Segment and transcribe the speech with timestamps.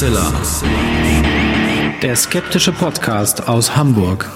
[0.00, 0.32] Hoaxilla.
[2.00, 4.30] Der skeptische Podcast aus Hamburg.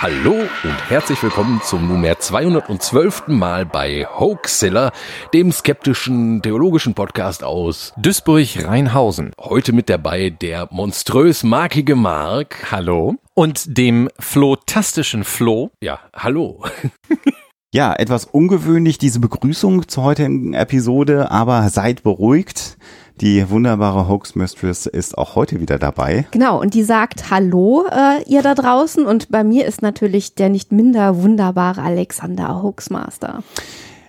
[0.00, 3.24] Hallo und herzlich willkommen zum nunmehr 212.
[3.26, 4.92] Mal bei Hoaxilla,
[5.34, 9.32] dem skeptischen theologischen Podcast aus Duisburg-Rheinhausen.
[9.38, 12.72] Heute mit dabei der monströs markige Mark.
[12.72, 13.16] Hallo.
[13.34, 15.72] Und dem flotastischen Flo.
[15.82, 16.64] Ja, hallo.
[17.76, 22.78] Ja, etwas ungewöhnlich diese Begrüßung zur heutigen Episode, aber seid beruhigt.
[23.20, 26.26] Die wunderbare Hoax Mistress ist auch heute wieder dabei.
[26.30, 29.04] Genau, und die sagt Hallo, äh, ihr da draußen.
[29.04, 33.42] Und bei mir ist natürlich der nicht minder wunderbare Alexander Hoaxmaster.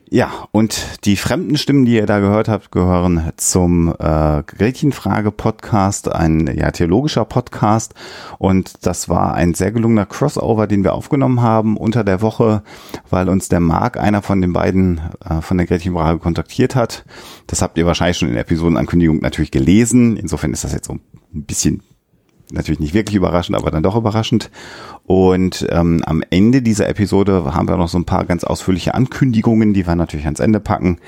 [0.09, 6.49] Ja, und die fremden Stimmen, die ihr da gehört habt, gehören zum äh, Gretchenfrage-Podcast, ein
[6.55, 7.93] ja, theologischer Podcast.
[8.37, 12.63] Und das war ein sehr gelungener Crossover, den wir aufgenommen haben unter der Woche,
[13.09, 17.03] weil uns der Marc, einer von den beiden äh, von der Gretchenfrage, kontaktiert hat.
[17.47, 20.15] Das habt ihr wahrscheinlich schon in der Episodenankündigung natürlich gelesen.
[20.15, 21.01] Insofern ist das jetzt so ein
[21.43, 21.83] bisschen
[22.51, 24.49] natürlich nicht wirklich überraschend, aber dann doch überraschend.
[25.05, 29.73] Und ähm, am Ende dieser Episode haben wir noch so ein paar ganz ausführliche Ankündigungen,
[29.73, 30.99] die wir natürlich ans Ende packen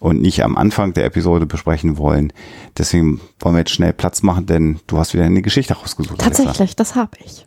[0.00, 2.32] und nicht am Anfang der Episode besprechen wollen.
[2.76, 6.18] Deswegen wollen wir jetzt schnell Platz machen, denn du hast wieder eine Geschichte rausgesucht.
[6.18, 6.74] Tatsächlich, Alessa.
[6.76, 7.46] das habe ich.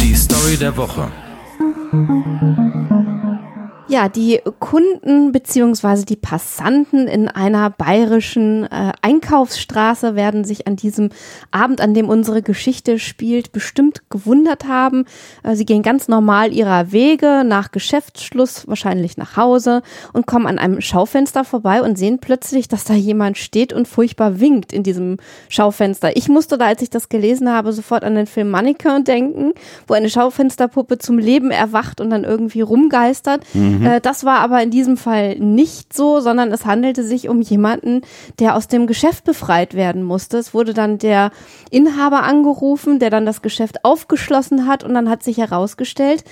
[0.00, 1.08] Die Story der Woche.
[3.88, 11.10] Ja, die Kunden beziehungsweise die Passanten in einer bayerischen äh, Einkaufsstraße werden sich an diesem
[11.52, 15.04] Abend, an dem unsere Geschichte spielt, bestimmt gewundert haben.
[15.44, 19.82] Äh, sie gehen ganz normal ihrer Wege nach Geschäftsschluss, wahrscheinlich nach Hause
[20.12, 24.40] und kommen an einem Schaufenster vorbei und sehen plötzlich, dass da jemand steht und furchtbar
[24.40, 26.16] winkt in diesem Schaufenster.
[26.16, 29.52] Ich musste da, als ich das gelesen habe, sofort an den Film Mannequin denken,
[29.86, 33.44] wo eine Schaufensterpuppe zum Leben erwacht und dann irgendwie rumgeistert.
[33.54, 33.75] Mhm.
[33.80, 33.98] Mhm.
[34.02, 38.02] Das war aber in diesem Fall nicht so, sondern es handelte sich um jemanden,
[38.38, 40.38] der aus dem Geschäft befreit werden musste.
[40.38, 41.30] Es wurde dann der
[41.70, 46.24] Inhaber angerufen, der dann das Geschäft aufgeschlossen hat und dann hat sich herausgestellt,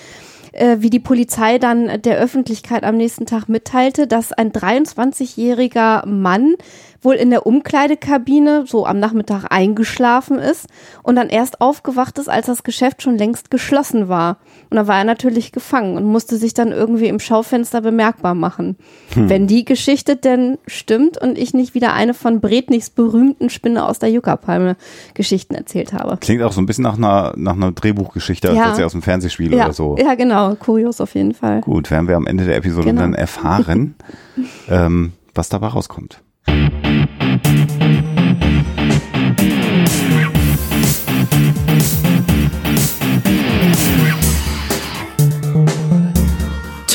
[0.53, 6.55] äh, wie die Polizei dann der Öffentlichkeit am nächsten Tag mitteilte, dass ein 23-jähriger Mann
[7.04, 10.66] wohl in der Umkleidekabine so am Nachmittag eingeschlafen ist
[11.03, 14.38] und dann erst aufgewacht ist, als das Geschäft schon längst geschlossen war.
[14.70, 18.76] Und da war er natürlich gefangen und musste sich dann irgendwie im Schaufenster bemerkbar machen.
[19.14, 19.28] Hm.
[19.28, 23.98] Wenn die Geschichte denn stimmt und ich nicht wieder eine von Bretnichs berühmten Spinne aus
[23.98, 24.76] der Juckerpalme
[25.14, 26.16] Geschichten erzählt habe.
[26.19, 28.70] Klingt auch so ein bisschen nach einer, nach einer Drehbuchgeschichte, ja.
[28.70, 29.64] als aus dem Fernsehspiel ja.
[29.64, 29.97] oder so.
[29.98, 30.54] Ja, genau.
[30.54, 31.60] Kurios auf jeden Fall.
[31.60, 33.03] Gut, werden wir am Ende der Episode genau.
[33.03, 33.94] dann erfahren,
[34.69, 36.23] ähm, was dabei rauskommt.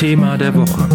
[0.00, 0.88] Thema der Woche.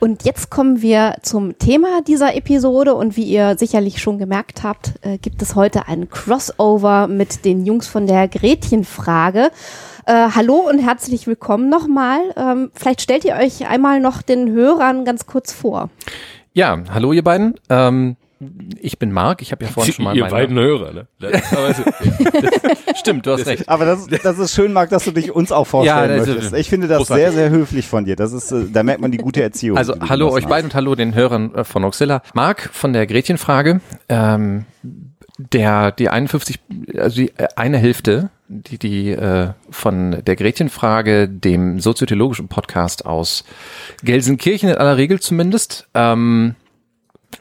[0.00, 4.94] Und jetzt kommen wir zum Thema dieser Episode und wie ihr sicherlich schon gemerkt habt,
[5.02, 9.50] äh, gibt es heute ein Crossover mit den Jungs von der Gretchenfrage.
[10.08, 12.20] Äh, hallo und herzlich willkommen nochmal.
[12.34, 15.90] Ähm, vielleicht stellt ihr euch einmal noch den Hörern ganz kurz vor.
[16.54, 17.56] Ja, hallo ihr beiden.
[17.68, 18.16] Ähm,
[18.80, 20.34] ich bin Marc, ich habe ja vorhin schon mal Ihr meine...
[20.34, 21.08] beiden Hörer, ne?
[22.96, 23.68] Stimmt, du hast recht.
[23.68, 26.54] Aber das, das ist schön, Marc, dass du dich uns auch vorstellen ja, möchtest.
[26.54, 27.24] Ich finde das großartig.
[27.24, 28.16] sehr, sehr höflich von dir.
[28.16, 29.76] Das ist, äh, da merkt man die gute Erziehung.
[29.76, 32.22] Also hallo euch beiden und hallo den Hörern äh, von Oxilla.
[32.32, 33.82] Marc von der Gretchenfrage.
[34.08, 34.64] Ähm,
[35.36, 36.60] der, die 51,
[36.96, 43.44] also die äh, eine Hälfte, die, die äh, von der Gretchenfrage, dem soziotheologischen Podcast aus
[44.02, 46.54] Gelsenkirchen in aller Regel zumindest, ähm,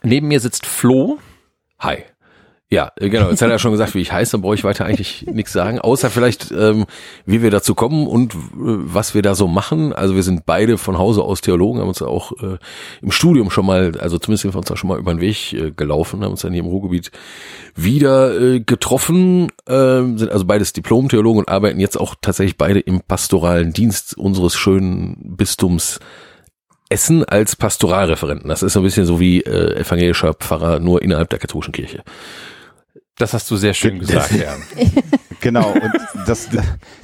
[0.04, 1.20] Neben mir sitzt Flo.
[1.80, 2.04] Hi.
[2.70, 3.30] Ja, äh, genau.
[3.30, 5.80] Jetzt hat er schon gesagt, wie ich heiße, dann brauche ich weiter eigentlich nichts sagen,
[5.80, 6.86] außer vielleicht, ähm,
[7.26, 9.94] wie wir dazu kommen und äh, was wir da so machen.
[9.94, 12.58] Also wir sind beide von Hause aus Theologen, haben uns auch äh,
[13.02, 15.54] im Studium schon mal, also zumindest sind wir uns da schon mal über den Weg
[15.54, 17.12] äh, gelaufen, haben uns dann hier im Ruhrgebiet
[17.74, 23.00] wieder äh, getroffen, äh, sind also beides Diplom-Theologen und arbeiten jetzt auch tatsächlich beide im
[23.00, 26.00] pastoralen Dienst unseres schönen Bistums
[26.90, 28.50] Essen als Pastoralreferenten.
[28.50, 32.04] Das ist so ein bisschen so wie äh, evangelischer Pfarrer nur innerhalb der katholischen Kirche.
[33.18, 34.56] Das hast du sehr schön gesagt, ja.
[35.40, 35.92] Genau, und
[36.26, 36.50] das,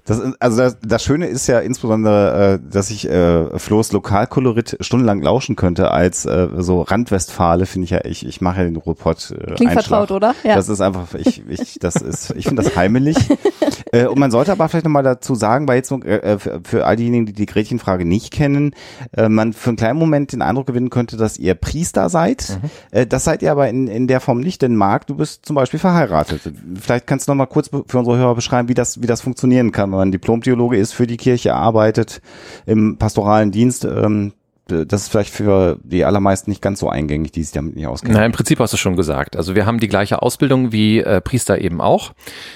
[0.06, 5.22] das, also das, das Schöne ist ja insbesondere, äh, dass ich äh, Flo's Lokalkolorit stundenlang
[5.22, 9.32] lauschen könnte als äh, so Randwestfale, finde ich ja, ich, ich mache ja den Ruhrpott
[9.32, 9.84] äh, Klingt Einschlag.
[9.84, 10.36] vertraut, oder?
[10.44, 10.56] Ja.
[10.56, 13.18] Das ist einfach, ich, ich, das ist, ich finde das heimelig.
[13.92, 16.96] äh, und man sollte aber vielleicht nochmal dazu sagen, weil jetzt äh, für, für all
[16.96, 18.74] diejenigen, die die Gretchenfrage nicht kennen,
[19.16, 22.60] äh, man für einen kleinen Moment den Eindruck gewinnen könnte, dass ihr Priester seid.
[22.62, 22.70] Mhm.
[22.92, 25.56] Äh, das seid ihr aber in, in der Form nicht, denn Marc, du bist zum
[25.56, 26.42] Beispiel verheiratet verheiratet.
[26.80, 29.72] Vielleicht kannst du noch mal kurz für unsere Hörer beschreiben, wie das, wie das funktionieren
[29.72, 32.22] kann, wenn man Diplom-Theologe ist, für die Kirche arbeitet,
[32.66, 33.86] im pastoralen Dienst.
[33.86, 34.34] Ähm,
[34.68, 38.18] das ist vielleicht für die allermeisten nicht ganz so eingängig, die sich damit nicht auskennen.
[38.18, 39.36] Na, im Prinzip hast du schon gesagt.
[39.36, 42.14] Also wir haben die gleiche Ausbildung wie äh, Priester eben auch,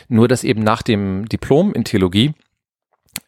[0.08, 2.34] nur dass eben nach dem Diplom in Theologie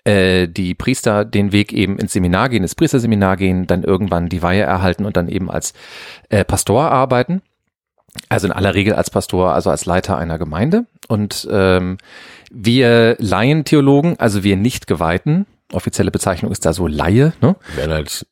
[0.05, 4.41] äh, die Priester den Weg eben ins Seminar gehen, ins Priesterseminar gehen, dann irgendwann die
[4.41, 5.73] Weihe erhalten und dann eben als
[6.29, 7.41] äh, Pastor arbeiten.
[8.27, 10.85] Also in aller Regel als Pastor, also als Leiter einer Gemeinde.
[11.07, 11.97] Und ähm,
[12.51, 17.55] wir Laientheologen, also wir Nicht-Geweihten, offizielle Bezeichnung ist da so Laie, ne?
[17.75, 18.25] Werden halt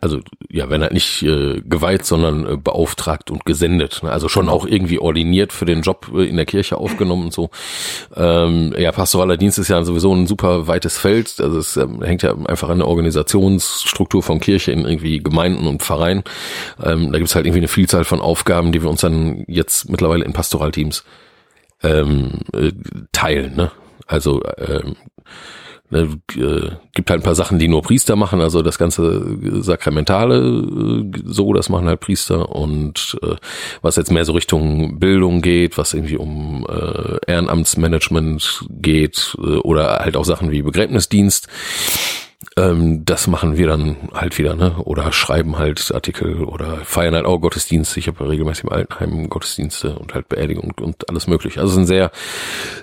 [0.00, 4.00] also ja, wenn halt nicht äh, geweiht, sondern äh, beauftragt und gesendet.
[4.02, 4.12] Ne?
[4.12, 7.50] Also schon auch irgendwie ordiniert für den Job äh, in der Kirche aufgenommen und so.
[8.14, 11.40] Ähm, ja, pastoraler Dienst ist ja sowieso ein super weites Feld.
[11.40, 15.82] Also es ähm, hängt ja einfach an der Organisationsstruktur von Kirche in irgendwie Gemeinden und
[15.82, 16.22] Vereinen.
[16.82, 20.24] Ähm, da gibt's halt irgendwie eine Vielzahl von Aufgaben, die wir uns dann jetzt mittlerweile
[20.24, 21.04] in Pastoralteams
[21.82, 22.72] ähm, äh,
[23.12, 23.56] teilen.
[23.56, 23.70] Ne?
[24.06, 24.96] Also ähm,
[25.90, 30.36] Ne, äh, gibt halt ein paar Sachen, die nur Priester machen, also das ganze Sakramentale
[30.36, 32.50] äh, so, das machen halt Priester.
[32.50, 33.36] Und äh,
[33.80, 40.00] was jetzt mehr so Richtung Bildung geht, was irgendwie um äh, Ehrenamtsmanagement geht äh, oder
[40.00, 41.48] halt auch Sachen wie Begräbnisdienst,
[42.56, 44.76] ähm, das machen wir dann halt wieder, ne?
[44.84, 47.98] Oder schreiben halt Artikel oder feiern halt auch Gottesdienste.
[47.98, 51.60] Ich habe regelmäßig im Altenheim Gottesdienste und halt Beerdigung und, alles mögliche.
[51.60, 52.10] Also es ist ein sehr,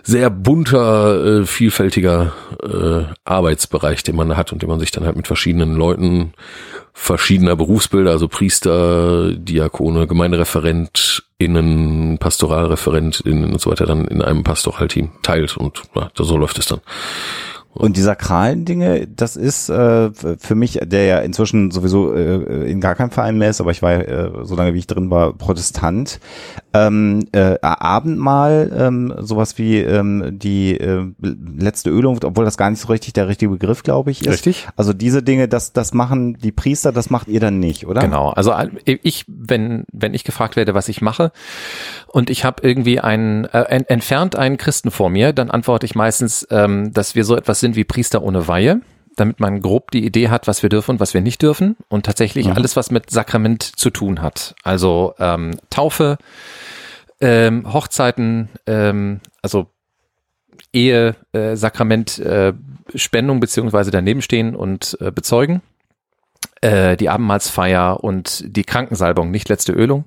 [0.04, 5.16] sehr bunter, äh, vielfältiger äh, Arbeitsbereich, den man hat und den man sich dann halt
[5.16, 6.34] mit verschiedenen Leuten
[6.98, 14.44] verschiedener Berufsbilder, also Priester, Diakone, Gemeindereferent, Innen, Pastoralreferent innen und so weiter dann in einem
[14.44, 16.80] Pastoralteam teilt und ja, so läuft es dann.
[17.76, 22.80] Und die sakralen Dinge, das ist äh, für mich, der ja inzwischen sowieso äh, in
[22.80, 25.34] gar keinem Verein mehr ist, aber ich war äh, so lange wie ich drin war,
[25.34, 26.22] Protestant.
[26.74, 32.80] Ähm, äh, Abendmahl, ähm, sowas wie ähm, die äh, letzte Ölung, obwohl das gar nicht
[32.80, 34.30] so richtig der richtige Begriff, glaube ich, ist.
[34.30, 34.68] Richtig.
[34.78, 38.02] Also diese Dinge, das, das machen die Priester, das macht ihr dann nicht, oder?
[38.02, 38.30] Genau.
[38.30, 38.54] Also
[38.86, 41.34] ich, wenn, wenn ich gefragt werde, was ich mache,
[42.08, 46.48] und ich habe irgendwie einen äh, entfernt einen Christen vor mir, dann antworte ich meistens,
[46.50, 48.82] ähm, dass wir so etwas sind wie Priester ohne Weihe,
[49.16, 52.06] damit man grob die Idee hat, was wir dürfen und was wir nicht dürfen und
[52.06, 52.54] tatsächlich mhm.
[52.54, 54.56] alles, was mit Sakrament zu tun hat.
[54.64, 56.18] Also ähm, Taufe,
[57.20, 59.68] ähm, Hochzeiten, ähm, also
[60.74, 62.54] Ehe, äh, Sakrament, äh,
[62.94, 65.62] Spendung beziehungsweise daneben stehen und äh, bezeugen
[66.62, 70.06] äh, die Abendmahlsfeier und die Krankensalbung, nicht letzte Ölung.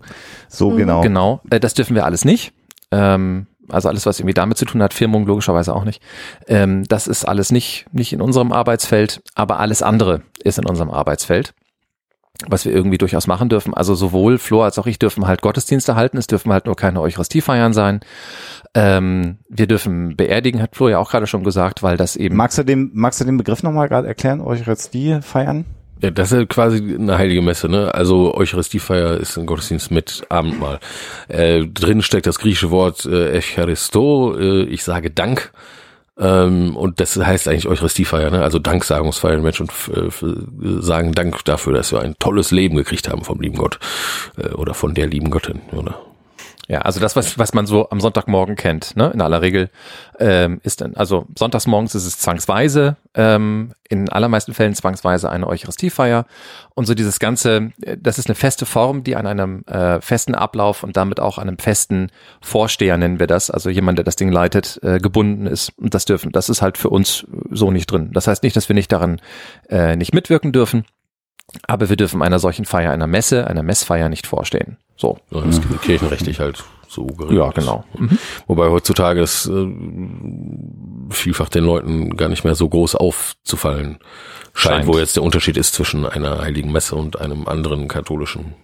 [0.48, 1.00] So genau.
[1.00, 2.52] Genau, äh, das dürfen wir alles nicht.
[2.92, 6.02] Ähm, also alles, was irgendwie damit zu tun hat, Firmung logischerweise auch nicht.
[6.46, 10.90] Ähm, das ist alles nicht, nicht in unserem Arbeitsfeld, aber alles andere ist in unserem
[10.90, 11.54] Arbeitsfeld
[12.46, 13.74] was wir irgendwie durchaus machen dürfen.
[13.74, 17.00] Also sowohl Flo als auch ich dürfen halt Gottesdienste halten, es dürfen halt nur keine
[17.00, 18.00] Eucharistiefeiern sein.
[18.74, 22.36] Ähm, wir dürfen beerdigen, hat Flo ja auch gerade schon gesagt, weil das eben.
[22.36, 25.64] Magst du den, magst du den Begriff nochmal gerade erklären, Eucharistiefeiern?
[26.00, 27.92] Ja, das ist quasi eine heilige Messe, ne?
[27.94, 30.78] Also Eucharistiefeier ist ein Gottesdienst mit Abendmahl.
[31.26, 35.50] Äh, drin steckt das griechische Wort äh, Eucharisto, äh, ich sage Dank.
[36.18, 38.42] Ähm, und das heißt eigentlich Eucharistiefeier, ne?
[38.42, 43.40] Also Danksagungsfeier, Menschen äh, sagen Dank dafür, dass wir ein tolles Leben gekriegt haben vom
[43.40, 43.78] lieben Gott
[44.36, 45.98] äh, oder von der lieben Göttin, oder?
[46.70, 49.10] Ja, also das, was, was man so am Sonntagmorgen kennt, ne?
[49.14, 49.70] in aller Regel,
[50.18, 56.26] ähm, ist dann, also sonntagsmorgens ist es zwangsweise, ähm, in allermeisten Fällen zwangsweise eine Eucharistiefeier.
[56.74, 60.34] Und so dieses Ganze, äh, das ist eine feste Form, die an einem äh, festen
[60.34, 62.10] Ablauf und damit auch einem festen
[62.42, 65.72] Vorsteher, nennen wir das, also jemand, der das Ding leitet, äh, gebunden ist.
[65.78, 68.10] Und das dürfen, das ist halt für uns so nicht drin.
[68.12, 69.22] Das heißt nicht, dass wir nicht daran
[69.70, 70.84] äh, nicht mitwirken dürfen,
[71.66, 74.76] aber wir dürfen einer solchen Feier, einer Messe, einer Messfeier nicht vorstehen.
[74.98, 75.16] So.
[75.30, 75.80] Ja, das mhm.
[75.80, 77.38] kirchenrechtlich halt so geregelt.
[77.38, 77.84] Ja, genau.
[77.96, 78.18] Mhm.
[78.46, 79.66] Wobei heutzutage es äh,
[81.10, 83.98] vielfach den Leuten gar nicht mehr so groß aufzufallen
[84.52, 88.54] scheint, scheint, wo jetzt der Unterschied ist zwischen einer heiligen Messe und einem anderen katholischen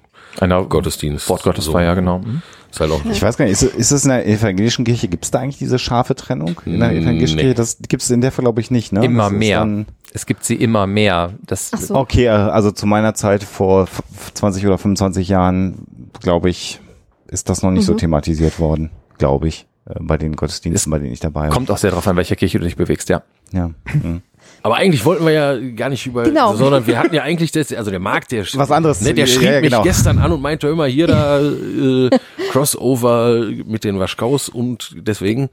[0.41, 1.29] einer Gottesdienst.
[1.29, 2.01] Wortgottesfeier, so.
[2.01, 2.19] genau.
[2.19, 2.43] Mhm.
[2.71, 5.25] Ist halt auch ich weiß gar nicht, ist, ist es in der evangelischen Kirche, gibt
[5.25, 6.61] es da eigentlich diese scharfe Trennung?
[6.67, 7.43] In der evangelischen nee.
[7.43, 9.05] Kirche, das gibt es in der Fall, glaube ich, nicht, ne?
[9.05, 9.85] Immer mehr.
[10.13, 11.35] Es gibt sie immer mehr.
[11.47, 11.95] Das so.
[11.95, 13.89] Okay, also zu meiner Zeit vor
[14.35, 16.81] 20 oder 25 Jahren, glaube ich,
[17.29, 17.87] ist das noch nicht mhm.
[17.87, 21.51] so thematisiert worden, glaube ich, äh, bei den Gottesdiensten, bei denen ich dabei war.
[21.51, 23.23] Kommt auch sehr darauf an, welcher Kirche du dich bewegst, ja.
[23.53, 23.71] Ja.
[23.93, 24.23] Mhm.
[24.63, 26.55] Aber eigentlich wollten wir ja gar nicht über, genau.
[26.55, 29.43] sondern wir hatten ja eigentlich das, also der Markt, der, was anderes, ne, der schrieb
[29.43, 29.79] ja, ja, genau.
[29.79, 32.11] mich gestern an und meinte immer hier da äh,
[32.51, 35.51] Crossover mit den Waschkaus und deswegen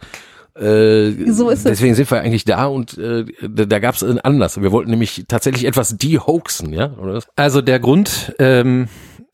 [0.55, 1.97] äh, so ist deswegen es.
[1.97, 4.61] sind wir eigentlich da und äh, da, da gab es einen Anlass.
[4.61, 6.93] Wir wollten nämlich tatsächlich etwas de-hoaxen, ja?
[6.93, 7.21] Oder?
[7.35, 8.87] Also der Grund, ähm,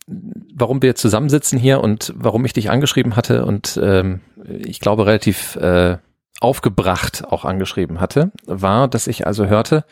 [0.08, 5.56] warum wir zusammensitzen hier und warum ich dich angeschrieben hatte und ähm, ich glaube relativ
[5.58, 5.98] äh,
[6.40, 9.86] aufgebracht auch angeschrieben hatte, war, dass ich also hörte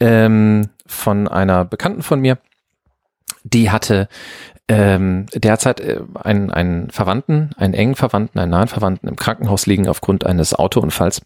[0.00, 2.38] ähm, von einer Bekannten von mir,
[3.44, 4.08] die hatte
[4.66, 9.88] ähm, derzeit äh, einen, einen Verwandten, einen engen Verwandten, einen nahen Verwandten im Krankenhaus liegen
[9.88, 11.20] aufgrund eines Autounfalls.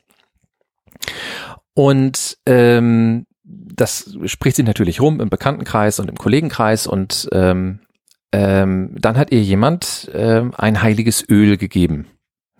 [1.74, 7.80] Und ähm, das spricht sich natürlich rum im Bekanntenkreis und im Kollegenkreis und ähm,
[8.32, 12.06] ähm, dann hat ihr jemand ähm, ein heiliges Öl gegeben.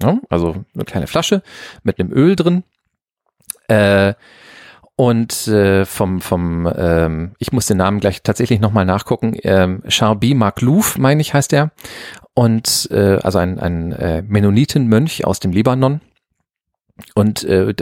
[0.00, 1.42] Ja, also eine kleine Flasche
[1.82, 2.62] mit einem Öl drin.
[3.68, 4.14] Äh,
[4.96, 10.34] und äh, vom, vom ähm, ich muss den Namen gleich tatsächlich nochmal nachgucken, ähm, Charbi
[10.34, 11.70] Maklouf, meine ich, heißt er.
[12.34, 16.00] Und äh, also ein, ein äh, Mennonitenmönch aus dem Libanon.
[17.14, 17.74] Und äh,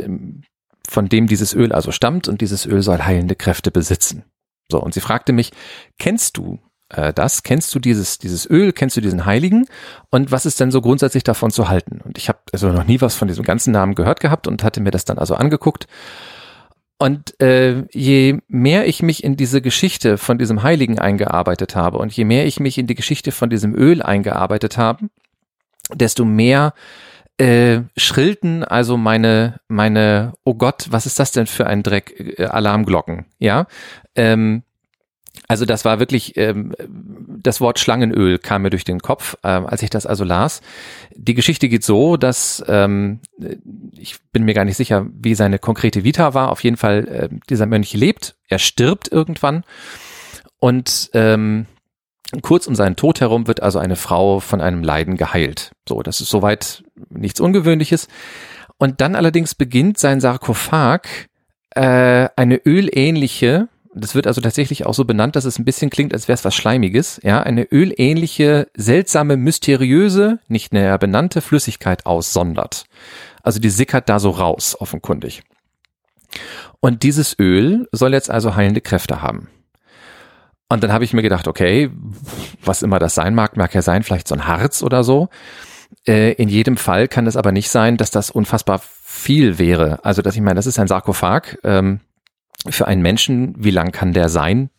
[0.86, 4.24] von dem dieses Öl also stammt und dieses Öl soll heilende Kräfte besitzen.
[4.70, 5.52] So, und sie fragte mich,
[5.98, 7.42] kennst du äh, das?
[7.42, 8.72] Kennst du dieses, dieses Öl?
[8.72, 9.66] Kennst du diesen Heiligen?
[10.10, 12.00] Und was ist denn so grundsätzlich davon zu halten?
[12.04, 14.80] Und ich habe also noch nie was von diesem ganzen Namen gehört gehabt und hatte
[14.80, 15.86] mir das dann also angeguckt.
[16.98, 22.12] Und äh, je mehr ich mich in diese Geschichte von diesem Heiligen eingearbeitet habe und
[22.12, 25.10] je mehr ich mich in die Geschichte von diesem Öl eingearbeitet habe,
[25.92, 26.72] desto mehr
[27.38, 32.46] äh, schrillten also meine meine oh Gott was ist das denn für ein Dreck äh,
[32.46, 33.66] Alarmglocken ja
[34.14, 34.62] ähm,
[35.48, 36.74] also das war wirklich, ähm,
[37.42, 40.60] das Wort Schlangenöl kam mir durch den Kopf, ähm, als ich das also las.
[41.14, 43.20] Die Geschichte geht so, dass ähm,
[43.92, 46.50] ich bin mir gar nicht sicher, wie seine konkrete Vita war.
[46.50, 49.64] Auf jeden Fall, äh, dieser Mönch lebt, er stirbt irgendwann
[50.58, 51.66] und ähm,
[52.42, 55.72] kurz um seinen Tod herum wird also eine Frau von einem Leiden geheilt.
[55.88, 58.08] So, das ist soweit nichts Ungewöhnliches.
[58.78, 61.02] Und dann allerdings beginnt sein Sarkophag
[61.70, 63.68] äh, eine ölähnliche
[64.00, 66.44] das wird also tatsächlich auch so benannt, dass es ein bisschen klingt, als wäre es
[66.44, 72.84] was Schleimiges, ja, eine ölähnliche, seltsame, mysteriöse, nicht näher benannte Flüssigkeit aussondert.
[73.42, 75.42] Also die sickert da so raus, offenkundig.
[76.80, 79.48] Und dieses Öl soll jetzt also heilende Kräfte haben.
[80.68, 81.90] Und dann habe ich mir gedacht, okay,
[82.64, 85.28] was immer das sein mag, mag ja sein, vielleicht so ein Harz oder so.
[86.06, 90.04] Äh, in jedem Fall kann es aber nicht sein, dass das unfassbar viel wäre.
[90.04, 91.58] Also, dass ich meine, das ist ein Sarkophag.
[91.62, 92.00] Ähm,
[92.68, 94.70] für einen Menschen, wie lang kann der sein?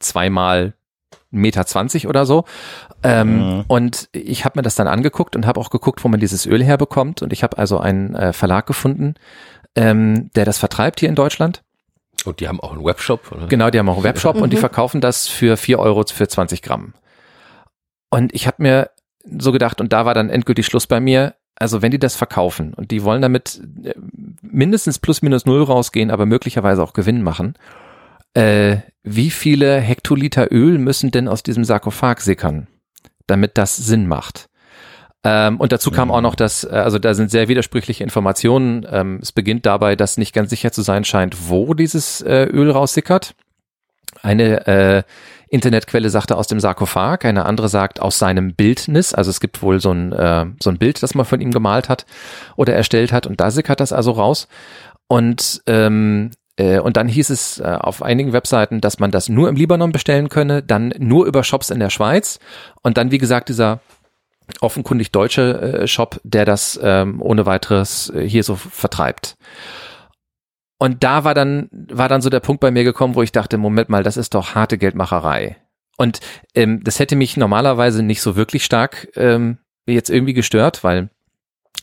[0.00, 0.74] Zweimal
[1.30, 2.44] Meter zwanzig oder so.
[3.02, 3.64] Ähm, mhm.
[3.66, 6.62] Und ich habe mir das dann angeguckt und habe auch geguckt, wo man dieses Öl
[6.62, 7.22] herbekommt.
[7.22, 9.14] Und ich habe also einen äh, Verlag gefunden,
[9.74, 11.62] ähm, der das vertreibt hier in Deutschland.
[12.24, 13.32] Und die haben auch einen Webshop?
[13.32, 13.46] Oder?
[13.48, 14.42] Genau, die haben auch einen Webshop mhm.
[14.42, 14.60] und die mhm.
[14.60, 16.94] verkaufen das für vier Euro für 20 Gramm.
[18.10, 18.90] Und ich habe mir
[19.38, 22.74] so gedacht, und da war dann endgültig Schluss bei mir, also wenn die das verkaufen
[22.74, 23.94] und die wollen damit äh,
[24.42, 27.54] mindestens plus minus null rausgehen, aber möglicherweise auch Gewinn machen,
[28.34, 32.66] äh, wie viele Hektoliter Öl müssen denn aus diesem Sarkophag sickern,
[33.26, 34.48] damit das Sinn macht?
[35.24, 38.86] Ähm, und dazu kam auch noch, dass, äh, also da sind sehr widersprüchliche Informationen.
[38.90, 42.70] Ähm, es beginnt dabei, dass nicht ganz sicher zu sein scheint, wo dieses äh, Öl
[42.70, 43.34] raussickert.
[44.22, 45.02] Eine äh,
[45.54, 49.14] Internetquelle sagte aus dem Sarkophag, eine andere sagt aus seinem Bildnis.
[49.14, 51.88] Also es gibt wohl so ein, äh, so ein Bild, das man von ihm gemalt
[51.88, 52.04] hat
[52.56, 54.48] oder erstellt hat und da sickert das also raus.
[55.06, 59.48] Und ähm, äh, und dann hieß es äh, auf einigen Webseiten, dass man das nur
[59.48, 62.38] im Libanon bestellen könne, dann nur über Shops in der Schweiz
[62.82, 63.80] und dann, wie gesagt, dieser
[64.60, 69.36] offenkundig deutsche äh, Shop, der das ähm, ohne weiteres hier so vertreibt.
[70.78, 73.58] Und da war dann, war dann so der Punkt bei mir gekommen, wo ich dachte,
[73.58, 75.56] Moment mal, das ist doch harte Geldmacherei.
[75.96, 76.20] Und
[76.54, 81.10] ähm, das hätte mich normalerweise nicht so wirklich stark ähm, jetzt irgendwie gestört, weil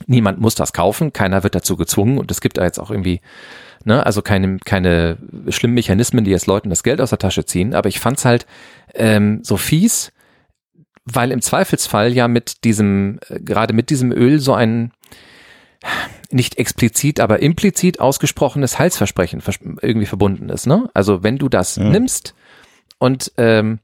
[0.08, 3.22] niemand muss das kaufen, keiner wird dazu gezwungen und es gibt da jetzt auch irgendwie,
[3.86, 5.18] ne, also keine, keine
[5.50, 8.46] schlimmen Mechanismen, die jetzt Leuten das Geld aus der Tasche ziehen, aber ich fand's halt
[8.94, 10.12] ähm, so fies,
[11.06, 14.92] weil im Zweifelsfall ja mit diesem, äh, gerade mit diesem Öl so ein
[16.32, 19.42] nicht explizit, aber implizit ausgesprochenes Heilsversprechen
[19.82, 20.68] irgendwie verbunden ist.
[20.68, 20.90] Ne?
[20.94, 21.84] Also wenn du das ja.
[21.84, 22.36] nimmst
[23.00, 23.80] und ähm,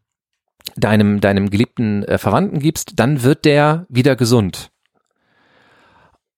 [0.76, 4.72] deinem, deinem geliebten äh, Verwandten gibst, dann wird der wieder gesund.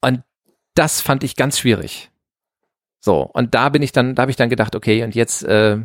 [0.02, 0.24] Und
[0.76, 2.10] das fand ich ganz schwierig.
[3.02, 5.78] So, und da bin ich dann, da habe ich dann gedacht, okay, und jetzt äh,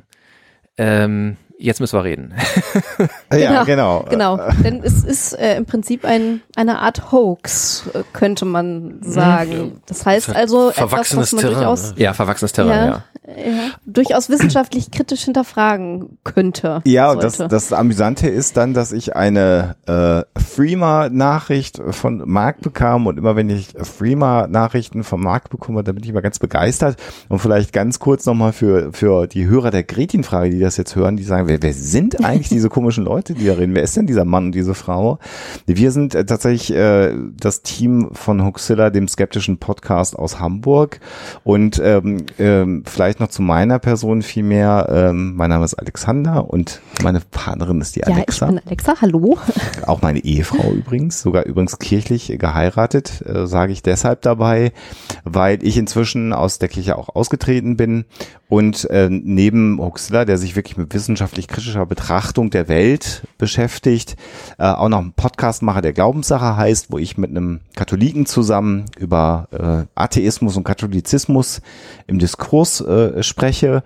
[0.77, 2.35] ähm, jetzt müssen wir reden.
[3.33, 4.05] ja, genau.
[4.09, 9.81] Genau, denn es ist äh, im Prinzip ein, eine Art Hoax, äh, könnte man sagen.
[9.87, 11.95] Das heißt also etwas, was man Terrain, durchaus...
[11.95, 12.03] Ne?
[12.03, 12.87] Ja, verwachsenes Terrain, ja.
[12.87, 16.83] ja ja, durchaus wissenschaftlich kritisch hinterfragen könnte.
[16.85, 23.07] Ja, und das, das Amüsante ist dann, dass ich eine äh, Freema-Nachricht von Marc bekam
[23.07, 26.97] und immer wenn ich Freema-Nachrichten von Marc bekomme, dann bin ich immer ganz begeistert
[27.29, 31.17] und vielleicht ganz kurz nochmal für, für die Hörer der Gretin-Frage, die das jetzt hören,
[31.17, 33.75] die sagen, Frage, wer, wer sind eigentlich diese komischen Leute, die da reden?
[33.75, 35.19] Wer ist denn dieser Mann und diese Frau?
[35.67, 41.01] Wir sind äh, tatsächlich äh, das Team von Huxilla, dem skeptischen Podcast aus Hamburg.
[41.43, 44.89] Und ähm, ähm, vielleicht noch zu meiner Person vielmehr.
[44.91, 48.47] Ähm, mein Name ist Alexander und meine Partnerin ist die Ja, ich Alexa.
[48.47, 49.39] bin Alexa, hallo.
[49.87, 54.73] Auch meine Ehefrau übrigens, sogar übrigens kirchlich geheiratet, äh, sage ich deshalb dabei,
[55.25, 58.05] weil ich inzwischen aus der Kirche auch ausgetreten bin
[58.49, 64.17] und äh, neben Huxler, der sich wirklich mit wissenschaftlich kritischer Betrachtung der Welt beschäftigt,
[64.59, 69.49] äh, auch noch einen Podcast der Glaubenssache heißt, wo ich mit einem Katholiken zusammen über
[69.53, 71.61] äh, Atheismus und Katholizismus
[72.07, 73.83] im Diskurs äh, spreche.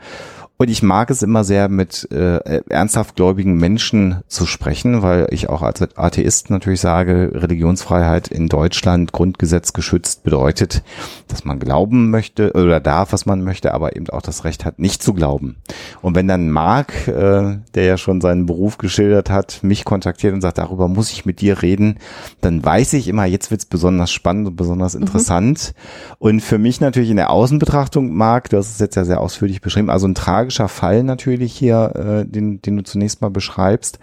[0.61, 5.49] Und ich mag es immer sehr, mit äh, ernsthaft gläubigen Menschen zu sprechen, weil ich
[5.49, 10.83] auch als Atheist natürlich sage, Religionsfreiheit in Deutschland Grundgesetz geschützt bedeutet,
[11.29, 14.81] dass man glauben möchte oder darf, was man möchte, aber eben auch das Recht hat,
[14.81, 15.59] nicht zu glauben.
[16.03, 20.41] Und wenn dann Marc, äh, der ja schon seinen Beruf geschildert hat, mich kontaktiert und
[20.41, 21.99] sagt, darüber muss ich mit dir reden,
[22.41, 25.73] dann weiß ich immer, jetzt wird's besonders spannend und besonders interessant.
[26.19, 29.61] Und für mich natürlich in der Außenbetrachtung, Marc, du hast es jetzt ja sehr ausführlich
[29.61, 30.15] beschrieben, also ein
[30.49, 33.99] tragischer Fall natürlich hier, äh, den, den du zunächst mal beschreibst.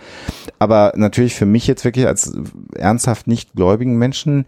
[0.59, 2.33] Aber natürlich für mich jetzt wirklich als
[2.75, 4.45] ernsthaft nicht gläubigen Menschen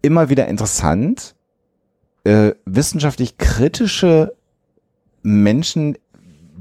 [0.00, 1.34] immer wieder interessant,
[2.24, 4.34] äh, wissenschaftlich kritische
[5.22, 5.98] Menschen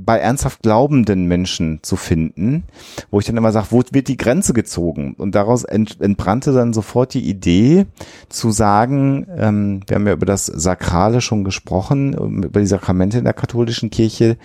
[0.06, 2.64] bei ernsthaft glaubenden Menschen zu finden,
[3.10, 5.16] wo ich dann immer sage, wo wird die Grenze gezogen?
[5.18, 7.86] Und daraus ent, entbrannte dann sofort die Idee
[8.30, 13.24] zu sagen, ähm, wir haben ja über das Sakrale schon gesprochen, über die Sakramente in
[13.24, 14.38] der katholischen Kirche.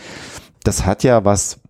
[0.65, 1.61] Das hat ja was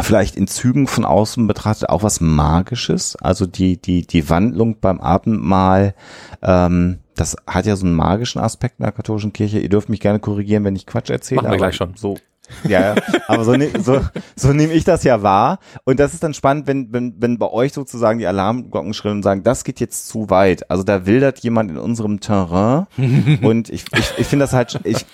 [0.00, 3.16] vielleicht in Zügen von außen betrachtet auch was Magisches.
[3.16, 5.94] Also die, die, die Wandlung beim Abendmahl,
[6.42, 9.58] ähm, das hat ja so einen magischen Aspekt in der katholischen Kirche.
[9.58, 11.42] Ihr dürft mich gerne korrigieren, wenn ich Quatsch erzähle.
[11.42, 11.94] Machen wir aber gleich schon.
[11.96, 12.16] So.
[12.68, 13.02] Ja, ja.
[13.28, 14.00] aber so, ne, so,
[14.34, 15.58] so nehme ich das ja wahr.
[15.84, 19.22] Und das ist dann spannend, wenn, wenn, wenn bei euch sozusagen die Alarmglocken schrillen und
[19.22, 20.70] sagen, das geht jetzt zu weit.
[20.70, 22.86] Also da wildert jemand in unserem Terrain.
[23.42, 25.06] und ich, ich, ich finde das halt, ich,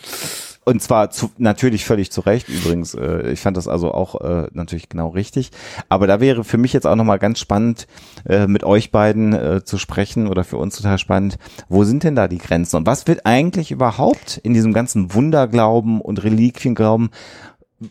[0.64, 2.94] und zwar zu, natürlich völlig zu Recht übrigens.
[2.94, 5.50] Äh, ich fand das also auch äh, natürlich genau richtig.
[5.88, 7.86] Aber da wäre für mich jetzt auch nochmal ganz spannend,
[8.28, 11.38] äh, mit euch beiden äh, zu sprechen oder für uns total spannend.
[11.68, 12.76] Wo sind denn da die Grenzen?
[12.76, 17.10] Und was wird eigentlich überhaupt in diesem ganzen Wunderglauben und Reliquienglauben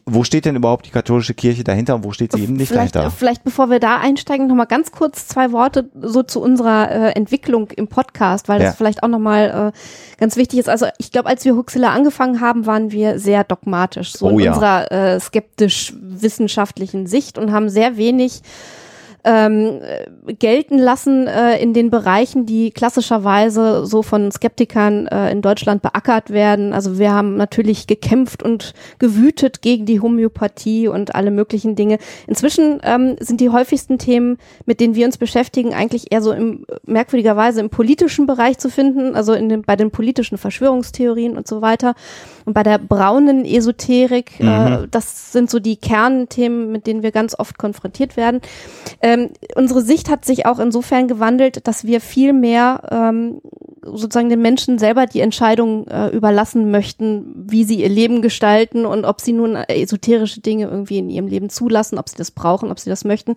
[0.06, 2.96] wo steht denn überhaupt die katholische Kirche dahinter und wo steht sie eben nicht vielleicht,
[2.96, 3.16] dahinter?
[3.16, 7.10] Vielleicht bevor wir da einsteigen, noch mal ganz kurz zwei Worte so zu unserer äh,
[7.12, 8.74] Entwicklung im Podcast, weil das Ja.
[8.74, 10.70] vielleicht auch noch mal äh, ganz wichtig ist.
[10.70, 14.40] Also ich glaube, als wir Huxilla angefangen haben, waren wir sehr dogmatisch, so Oh in
[14.46, 14.54] ja.
[14.54, 18.42] unserer äh, skeptisch-wissenschaftlichen Sicht und haben sehr wenig
[19.24, 25.42] ähm, äh, gelten lassen äh, in den Bereichen, die klassischerweise so von Skeptikern äh, in
[25.42, 26.74] Deutschland beackert werden.
[26.74, 32.00] Also wir haben natürlich gekämpft und gewütet gegen die Homöopathie und alle möglichen Dinge.
[32.28, 36.66] Inzwischen ähm, sind die häufigsten Themen, mit denen wir uns beschäftigen, eigentlich eher so im
[36.86, 41.62] merkwürdigerweise im politischen Bereich zu finden, also in den, bei den politischen Verschwörungstheorien und so
[41.62, 41.96] weiter.
[42.46, 47.38] Und bei der braunen Esoterik, äh, das sind so die Kernthemen, mit denen wir ganz
[47.38, 48.42] oft konfrontiert werden.
[49.14, 53.42] Ähm, unsere Sicht hat sich auch insofern gewandelt, dass wir viel mehr ähm,
[53.86, 59.06] sozusagen den Menschen selber die Entscheidung äh, überlassen möchten, wie sie ihr Leben gestalten und
[59.06, 62.72] ob sie nun äh, esoterische Dinge irgendwie in ihrem Leben zulassen, ob sie das brauchen,
[62.72, 63.36] ob sie das möchten.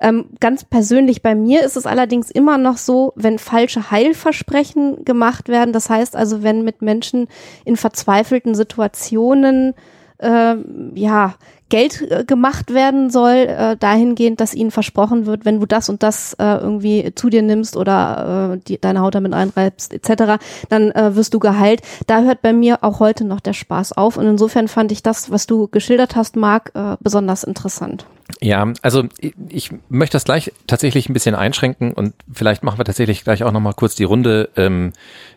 [0.00, 5.48] Ähm, ganz persönlich bei mir ist es allerdings immer noch so, wenn falsche Heilversprechen gemacht
[5.48, 7.28] werden, das heißt also, wenn mit Menschen
[7.64, 9.74] in verzweifelten Situationen
[10.18, 10.56] äh,
[10.94, 11.34] ja,
[11.70, 16.02] Geld äh, gemacht werden soll, äh, dahingehend, dass ihnen versprochen wird, wenn du das und
[16.02, 20.90] das äh, irgendwie zu dir nimmst oder äh, die, deine Haut damit einreibst etc., dann
[20.90, 21.80] äh, wirst du geheilt.
[22.06, 25.30] Da hört bei mir auch heute noch der Spaß auf und insofern fand ich das,
[25.30, 28.04] was du geschildert hast, Marc, äh, besonders interessant.
[28.40, 32.84] Ja, also ich- ich möchte das gleich tatsächlich ein bisschen einschränken und vielleicht machen wir
[32.84, 34.92] tatsächlich gleich auch nochmal kurz die Runde ähm,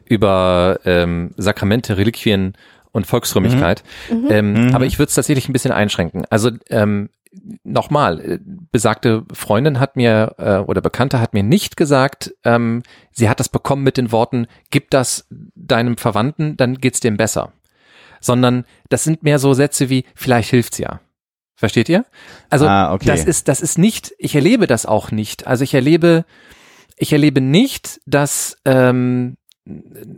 [0.05, 2.53] über ähm, Sakramente, Reliquien
[2.93, 3.83] und Volksfrömmigkeit.
[4.09, 6.23] Ähm, Aber ich würde es tatsächlich ein bisschen einschränken.
[6.29, 7.09] Also ähm,
[7.63, 8.39] nochmal, äh,
[8.71, 13.49] besagte Freundin hat mir äh, oder Bekannte hat mir nicht gesagt, ähm, sie hat das
[13.49, 17.51] bekommen mit den Worten, gib das deinem Verwandten, dann geht's dem besser.
[18.21, 21.01] Sondern das sind mehr so Sätze wie, vielleicht hilft's ja.
[21.55, 22.05] Versteht ihr?
[22.49, 23.05] Also Ah, okay.
[23.07, 25.47] das ist, das ist nicht, ich erlebe das auch nicht.
[25.47, 26.25] Also ich erlebe,
[26.97, 29.37] ich erlebe nicht, dass, ähm,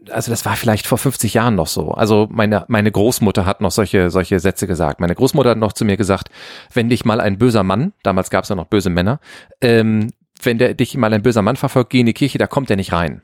[0.10, 1.91] also das war vielleicht vor 50 Jahren noch so.
[1.91, 4.99] Also meine, meine Großmutter hat noch solche, solche Sätze gesagt.
[4.99, 6.29] Meine Großmutter hat noch zu mir gesagt,
[6.73, 9.19] wenn dich mal ein böser Mann, damals gab es ja noch böse Männer,
[9.62, 12.69] ähm, wenn der dich mal ein böser Mann verfolgt, geh in die Kirche, da kommt
[12.71, 13.21] er nicht rein.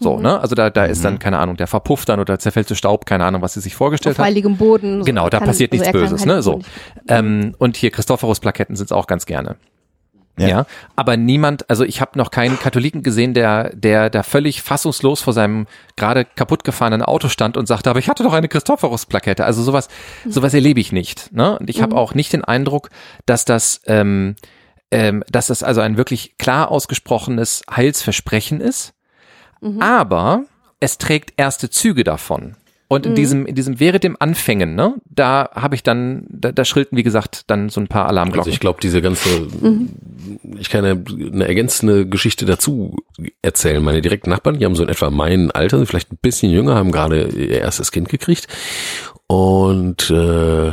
[0.00, 0.38] So, ne?
[0.38, 3.24] Also da, da ist dann, keine Ahnung, der verpufft dann oder zerfällt zu Staub, keine
[3.24, 4.26] Ahnung, was sie sich vorgestellt Auf hat.
[4.26, 5.00] heiligem Boden.
[5.00, 6.34] so Genau, da kann- passiert also nichts kann Böses, ne?
[6.34, 6.60] heiligem So.
[7.08, 9.56] Ähm, und hier Christophorus-Plaketten sind's auch ganz gerne.
[10.38, 10.48] Ja.
[10.48, 10.66] Ja.
[10.96, 15.32] aber niemand, also ich habe noch keinen Katholiken gesehen, der, der da völlig fassungslos vor
[15.32, 19.44] seinem gerade kaputt gefahrenen Auto stand und sagte, aber ich hatte doch eine Christophorus-Plakette.
[19.44, 19.88] Also sowas,
[20.26, 21.32] sowas erlebe ich nicht.
[21.32, 21.58] Ne?
[21.58, 22.90] Und ich habe auch nicht den Eindruck,
[23.26, 24.36] dass das, ähm,
[24.90, 28.94] ähm, dass das also ein wirklich klar ausgesprochenes Heilsversprechen ist.
[29.80, 30.44] Aber
[30.80, 32.54] es trägt erste Züge davon.
[32.90, 36.64] Und in diesem, in diesem während dem Anfängen, ne, da habe ich dann, da, da
[36.64, 38.40] schrillten, wie gesagt, dann so ein paar Alarmglocken.
[38.40, 39.28] Also ich glaube, diese ganze,
[40.58, 42.96] ich kann ja eine ergänzende Geschichte dazu
[43.42, 43.82] erzählen.
[43.82, 46.76] Meine direkten Nachbarn, die haben so in etwa mein Alter, sind vielleicht ein bisschen jünger,
[46.76, 48.48] haben gerade ihr erstes Kind gekriegt.
[49.26, 50.72] Und äh,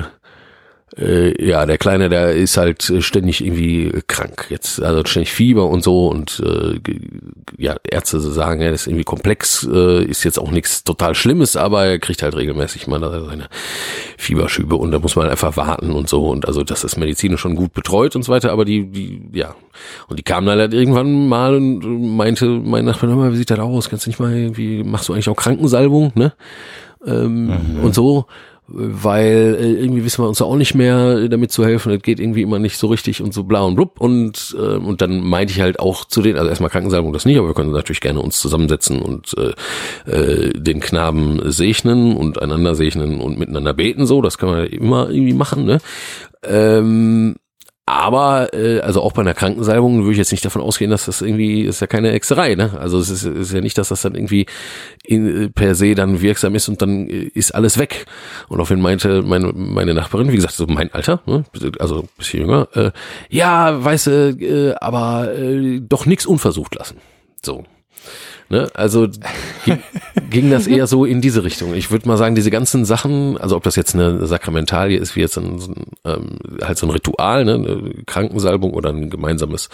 [0.98, 4.48] äh, ja, der Kleine, der ist halt äh, ständig irgendwie krank.
[4.50, 6.80] Jetzt, also ständig Fieber und so und äh,
[7.58, 11.56] ja, Ärzte sagen, ja, das ist irgendwie komplex, äh, ist jetzt auch nichts total Schlimmes,
[11.58, 13.48] aber er kriegt halt regelmäßig mal seine
[14.18, 17.56] Fieberschübe und da muss man einfach warten und so und also das ist medizinisch schon
[17.56, 19.56] gut betreut und so weiter, aber die, die, ja,
[20.08, 23.52] und die kamen dann halt irgendwann mal und meinte, mein Nachbar, hör mal, wie sieht
[23.52, 23.90] das aus?
[23.90, 26.34] Kannst du nicht mal irgendwie, machst du eigentlich auch Krankensalbung, ne?
[27.06, 27.52] Ähm,
[27.84, 28.26] Und so,
[28.68, 32.42] weil äh, irgendwie wissen wir uns auch nicht mehr damit zu helfen, das geht irgendwie
[32.42, 34.02] immer nicht so richtig und so bla und blub.
[34.02, 37.38] Und äh, und dann meinte ich halt auch zu denen, also erstmal Krankensalbung das nicht,
[37.38, 42.76] aber wir können natürlich gerne uns zusammensetzen und äh, äh, den Knaben segnen und einander
[42.76, 45.80] segnen und miteinander beten, so, das kann man immer irgendwie machen, ne?
[46.44, 47.36] Ähm,
[47.88, 51.22] aber äh, also auch bei einer Krankensalbung würde ich jetzt nicht davon ausgehen, dass das
[51.22, 52.72] irgendwie ist ja keine Hexerei, ne?
[52.80, 54.48] Also es ist, ist ja nicht, dass das dann irgendwie
[55.04, 58.08] in, äh, per se dann wirksam ist und dann äh, ist alles weg.
[58.50, 61.46] Und auf jeden meinte meine meine Nachbarin, wie gesagt, so mein Alter, ne?
[61.78, 62.92] also bisschen jünger, äh,
[63.30, 66.98] ja, weißt du, äh, aber äh, doch nichts unversucht lassen.
[67.44, 67.66] So.
[68.50, 68.70] Ne?
[68.74, 69.08] Also
[69.66, 69.80] ging,
[70.30, 71.74] ging das eher so in diese Richtung.
[71.74, 75.22] Ich würde mal sagen, diese ganzen Sachen, also ob das jetzt eine Sakramentali ist, wie
[75.22, 77.56] jetzt ein ähm, halt so ein Ritual, ne?
[77.56, 79.70] eine Krankensalbung oder ein gemeinsames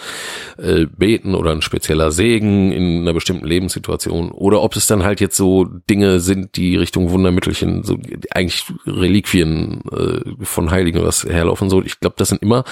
[0.58, 5.20] äh, Beten oder ein spezieller Segen in einer bestimmten Lebenssituation, oder ob es dann halt
[5.20, 7.98] jetzt so Dinge sind, die Richtung Wundermittelchen, so
[8.30, 11.82] eigentlich Reliquien äh, von Heiligen oder was herlaufen so.
[11.82, 12.64] Ich glaube, das sind immer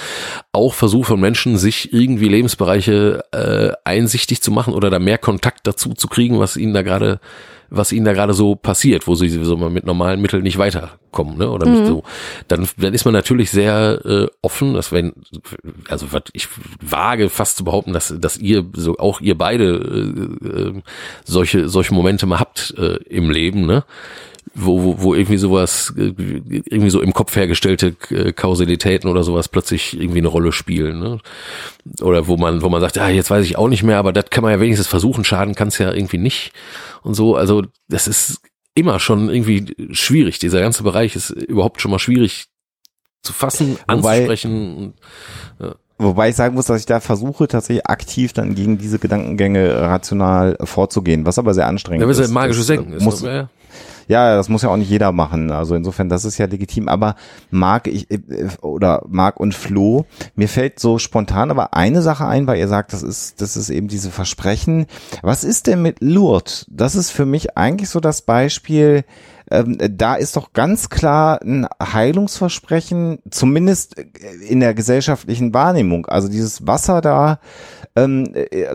[0.51, 5.67] auch Versuche von Menschen, sich irgendwie Lebensbereiche äh, einsichtig zu machen oder da mehr Kontakt
[5.67, 7.19] dazu zu kriegen, was ihnen da gerade
[7.73, 11.37] was ihnen da gerade so passiert, wo sie so mal mit normalen Mitteln nicht weiterkommen,
[11.37, 11.49] ne?
[11.49, 12.03] Oder nicht so.
[12.49, 15.13] Dann, dann ist man natürlich sehr äh, offen, dass wenn,
[15.87, 16.49] also ich
[16.81, 19.63] wage fast zu behaupten, dass, dass ihr so auch ihr beide
[20.43, 20.81] äh, äh,
[21.23, 23.85] solche solche Momente mal habt äh, im Leben, ne?
[24.53, 29.99] Wo, wo, wo irgendwie sowas, irgendwie so im Kopf hergestellte äh, Kausalitäten oder sowas plötzlich
[29.99, 30.99] irgendwie eine Rolle spielen.
[30.99, 31.19] Ne?
[32.01, 34.25] Oder wo man, wo man sagt, ja, jetzt weiß ich auch nicht mehr, aber das
[34.29, 36.51] kann man ja wenigstens versuchen, schaden kann es ja irgendwie nicht.
[37.01, 38.41] Und so, also das ist
[38.75, 40.39] immer schon irgendwie schwierig.
[40.39, 42.47] Dieser ganze Bereich ist überhaupt schon mal schwierig
[43.23, 44.93] zu fassen, Wobei- anzusprechen.
[45.97, 50.57] Wobei ich sagen muss, dass ich da versuche, tatsächlich aktiv dann gegen diese Gedankengänge rational
[50.63, 52.19] vorzugehen, was aber sehr anstrengend Da ist.
[52.19, 52.93] ja magische Senken.
[52.93, 53.49] Ist Muss, doch, ja.
[54.11, 55.51] Ja, das muss ja auch nicht jeder machen.
[55.51, 56.89] Also insofern, das ist ja legitim.
[56.89, 57.15] Aber
[57.49, 58.19] Marc ich, äh,
[58.61, 62.91] oder Marc und Flo, mir fällt so spontan aber eine Sache ein, weil ihr sagt,
[62.91, 64.85] das ist, das ist eben diese Versprechen.
[65.21, 66.65] Was ist denn mit Lourdes?
[66.69, 69.05] Das ist für mich eigentlich so das Beispiel,
[69.49, 73.95] ähm, da ist doch ganz klar ein Heilungsversprechen, zumindest
[74.45, 76.05] in der gesellschaftlichen Wahrnehmung.
[76.07, 77.39] Also dieses Wasser da
[77.95, 78.67] ähm, äh,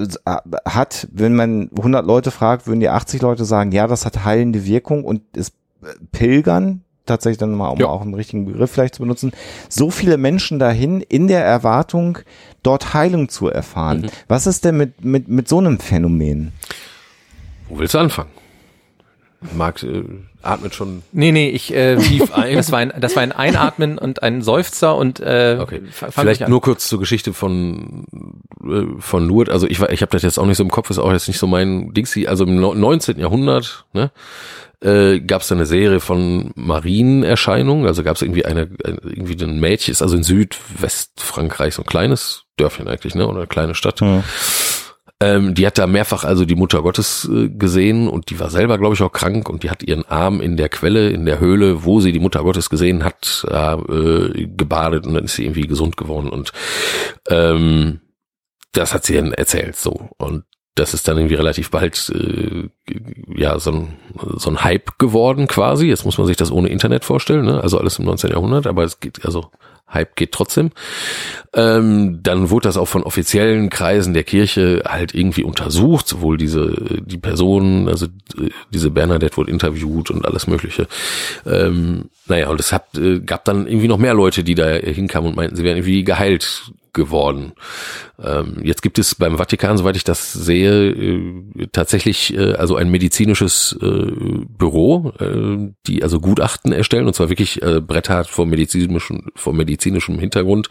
[0.67, 4.67] hat, wenn man 100 Leute fragt, würden die 80 Leute sagen, ja, das hat heilende
[4.67, 7.87] Wirkung und ist äh, Pilgern, tatsächlich dann mal, um Ja.
[7.87, 9.33] auch einen richtigen Begriff vielleicht zu benutzen,
[9.69, 12.19] so viele Menschen dahin in der Erwartung,
[12.63, 14.03] dort Heilung zu erfahren.
[14.03, 14.07] Mhm.
[14.29, 16.53] Was ist denn mit, mit, mit so einem Phänomen?
[17.69, 18.31] Wo willst du anfangen?
[19.55, 20.03] Marc äh,
[20.43, 22.55] atmet schon Nee, nee, ich äh, tief ein.
[22.57, 26.61] Das war ein, das war ein Einatmen und ein Seufzer und äh, Okay, vielleicht nur
[26.61, 28.05] kurz zur Geschichte von
[28.65, 29.53] äh, von Lourdes.
[29.53, 31.29] Also ich war, ich habe das jetzt auch nicht so im Kopf, ist auch jetzt
[31.29, 32.27] nicht so mein Dingsi.
[32.27, 33.19] Also im neu- 19.
[33.19, 34.11] Jahrhundert ne,
[34.83, 37.87] äh, gab es eine Serie von Marienerscheinungen.
[37.87, 41.87] Also gab es irgendwie eine ein- irgendwie ein Mädchen, ist also in Südwestfrankreich so ein
[41.87, 44.01] kleines Dörfchen eigentlich, ne, oder eine kleine Stadt.
[45.23, 48.77] Ähm, die hat da mehrfach also die Mutter Gottes äh, gesehen und die war selber,
[48.77, 51.85] glaube ich, auch krank und die hat ihren Arm in der Quelle, in der Höhle,
[51.85, 55.97] wo sie die Mutter Gottes gesehen hat, äh, gebadet und dann ist sie irgendwie gesund
[55.97, 56.53] geworden und
[57.31, 58.01] ähm,
[58.73, 62.69] das hat sie dann erzählt so und das ist dann irgendwie relativ bald äh,
[63.35, 63.97] ja so ein,
[64.37, 65.87] so ein Hype geworden quasi.
[65.87, 67.63] Jetzt muss man sich das ohne Internet vorstellen, ne?
[67.63, 68.31] also alles im 19.
[68.31, 69.51] Jahrhundert, aber es geht also
[69.89, 70.71] Hype geht trotzdem.
[71.55, 77.01] Ähm, dann wurde das auch von offiziellen Kreisen der Kirche halt irgendwie untersucht, sowohl diese
[77.01, 80.89] die Person, also äh, diese Bernadette wurde interviewt und alles Mögliche.
[81.47, 85.31] Ähm, naja, und es hat, äh, gab dann irgendwie noch mehr Leute, die da hinkamen
[85.31, 87.53] und meinten, sie wären irgendwie geheilt geworden.
[88.19, 92.91] Ähm, jetzt gibt es beim Vatikan, soweit ich das sehe, äh, tatsächlich äh, also ein
[92.91, 94.11] medizinisches äh,
[94.49, 100.19] Büro, äh, die also Gutachten erstellen und zwar wirklich äh, bretthart vor medizinischem, vor medizinischem
[100.19, 100.69] Hintergrund,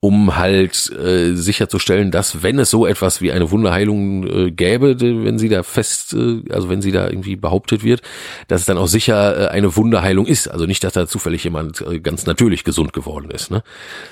[0.00, 5.38] um halt äh, sicherzustellen, dass wenn es so etwas wie eine Wunderheilung äh, gäbe, wenn
[5.38, 8.02] sie da fest, äh, also wenn sie da irgendwie behauptet wird,
[8.48, 10.48] dass es dann auch sicher äh, eine Wunderheilung ist.
[10.48, 13.52] Also nicht, dass da zufällig jemand äh, ganz natürlich gesund geworden ist.
[13.52, 13.62] Ne?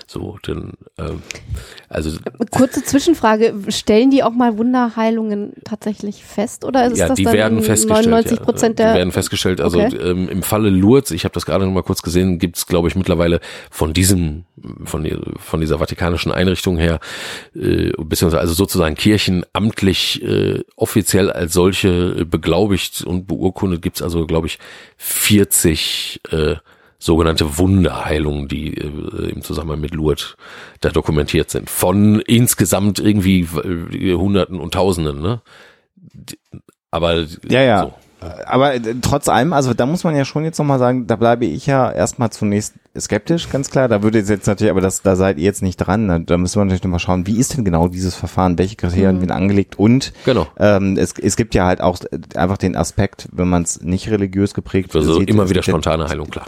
[0.07, 1.23] So, denn ähm,
[1.93, 2.19] also
[2.51, 7.35] Kurze Zwischenfrage, stellen die auch mal Wunderheilungen tatsächlich fest oder ist ja, das die dann
[7.35, 8.07] werden festgestellt.
[8.07, 8.87] 99 Prozent ja.
[8.87, 9.61] der Die werden festgestellt.
[9.61, 9.97] Also Okay.
[9.97, 12.89] ähm, im Falle Lourdes, ich habe das gerade noch mal kurz gesehen, gibt es, glaube
[12.89, 13.41] ich, mittlerweile
[13.71, 14.45] von diesem,
[14.85, 15.07] von,
[15.39, 17.01] von dieser vatikanischen Einrichtung her,
[17.55, 24.03] äh, beziehungsweise also sozusagen Kirchen amtlich äh, offiziell als solche beglaubigt und beurkundet, gibt es
[24.03, 24.59] also, glaube ich,
[24.97, 26.57] 40 äh,
[27.03, 30.37] sogenannte Wunderheilungen, die äh, im Zusammenhang mit Lourdes
[30.81, 31.69] da dokumentiert sind.
[31.69, 35.41] Von insgesamt irgendwie äh, Hunderten und Tausenden, ne?
[35.97, 36.39] Die-
[36.93, 37.83] Aber Ja, ja.
[37.83, 37.93] So.
[38.47, 41.45] Aber äh, trotz allem, also da muss man ja schon jetzt nochmal sagen, da bleibe
[41.45, 43.89] ich ja erstmal zunächst skeptisch, ganz klar.
[43.89, 46.07] Da würde jetzt natürlich, aber das, da seid ihr jetzt nicht dran.
[46.07, 46.21] Ne?
[46.25, 49.33] Da müssen wir natürlich nochmal schauen, wie ist denn genau dieses Verfahren, welche Kriterien werden
[49.33, 50.47] angelegt und Genau.
[50.57, 51.99] ähm, es, es gibt ja halt auch
[52.37, 56.31] einfach den Aspekt, wenn man es nicht religiös geprägt Also sieht, immer wieder spontane Heilung,
[56.31, 56.45] klar.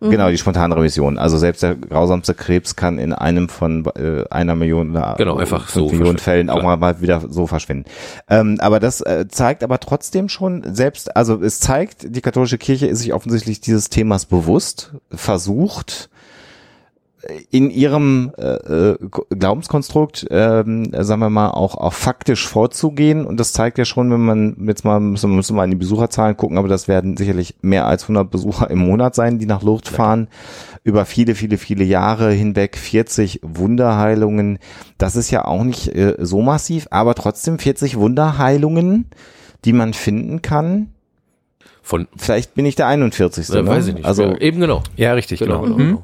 [0.00, 1.18] Genau, die spontane Remission.
[1.18, 5.68] Also selbst der grausamste Krebs kann in einem von äh, einer Million oder Genau, einfach
[5.68, 7.84] so Millionen Fällen auch mal, mal wieder so verschwinden.
[8.28, 12.86] Ähm, aber das äh, zeigt aber trotzdem schon selbst, also es zeigt, die katholische Kirche
[12.86, 16.10] ist sich offensichtlich dieses Themas bewusst, versucht
[17.50, 18.98] in ihrem äh, äh,
[19.30, 23.26] Glaubenskonstrukt, ähm, sagen wir mal, auch, auch faktisch vorzugehen.
[23.26, 25.76] Und das zeigt ja schon, wenn man jetzt mal, müssen, müssen wir mal in die
[25.76, 29.62] Besucherzahlen gucken, aber das werden sicherlich mehr als 100 Besucher im Monat sein, die nach
[29.62, 30.28] Lourdes fahren.
[30.84, 34.58] Über viele, viele, viele Jahre hinweg 40 Wunderheilungen.
[34.96, 39.06] Das ist ja auch nicht äh, so massiv, aber trotzdem 40 Wunderheilungen,
[39.66, 40.94] die man finden kann.
[41.88, 43.48] Von, Vielleicht bin ich der 41.
[43.48, 43.66] äh, ne?
[43.66, 44.04] weiß ich nicht.
[44.04, 44.82] Also, ja, eben genau.
[44.96, 45.76] Ja, richtig, Genau, genau.
[45.76, 46.02] genau, Mhm.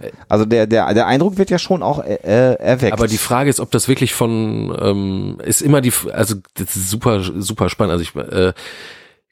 [0.00, 0.12] genau.
[0.28, 2.92] also der, der, der Eindruck wird ja schon auch äh, äh, erweckt.
[2.92, 6.90] Aber die Frage ist, ob das wirklich von ähm, ist immer die, also das ist
[6.90, 7.92] super, super spannend.
[7.92, 8.52] Also ich äh,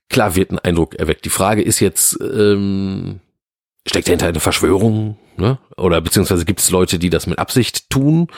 [0.09, 1.25] klar wird ein Eindruck erweckt.
[1.25, 3.19] Die Frage ist jetzt, ähm,
[3.85, 5.59] steckt dahinter eine Verschwörung, ne?
[5.77, 8.29] Oder beziehungsweise gibt es Leute, die das mit Absicht tun?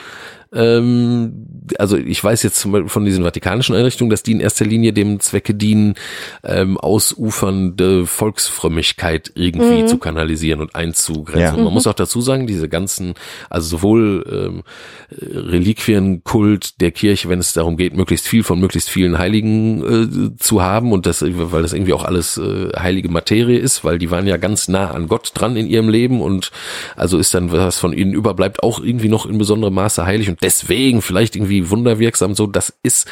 [0.53, 5.19] Ähm, also ich weiß jetzt von diesen vatikanischen Einrichtungen, dass die in erster Linie dem
[5.19, 5.95] Zwecke dienen,
[6.43, 11.41] ähm, ausufernde Volksfrömmigkeit irgendwie zu kanalisieren und einzugrenzen.
[11.41, 11.53] Ja.
[11.53, 13.13] Und man muss auch dazu sagen, diese ganzen,
[13.49, 14.63] also sowohl ähm,
[15.11, 20.61] Reliquienkult der Kirche, wenn es darum geht, möglichst viel von möglichst vielen Heiligen äh, zu
[20.61, 24.27] haben und das, weil das irgendwie auch alles äh, heilige Materie ist, weil die waren
[24.27, 26.51] ja ganz nah an Gott dran in ihrem Leben und
[26.95, 30.40] also ist dann, was von ihnen überbleibt, auch irgendwie noch in besonderem Maße heilig und
[30.41, 33.07] deswegen vielleicht irgendwie wunderwirksam so, das ist,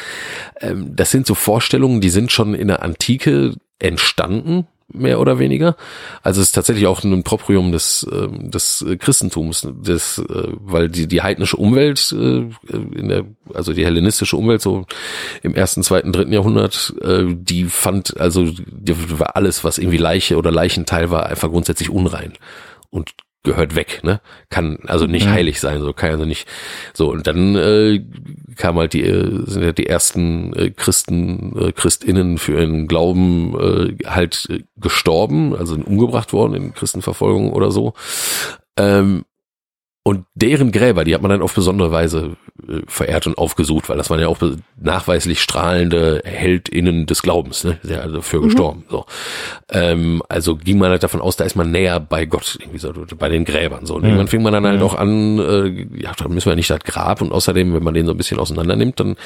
[0.60, 5.76] ähm, das sind so Vorstellungen, die sind schon in der Antike entstanden, mehr oder weniger.
[6.22, 10.88] Also es ist tatsächlich auch ein Proprium des, ähm, des äh, Christentums, des, äh, weil
[10.88, 14.86] die, die heidnische Umwelt, äh, in der, also die hellenistische Umwelt so
[15.42, 20.36] im ersten, zweiten, dritten Jahrhundert, äh, die fand, also die war alles, was irgendwie Leiche
[20.36, 22.32] oder Leichenteil war, einfach grundsätzlich unrein.
[22.90, 23.12] Und
[23.42, 24.20] gehört weg, ne?
[24.50, 26.46] Kann also nicht heilig sein, so kann also nicht
[26.92, 28.04] so und dann äh,
[28.56, 33.54] kam halt die äh, sind ja die ersten äh, Christen äh, Christinnen für ihren Glauben
[33.58, 37.94] äh, halt äh, gestorben, also umgebracht worden in Christenverfolgung oder so.
[38.76, 39.24] Ähm,
[40.02, 42.36] und deren Gräber, die hat man dann auf besondere Weise
[42.66, 44.38] äh, verehrt und aufgesucht, weil das waren ja auch
[44.80, 47.78] nachweislich strahlende HeldInnen des Glaubens, ne?
[47.82, 48.84] Sehr also für gestorben.
[48.88, 49.04] So.
[49.68, 52.94] Ähm, also ging man halt davon aus, da ist man näher bei Gott, irgendwie so,
[53.18, 53.84] bei den Gräbern.
[53.84, 53.96] So.
[53.96, 56.80] Und irgendwann fing man dann halt auch an, äh, ja, da müssen wir nicht das
[56.80, 59.16] Grab und außerdem, wenn man den so ein bisschen auseinander nimmt, dann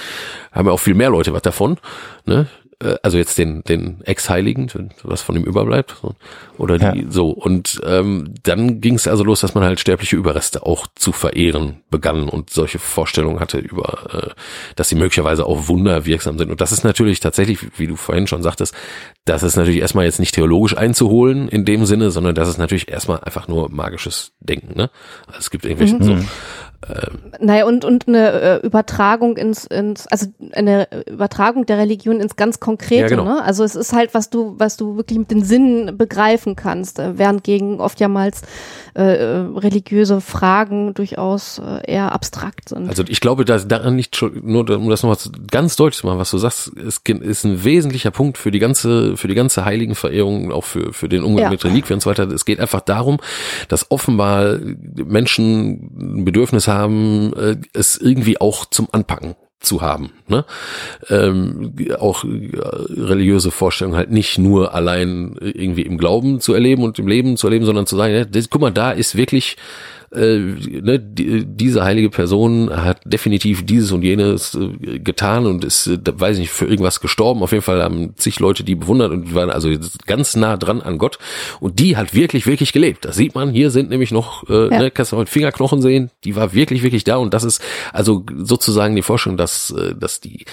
[0.51, 1.79] haben ja auch viel mehr Leute was davon.
[2.27, 2.49] Ne?
[2.85, 4.71] Äh, Also jetzt den, den Ex-Heiligen,
[5.03, 5.97] was von ihm überbleibt.
[6.01, 6.15] So.
[6.59, 7.11] Oder die, Ja.
[7.11, 7.31] so.
[7.31, 11.81] Und ähm, dann ging es also los, dass man halt sterbliche Überreste auch zu verehren
[11.91, 14.41] begann und solche Vorstellungen hatte über, äh,
[14.77, 16.51] dass sie möglicherweise auch wunderwirksam sind.
[16.51, 18.75] Und das ist natürlich tatsächlich, wie du vorhin schon sagtest,
[19.25, 22.89] das ist natürlich erstmal jetzt nicht theologisch einzuholen in dem Sinne, sondern das ist natürlich
[22.89, 24.77] erstmal einfach nur magisches Denken.
[24.77, 24.91] Ne?
[25.27, 26.17] Also es gibt irgendwelche so.
[27.41, 32.61] Naja, und, und eine äh, Übertragung ins, ins, also eine Übertragung der Religion ins ganz
[32.61, 33.25] Konkrete, Ja, genau.
[33.25, 33.43] ne?
[33.45, 37.19] Also es ist halt, was du, was du wirklich mit den Sinnen begreifen kannst, äh,
[37.19, 38.43] während gegen oftmals
[38.97, 42.89] äh, äh, religiöse Fragen durchaus äh, eher abstrakt sind.
[42.89, 45.19] Also ich glaube, dass daran nicht schon, nur um das nochmal
[45.51, 49.17] ganz deutlich zu machen, was du sagst, ist, ist ein wesentlicher Punkt für die ganze,
[49.17, 51.51] für die ganze Heiligenverehrung, auch für, für den Umgang Ja.
[51.51, 52.29] mit Reliquien und so weiter.
[52.31, 53.19] Es geht einfach darum,
[53.69, 54.59] dass offenbar
[54.95, 56.74] Menschen ein Bedürfnis haben,
[57.35, 60.13] äh, es irgendwie auch zum Anpacken zu haben.
[60.29, 60.45] Ne?
[61.09, 66.99] Ähm, auch äh, religiöse Vorstellungen halt nicht nur allein irgendwie im Glauben zu erleben und
[66.99, 69.57] im Leben zu erleben, sondern zu sagen, ja, das, guck mal, da ist wirklich
[70.15, 75.87] äh, ne, die, diese heilige Person hat definitiv dieses und jenes äh, getan und ist,
[75.87, 77.43] äh, weiß ich nicht, für irgendwas gestorben.
[77.43, 79.71] Auf jeden Fall haben zig Leute die bewundert und waren also
[80.07, 81.19] ganz nah dran an Gott.
[81.61, 83.05] Und die hat wirklich, wirklich gelebt.
[83.05, 83.51] Das sieht man.
[83.51, 84.79] Hier sind nämlich noch, äh, Ja.
[84.79, 86.11] ne, kannst du heute Fingerknochen sehen.
[86.25, 87.17] Die war wirklich, wirklich da.
[87.17, 90.45] Und das ist also sozusagen die Forschung, dass, äh, dass die,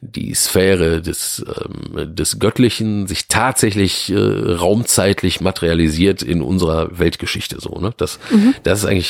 [0.00, 7.78] die Sphäre des, ähm, des Göttlichen sich tatsächlich äh, raumzeitlich materialisiert in unserer Weltgeschichte so.
[7.80, 7.92] Ne?
[7.96, 8.18] Das,
[8.62, 9.07] das ist eigentlich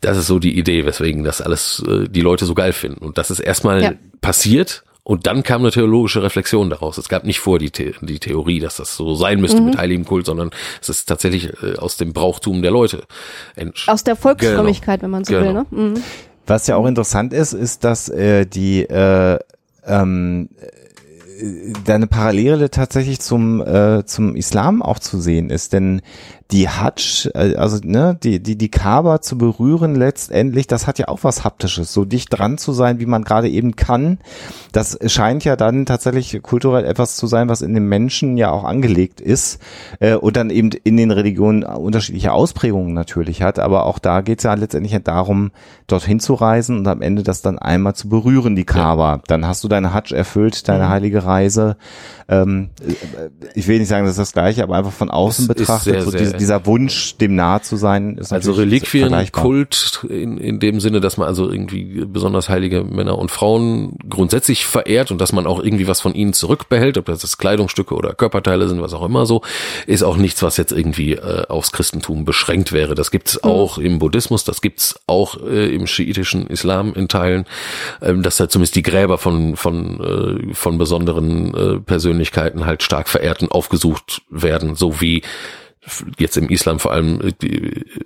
[0.00, 3.04] das ist so die Idee, weswegen das alles äh, die Leute so geil finden.
[3.04, 3.92] Und das ist erstmal Ja.
[4.20, 6.98] passiert und dann kam eine theologische Reflexion daraus.
[6.98, 10.04] Es gab nicht vor die, The die Theorie, dass das so sein müsste mit heiligem
[10.04, 10.50] Kult, sondern
[10.82, 13.04] es ist tatsächlich äh, aus dem Brauchtum der Leute.
[13.56, 15.44] entsch- Aus der Volksfrömmigkeit, wenn man so Genau.
[15.46, 15.66] will, ne?
[15.70, 15.94] Mhm.
[16.46, 19.38] Was ja auch interessant ist, ist, dass äh, die äh,
[19.84, 26.00] ähm, äh, da eine Parallele tatsächlich zum äh, zum Islam auch zu sehen ist, denn
[26.50, 31.08] die Hajj, äh, also ne, die die die Kaaba zu berühren letztendlich, das hat ja
[31.08, 34.18] auch was haptisches, so dicht dran zu sein, wie man gerade eben kann.
[34.72, 38.64] Das scheint ja dann tatsächlich kulturell etwas zu sein, was in den Menschen ja auch
[38.64, 39.60] angelegt ist
[40.00, 44.38] äh, und dann eben in den Religionen unterschiedliche Ausprägungen natürlich hat, aber auch da geht
[44.38, 45.50] es ja letztendlich ja darum,
[45.86, 49.20] dorthin zu reisen und am Ende das dann einmal zu berühren, die Kaaba.
[49.26, 50.88] Dann hast du deine Hajj erfüllt, deine Mhm.
[50.88, 51.76] heilige Reise.
[52.28, 55.48] Ähm, äh, ich will nicht sagen, das ist das Gleiche, aber einfach von außen ist
[55.48, 58.52] betrachtet, sehr, so sehr- diese, dieser Wunsch, dem nahe zu sein, ist Also.
[58.52, 64.66] Reliquienkult in, in dem Sinne, dass man also irgendwie besonders heilige Männer und Frauen grundsätzlich
[64.66, 68.14] verehrt und dass man auch irgendwie was von ihnen zurückbehält, ob das jetzt Kleidungsstücke oder
[68.14, 69.42] Körperteile sind, was auch immer so,
[69.86, 72.94] ist auch nichts, was jetzt irgendwie äh, aufs Christentum beschränkt wäre.
[72.94, 77.46] Das gibt's auch im Buddhismus, das gibt's auch äh, im schiitischen Islam in Teilen,
[78.02, 83.08] ähm, dass da zumindest die Gräber von von äh, von besonderen äh, Persönlichkeiten halt stark
[83.08, 85.22] verehrt und aufgesucht werden, so wie
[86.18, 87.46] jetzt im Islam vor allem äh,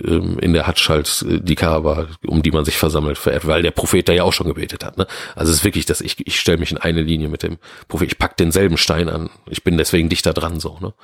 [0.04, 3.62] ähm, in der Hadsch halt äh, die Kaaba, um die man sich versammelt, verehrt, weil
[3.62, 4.98] der Prophet da ja auch schon gebetet hat.
[4.98, 5.06] Ne?
[5.34, 8.12] Also es ist wirklich, dass ich ich stelle mich in eine Linie mit dem Prophet.
[8.12, 9.30] Ich pack denselben Stein an.
[9.48, 10.78] Ich bin deswegen dichter dran so.
[10.80, 10.94] Ne?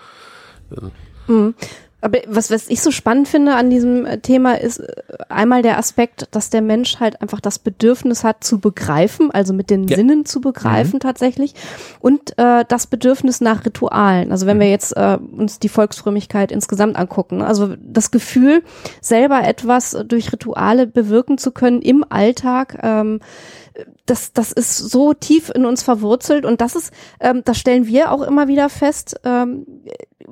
[2.01, 4.93] Aber was, was ich so spannend finde an diesem äh, Thema ist äh,
[5.29, 9.69] einmal der Aspekt, dass der Mensch halt einfach das Bedürfnis hat zu begreifen, also mit
[9.69, 9.97] den Ja.
[9.97, 11.55] Sinnen zu begreifen tatsächlich
[12.01, 14.31] und äh, das Bedürfnis nach Ritualen.
[14.31, 18.63] Also wenn wir jetzt äh, uns die Volksfrömmigkeit insgesamt angucken, also das Gefühl,
[19.01, 23.21] selber etwas durch Rituale bewirken zu können im Alltag, ähm,
[24.07, 28.13] das, das ist so tief in uns verwurzelt und das ist, ähm, das stellen wir
[28.13, 29.67] auch immer wieder fest, ähm,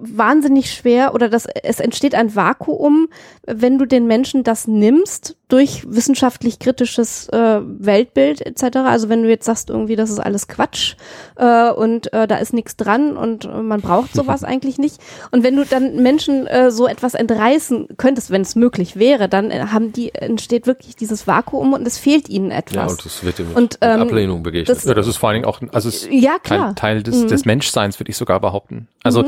[0.00, 3.08] wahnsinnig schwer oder das, es entsteht ein Vakuum,
[3.46, 8.78] wenn du den Menschen das nimmst durch wissenschaftlich kritisches äh, Weltbild etc.
[8.78, 10.96] Also wenn du jetzt sagst irgendwie, das ist alles Quatsch
[11.36, 15.00] äh, und äh, da ist nichts dran und man braucht sowas eigentlich nicht.
[15.30, 19.52] Und wenn du dann Menschen äh, so etwas entreißen könntest, wenn es möglich wäre, dann
[19.52, 22.74] äh, haben die entsteht wirklich dieses Vakuum und es fehlt ihnen etwas.
[22.74, 24.68] Ja, und das wird mit, Und, mit ähm, Ablehnung begegnet.
[24.76, 26.74] das- Ja, das ist vor allen Dingen auch, also es ist Ja, klar.
[26.74, 27.28] Teil, Teil des, Mhm.
[27.28, 28.88] des Menschseins, würde ich sogar behaupten.
[29.04, 29.24] Also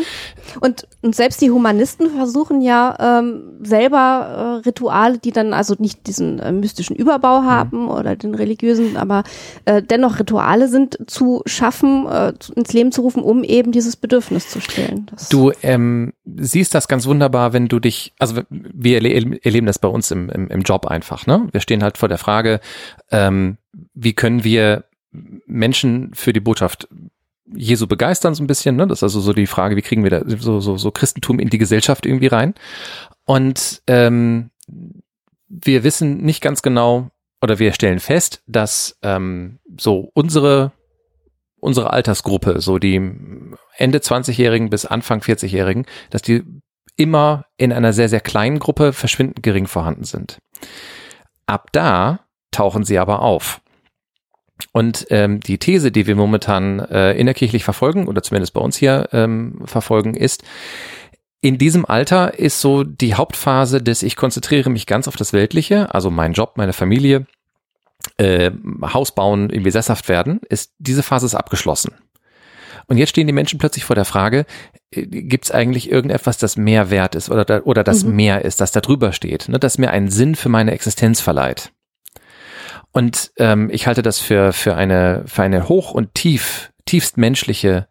[0.60, 6.06] Und, und selbst die Humanisten versuchen ja ähm, selber äh, Rituale, die dann also nicht
[6.06, 9.24] diesen äh, mystischen Überbau haben oder den religiösen, aber
[9.64, 14.48] äh, dennoch Rituale sind, zu schaffen, äh, ins Leben zu rufen, um eben dieses Bedürfnis
[14.48, 15.06] zu stillen.
[15.10, 19.78] Das, Du ähm, siehst das ganz wunderbar, wenn du dich, also wir erle- erleben das
[19.78, 21.48] bei uns im, im, im Job einfach, ne?
[21.52, 22.60] Wir stehen halt vor der Frage,
[23.10, 23.58] ähm,
[23.94, 24.84] wie können wir
[25.46, 26.88] Menschen für die Botschaft
[27.54, 28.86] Jesu begeistern so ein bisschen, ne?
[28.86, 31.50] Das ist also so die Frage, wie kriegen wir da so, so, so Christentum in
[31.50, 32.54] die Gesellschaft irgendwie rein?
[33.24, 34.50] Und ähm,
[35.48, 37.10] wir wissen nicht ganz genau,
[37.40, 40.72] oder wir stellen fest, dass ähm, so unsere
[41.60, 42.96] unsere Altersgruppe, so die
[43.76, 46.44] Ende 20-Jährigen bis Anfang 40-Jährigen, dass die
[46.96, 50.38] immer in einer sehr, sehr kleinen Gruppe verschwindend gering vorhanden sind.
[51.46, 52.20] Ab da
[52.50, 53.60] tauchen sie aber auf.
[54.72, 59.08] Und ähm, die These, die wir momentan äh, innerkirchlich verfolgen, oder zumindest bei uns hier
[59.12, 60.42] ähm, verfolgen, ist,
[61.40, 65.94] in diesem Alter ist so die Hauptphase des ich konzentriere mich ganz auf das Weltliche,
[65.94, 67.26] also mein Job, meine Familie,
[68.16, 68.50] äh,
[68.82, 71.94] Haus bauen, irgendwie sesshaft werden, ist diese Phase ist abgeschlossen.
[72.88, 74.46] Und jetzt stehen die Menschen plötzlich vor der Frage,
[74.90, 78.16] äh, gibt es eigentlich irgendetwas, das mehr wert ist oder, da, oder das Mhm.
[78.16, 81.70] mehr ist, das da drüber steht, ne, das mir einen Sinn für meine Existenz verleiht.
[82.98, 87.86] Und ähm, ich halte das für, für, eine, für eine hoch und tief, tiefst menschliche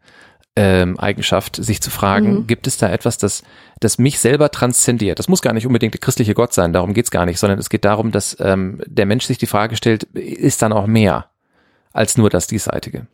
[0.57, 2.47] ähm, Eigenschaft, sich zu fragen, Mhm.
[2.47, 3.41] gibt es da etwas, das,
[3.79, 5.17] das mich selber transzendiert?
[5.17, 7.69] Das muss gar nicht unbedingt der christliche Gott sein, darum geht's gar nicht, sondern es
[7.69, 11.27] geht darum, dass ähm, der Mensch sich die Frage stellt, ist dann auch mehr
[11.93, 13.07] als nur das Diesseitige?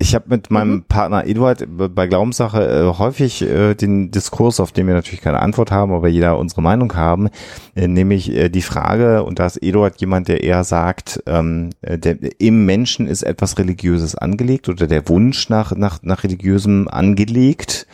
[0.00, 4.86] Ich habe mit meinem Partner Eduard bei Glaubenssache äh, häufig äh, den Diskurs, auf den
[4.86, 7.30] wir natürlich keine Antwort haben, aber jeder unsere Meinung haben,
[7.74, 11.98] äh, nämlich äh, die Frage, und da ist Eduard jemand, der eher sagt, ähm, äh,
[11.98, 17.88] der, im Menschen ist etwas Religiöses angelegt oder der Wunsch nach, nach, nach Religiösem angelegt.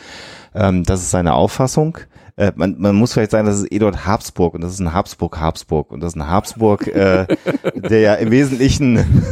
[0.53, 1.97] Ähm, das ist seine Auffassung.
[2.35, 5.91] Äh, man, man muss vielleicht sagen, das ist Eduard Habsburg und das ist ein Habsburg-Habsburg
[5.91, 7.25] und das ist ein Habsburg, äh,
[7.75, 9.25] der ja im Wesentlichen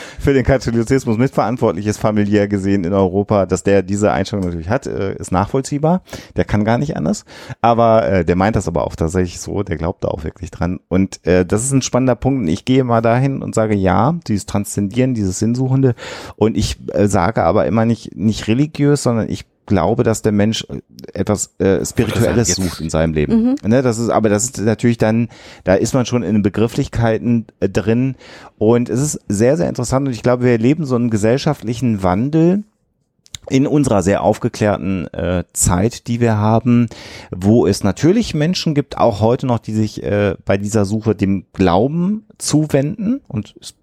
[0.18, 4.86] für den Katholizismus mitverantwortlich ist, familiär gesehen in Europa, dass der diese Einstellung natürlich hat,
[4.86, 6.02] äh, ist nachvollziehbar.
[6.36, 7.24] Der kann gar nicht anders.
[7.60, 10.80] Aber äh, der meint das aber auch tatsächlich so, der glaubt da auch wirklich dran.
[10.88, 12.48] Und äh, das ist ein spannender Punkt.
[12.48, 15.94] Ich gehe mal dahin und sage ja, dieses Transzendieren, dieses Sinnsuchende.
[16.36, 20.66] Und ich äh, sage aber immer nicht, nicht religiös, sondern ich glaube, dass der Mensch
[20.68, 20.80] äh,
[21.12, 23.56] etwas äh, Spirituelles sucht in seinem Leben.
[23.64, 25.28] Ne, das ist, aber das ist natürlich dann,
[25.64, 28.16] da ist man schon in den Begrifflichkeiten äh, drin.
[28.58, 30.06] Und es ist sehr, sehr interessant.
[30.08, 32.64] Und ich glaube, wir erleben so einen gesellschaftlichen Wandel
[33.48, 36.86] in unserer sehr aufgeklärten äh, Zeit, die wir haben,
[37.30, 41.46] wo es natürlich Menschen gibt, auch heute noch, die sich äh, bei dieser Suche dem
[41.52, 43.20] Glauben zuwenden.
[43.26, 43.74] Und es,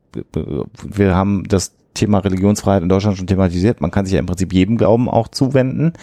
[0.83, 3.81] wir haben das Thema Religionsfreiheit in Deutschland schon thematisiert.
[3.81, 5.93] Man kann sich ja im Prinzip jedem Glauben auch zuwenden.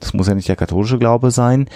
[0.00, 1.68] Das muss ja nicht der katholische Glaube sein.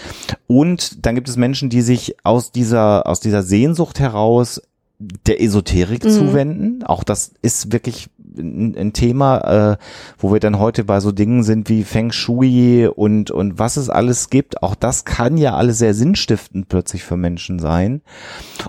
[0.47, 4.63] Und dann gibt es Menschen, die sich aus dieser, aus dieser Sehnsucht heraus
[4.99, 6.11] der Esoterik Mhm.
[6.11, 6.83] zuwenden.
[6.85, 8.09] Auch das ist wirklich
[8.39, 9.77] ein, ein Thema, äh,
[10.19, 13.91] wo wir dann heute bei so Dingen sind wie Feng Shui und, und was es
[13.91, 14.63] alles gibt.
[14.63, 18.01] Auch das kann ja alles sehr sinnstiftend plötzlich für Menschen sein.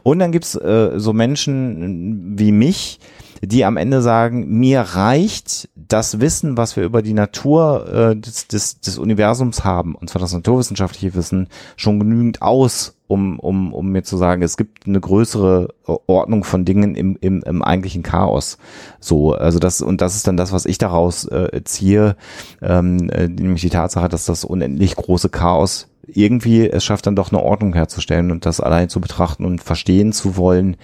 [0.04, 3.00] Und dann gibt's äh, so Menschen wie mich,
[3.42, 8.48] die am Ende sagen, mir reicht das Wissen, was wir über die Natur äh, des,
[8.48, 13.90] des, des Universums haben, und zwar das naturwissenschaftliche Wissen, schon genügend aus, um, um, um
[13.90, 18.58] mir zu sagen, es gibt eine größere Ordnung von Dingen im, im, im eigentlichen Chaos.
[19.00, 22.18] So, also das, und das ist dann das, was ich daraus äh, ziehe,
[22.62, 27.32] ähm, äh, nämlich die Tatsache, dass das unendlich große Chaos irgendwie es schafft dann doch
[27.32, 30.78] eine Ordnung herzustellen und das allein zu betrachten und verstehen zu wollen,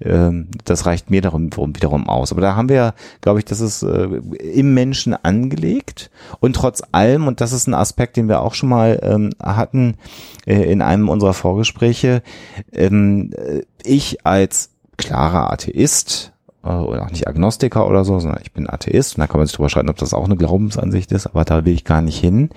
[0.00, 2.32] ähm, das reicht mir darum wiederum aus.
[2.32, 6.10] Aber da haben wir, glaube ich, das ist äh, im Menschen angelegt
[6.40, 9.96] und trotz allem, und das ist ein Aspekt, den wir auch schon mal ähm, hatten
[10.46, 12.22] äh, in einem unserer Vorgespräche,
[12.72, 16.32] ähm, äh, ich als klarer Atheist
[16.68, 19.46] äh, oder auch nicht Agnostiker oder so, sondern ich bin Atheist und da kann man
[19.46, 22.18] sich drüber streiten, ob das auch eine Glaubensansicht ist, aber da will ich gar nicht
[22.18, 22.50] hin.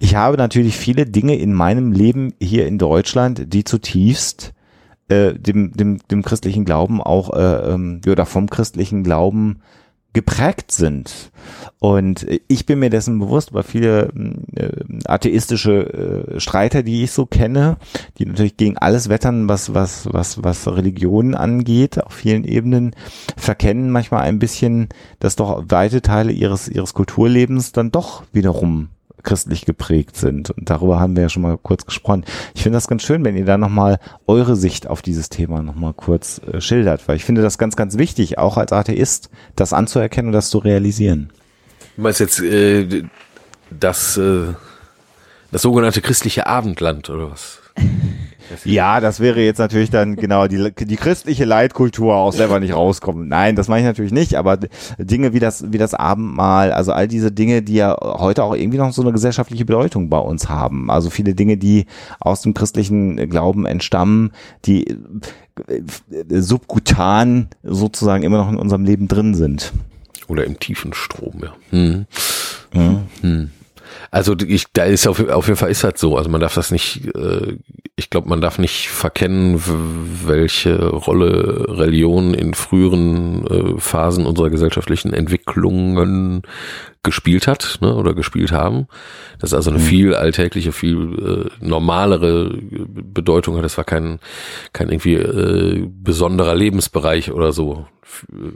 [0.00, 4.52] Ich habe natürlich viele Dinge in meinem Leben hier in Deutschland, die zutiefst
[5.08, 9.60] äh, dem, dem, dem christlichen Glauben auch äh, ähm, oder vom christlichen Glauben
[10.14, 11.30] geprägt sind.
[11.78, 14.10] Und äh, ich bin mir dessen bewusst, weil viele
[14.56, 14.70] äh,
[15.04, 17.76] atheistische äh, Streiter, die ich so kenne,
[18.16, 22.96] die natürlich gegen alles wettern, was, was, was, was Religion angeht, auf vielen Ebenen,
[23.36, 24.88] verkennen manchmal ein bisschen,
[25.18, 28.88] dass doch weite Teile ihres, ihres Kulturlebens dann doch wiederum
[29.24, 30.50] christlich geprägt sind.
[30.50, 32.24] Und darüber haben wir ja schon mal kurz gesprochen.
[32.54, 35.94] Ich finde das ganz schön, wenn ihr da nochmal eure Sicht auf dieses Thema nochmal
[35.94, 40.28] kurz äh, schildert, weil ich finde das ganz, ganz wichtig, auch als Atheist, das anzuerkennen
[40.28, 41.32] und das zu realisieren.
[41.96, 43.04] Du meinst jetzt äh,
[43.70, 44.54] das, äh,
[45.50, 47.60] das sogenannte christliche Abendland oder was?
[48.64, 53.28] Ja, das wäre jetzt natürlich dann genau die, die christliche Leitkultur auch selber nicht rauskommen.
[53.28, 54.58] Nein, das meine ich natürlich nicht, aber
[54.98, 58.78] Dinge wie das, wie das Abendmahl, also all diese Dinge, die ja heute auch irgendwie
[58.78, 60.90] noch so eine gesellschaftliche Bedeutung bei uns haben.
[60.90, 61.86] Also viele Dinge, die
[62.20, 64.32] aus dem christlichen Glauben entstammen,
[64.64, 65.80] die äh,
[66.30, 69.72] subkutan sozusagen immer noch in unserem Leben drin sind.
[70.28, 71.54] Oder im tiefen Strom, ja.
[71.70, 72.06] Hm.
[72.72, 73.50] Hm.
[74.10, 76.16] Also ich, da ist auf, auf jeden Fall ist das so.
[76.16, 77.56] Also man darf das nicht, äh,
[77.96, 79.62] ich glaube, man darf nicht verkennen,
[80.26, 86.42] welche Rolle Religion in früheren äh, Phasen unserer gesellschaftlichen Entwicklungen
[87.02, 88.88] gespielt hat ne, oder gespielt haben.
[89.38, 93.64] Das ist also eine viel alltägliche, viel äh, normalere Bedeutung hat.
[93.64, 94.18] Das war kein,
[94.72, 97.86] kein irgendwie äh, besonderer Lebensbereich oder so,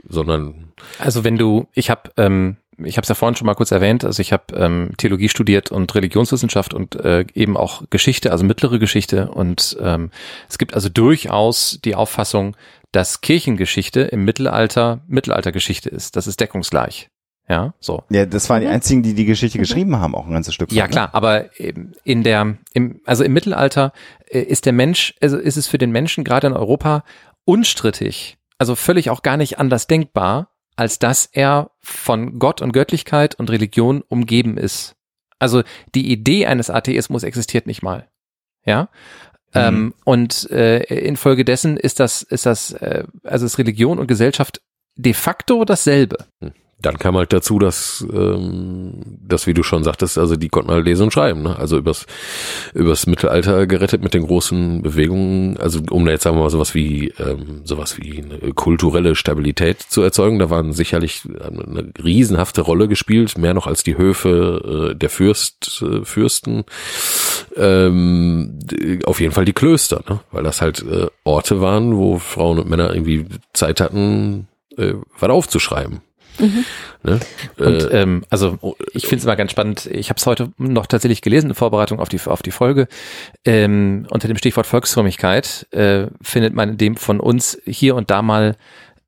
[0.07, 3.71] sondern Also wenn du, ich habe ähm, ich habe es ja vorhin schon mal kurz
[3.71, 8.43] erwähnt, also ich habe ähm, Theologie studiert und Religionswissenschaft und äh, eben auch Geschichte, also
[8.43, 9.29] mittlere Geschichte.
[9.29, 10.11] Und ähm,
[10.47, 12.55] es gibt also durchaus die Auffassung,
[12.91, 16.15] dass Kirchengeschichte im Mittelalter Mittelaltergeschichte ist.
[16.15, 17.09] Das ist deckungsgleich.
[17.49, 18.03] Ja, so.
[18.09, 20.71] Ja, das waren die einzigen, die die Geschichte geschrieben haben, auch ein ganzes Stück.
[20.71, 20.93] Ja von, ne?
[20.93, 21.49] klar, aber
[22.03, 23.91] in der, im, also im Mittelalter
[24.29, 27.03] äh, ist der Mensch, also ist es für den Menschen gerade in Europa
[27.45, 33.35] unstrittig, also völlig auch gar nicht anders denkbar, als dass er von Gott und Göttlichkeit
[33.35, 34.95] und Religion umgeben ist.
[35.37, 35.63] Also
[35.93, 38.07] die Idee eines Atheismus existiert nicht mal.
[38.65, 38.87] Ja.
[39.53, 44.61] Ähm, und äh, infolgedessen ist das, ist das, äh, also ist Religion und Gesellschaft
[44.95, 46.25] de facto dasselbe.
[46.81, 50.85] Dann kam halt dazu, dass, ähm, dass, wie du schon sagtest, also die konnten halt
[50.85, 51.57] lesen und schreiben, ne?
[51.57, 52.05] Also übers,
[52.73, 56.73] übers Mittelalter gerettet mit den großen Bewegungen, also um da jetzt sagen wir mal sowas
[56.75, 62.87] wie, ähm, sowas wie eine kulturelle Stabilität zu erzeugen, da waren sicherlich eine riesenhafte Rolle
[62.87, 66.63] gespielt, mehr noch als die Höfe äh, der Fürst, äh, Fürsten,
[67.57, 68.59] ähm,
[69.05, 70.21] auf jeden Fall die Klöster, ne?
[70.31, 75.29] Weil das halt äh, Orte waren, wo Frauen und Männer irgendwie Zeit hatten, äh, was
[75.29, 76.01] aufzuschreiben.
[77.03, 77.19] Ne?
[77.57, 78.57] Und Äh, ähm, also
[78.93, 79.85] ich finde es immer ganz spannend.
[79.91, 82.87] Ich habe es heute noch tatsächlich gelesen in Vorbereitung auf die auf die Folge.
[83.45, 88.21] Ähm, unter dem Stichwort Volksfrömmigkeit äh, findet man in dem von uns hier und da
[88.21, 88.55] mal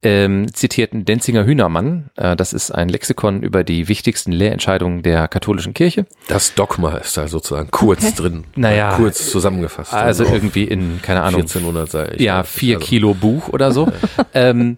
[0.04, 2.10] ähm, zitierten Denzinger Hühnermann.
[2.16, 6.06] Äh, das ist ein Lexikon über die wichtigsten Lehrentscheidungen der katholischen Kirche.
[6.28, 8.46] Das Dogma ist da sozusagen kurz drin.
[8.56, 9.94] Naja, kurz zusammengefasst.
[9.94, 12.24] Also auf irgendwie in keine Ahnung 1400 Seiten.
[12.24, 13.92] ja, vier Also, Kilo Buch oder so.
[14.34, 14.78] ähm,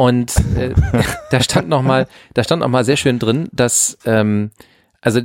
[0.00, 0.72] und äh,
[1.30, 4.50] da stand noch mal, da stand noch mal sehr schön drin, dass ähm,
[5.02, 5.20] also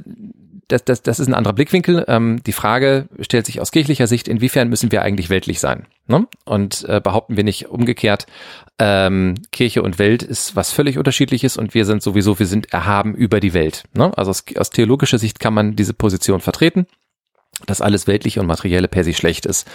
[0.67, 2.03] das, das, das ist ein anderer Blickwinkel.
[2.09, 5.85] Ähm, die Frage stellt sich aus kirchlicher Sicht, inwiefern müssen wir eigentlich weltlich sein?
[6.07, 6.27] Ne?
[6.43, 8.25] Und äh, behaupten wir nicht umgekehrt,
[8.77, 13.15] ähm, Kirche und Welt ist was völlig unterschiedliches und wir sind sowieso, wir sind erhaben
[13.15, 13.85] über die Welt.
[13.93, 14.11] Ne?
[14.17, 16.85] Also aus, aus theologischer Sicht kann man diese Position vertreten,
[17.65, 19.69] dass alles Weltliche und Materielle per se schlecht ist.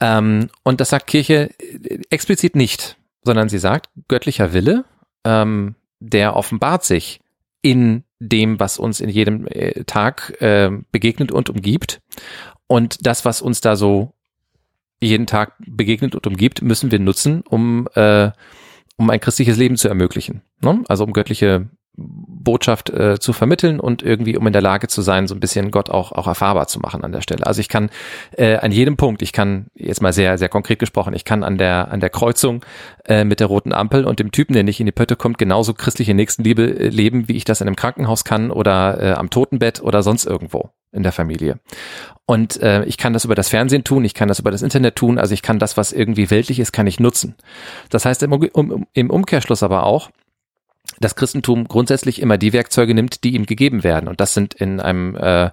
[0.00, 2.97] Ähm, und das sagt Kirche äh, explizit nicht,
[3.28, 4.86] sondern sie sagt, göttlicher Wille,
[5.22, 7.20] ähm, der offenbart sich
[7.60, 12.00] in dem, was uns in jedem äh, Tag äh, begegnet und umgibt.
[12.66, 14.14] Und das, was uns da so
[14.98, 18.30] jeden Tag begegnet und umgibt, müssen wir nutzen, um, äh,
[18.96, 20.40] um ein christliches Leben zu ermöglichen.
[20.62, 20.82] Ne?
[20.88, 21.68] Also um göttliche
[21.98, 25.70] Botschaft äh, zu vermitteln und irgendwie um in der Lage zu sein, so ein bisschen
[25.70, 27.46] Gott auch auch erfahrbar zu machen an der Stelle.
[27.46, 27.90] Also ich kann
[28.36, 31.58] äh, an jedem Punkt, ich kann jetzt mal sehr sehr konkret gesprochen, ich kann an
[31.58, 32.64] der an der Kreuzung
[33.04, 35.74] äh, mit der roten Ampel und dem Typen, der nicht in die Pötte kommt, genauso
[35.74, 39.82] christliche Nächstenliebe äh, leben, wie ich das in einem Krankenhaus kann oder äh, am Totenbett
[39.82, 41.58] oder sonst irgendwo in der Familie.
[42.24, 44.96] Und äh, ich kann das über das Fernsehen tun, ich kann das über das Internet
[44.96, 47.34] tun, also ich kann das, was irgendwie weltlich ist, kann ich nutzen.
[47.90, 50.10] Das heißt im, um, im Umkehrschluss aber auch,
[51.00, 54.08] das Christentum grundsätzlich immer die Werkzeuge nimmt, die ihm gegeben werden.
[54.08, 55.50] Und das sind in einem äh,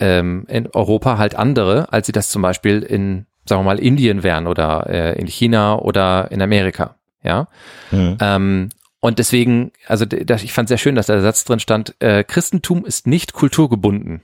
[0.00, 4.22] ähm, in Europa halt andere, als sie das zum Beispiel in, sagen wir mal, Indien
[4.22, 6.96] wären oder äh, in China oder in Amerika.
[7.22, 7.48] Ja.
[7.90, 8.16] Mhm.
[8.20, 8.68] Ähm,
[9.00, 12.24] und deswegen, also das, ich fand sehr schön, dass da der Satz drin stand, äh,
[12.24, 14.22] Christentum ist nicht kulturgebunden.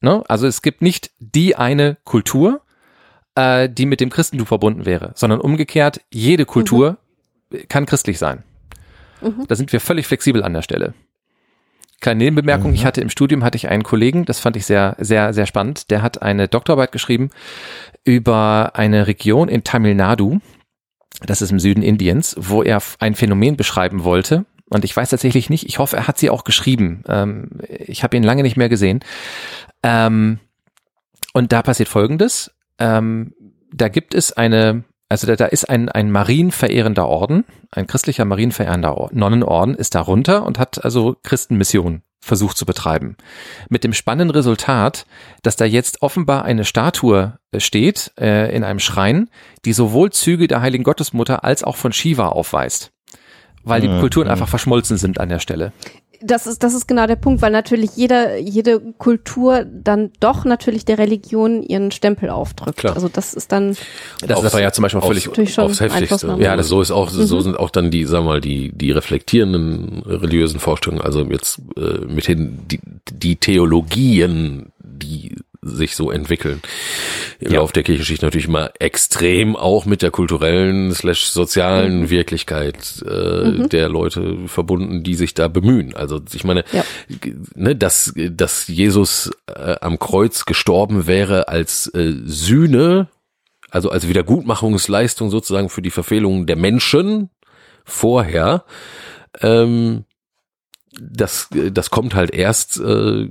[0.00, 0.22] Ne?
[0.28, 2.60] Also es gibt nicht die eine Kultur,
[3.34, 6.98] äh, die mit dem Christentum verbunden wäre, sondern umgekehrt, jede Kultur
[7.68, 8.44] kann christlich sein.
[9.48, 10.94] Da sind wir völlig flexibel an der Stelle.
[12.00, 15.32] Kleine Nebenbemerkung, ich hatte im Studium hatte ich einen Kollegen, das fand ich sehr, sehr,
[15.32, 17.30] sehr spannend, der hat eine Doktorarbeit geschrieben
[18.04, 20.40] über eine Region in Tamil Nadu,
[21.24, 24.44] das ist im Süden Indiens, wo er ein Phänomen beschreiben wollte.
[24.68, 27.04] Und ich weiß tatsächlich nicht, ich hoffe, er hat sie auch geschrieben.
[27.08, 29.00] Ähm, ich habe ihn lange nicht mehr gesehen.
[29.82, 30.40] Ähm,
[31.32, 32.50] und da passiert Folgendes.
[32.78, 33.32] Ähm,
[33.72, 38.96] da gibt es eine, also da, da ist ein, ein marienverehrender Orden, ein christlicher marienverehrender
[38.96, 43.16] Or- Nonnenorden ist darunter und hat also Christenmission versucht zu betreiben.
[43.68, 45.06] Mit dem spannenden Resultat,
[45.42, 49.30] dass da jetzt offenbar eine Statue äh, steht äh, in einem Schrein,
[49.64, 52.90] die sowohl Züge der heiligen Gottesmutter als auch von Shiva aufweist.
[53.62, 55.72] Weil die Kulturen einfach verschmolzen sind an der Stelle.
[56.20, 60.84] Das ist, das ist genau der Punkt, weil natürlich jeder, jede Kultur dann doch natürlich
[60.84, 62.78] der Religion ihren Stempel aufdrückt.
[62.78, 62.94] Klar.
[62.94, 63.76] Also das ist dann,
[64.26, 66.36] Das ist aber ja zum Beispiel auch völlig aufs Heftigste.
[66.38, 68.90] Ja, das, so ist auch, so sind auch dann die, sagen wir mal, die, die
[68.90, 75.36] reflektierenden religiösen Vorstellungen, also jetzt äh, mithin die, die Theologien, die
[75.66, 76.60] sich so entwickeln
[77.40, 77.60] im Ja.
[77.60, 83.88] Lauf der Kirchengeschichte natürlich immer extrem auch mit der kulturellen slash sozialen Wirklichkeit äh, der
[83.88, 85.94] Leute verbunden, die sich da bemühen.
[85.94, 86.84] Also ich meine, Ja.
[87.54, 93.08] ne, dass, dass Jesus äh, am Kreuz gestorben wäre als äh, Sühne,
[93.70, 97.28] also als Wiedergutmachungsleistung sozusagen für die Verfehlungen der Menschen
[97.84, 98.64] vorher,
[99.42, 100.05] ähm,
[101.00, 103.28] das, das kommt halt erst, äh,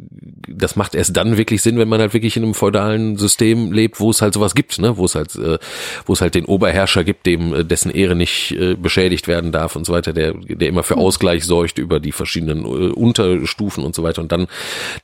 [0.48, 4.00] das macht erst dann wirklich Sinn, wenn man halt wirklich in einem feudalen System lebt,
[4.00, 5.58] wo es halt sowas gibt, ne, wo es halt, äh,
[6.06, 9.76] wo es halt den Oberherrscher gibt, dem äh, dessen Ehre nicht äh, beschädigt werden darf
[9.76, 13.96] und so weiter, der, der immer für Ausgleich sorgt über die verschiedenen äh, Unterstufen und
[13.96, 14.22] so weiter.
[14.22, 14.48] Und dann,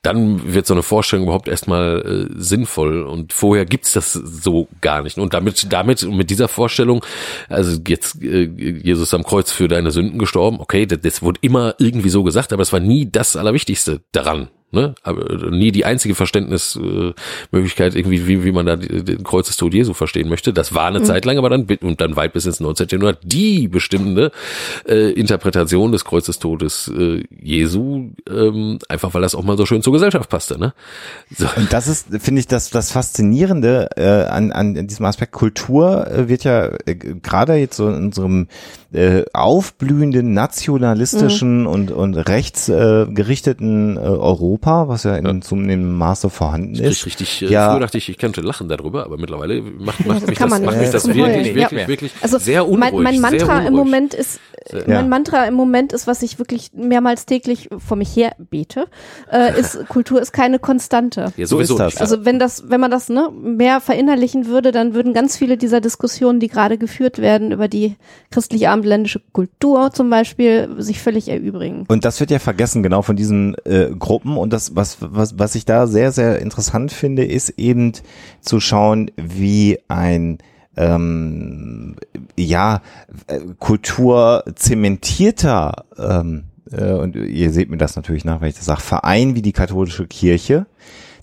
[0.02, 3.04] dann wird so eine Vorstellung überhaupt erstmal äh, sinnvoll.
[3.04, 5.18] Und vorher gibt's das so gar nicht.
[5.18, 7.04] Und damit, damit mit dieser Vorstellung,
[7.50, 11.76] also jetzt äh, Jesus am Kreuz für deine Sünden gestorben, okay, das, das wurde immer
[11.80, 14.50] irgendwie so gesagt, aber es war nie das Allerwichtigste daran.
[14.74, 14.96] Ne?
[15.04, 20.54] Aber nie die einzige Verständnismöglichkeit, irgendwie, wie, wie man da den Kreuzestod Jesu verstehen möchte.
[20.54, 21.06] Das war eine mhm.
[21.06, 22.88] Zeit lang, aber dann und dann weit bis ins 19.
[22.88, 24.32] Jahrhundert die bestimmende
[24.88, 29.92] äh, Interpretation des Kreuzestodes äh, Jesu, ähm, einfach weil das auch mal so schön zur
[29.92, 30.58] Gesellschaft passte.
[30.58, 30.74] Ne?
[31.38, 31.50] So.
[31.58, 35.34] Und das ist, finde ich, das, das Faszinierende äh, an, an diesem Aspekt.
[35.34, 38.48] Kultur äh, wird ja äh, gerade jetzt so in unserem
[38.94, 41.68] äh, aufblühenden nationalistischen mhm.
[41.68, 45.42] und, und rechtsgerichteten äh, Europa, was ja in ja.
[45.42, 47.06] zunehmendem Maße vorhanden ist.
[47.06, 47.72] Richtig, äh, ja.
[47.72, 50.90] früher dachte ich, ich könnte lachen darüber, aber mittlerweile macht, macht mich das, macht mich
[50.90, 51.88] das wirklich, wirklich, ja.
[51.88, 52.92] wirklich also sehr unruhig.
[52.92, 54.42] Mein, mein Mantra im Moment ist,
[54.74, 54.82] ja.
[54.88, 58.88] mein Mantra im Moment ist, was ich wirklich mehrmals täglich vor mich her bete,
[59.32, 61.32] äh, ist, Kultur ist keine Konstante.
[61.38, 62.02] Ja, sowieso so ist das.
[62.02, 65.80] Also wenn das, wenn man das ne, mehr verinnerlichen würde, dann würden ganz viele dieser
[65.80, 67.96] Diskussionen, die gerade geführt werden über die
[68.32, 71.86] christliche abendländische Kultur zum Beispiel sich völlig erübrigen.
[71.88, 74.38] Und das wird ja vergessen, genau von diesen äh, Gruppen.
[74.38, 77.94] Und das, was, was, was ich da sehr, sehr interessant finde, ist eben
[78.42, 80.40] zu schauen, wie ein
[80.76, 81.96] ähm,
[82.36, 82.82] ja,
[83.28, 88.66] äh, Kultur zementierter ähm, äh, und ihr seht mir das natürlich nach, wenn ich das
[88.66, 90.66] sage, Verein wie die katholische Kirche,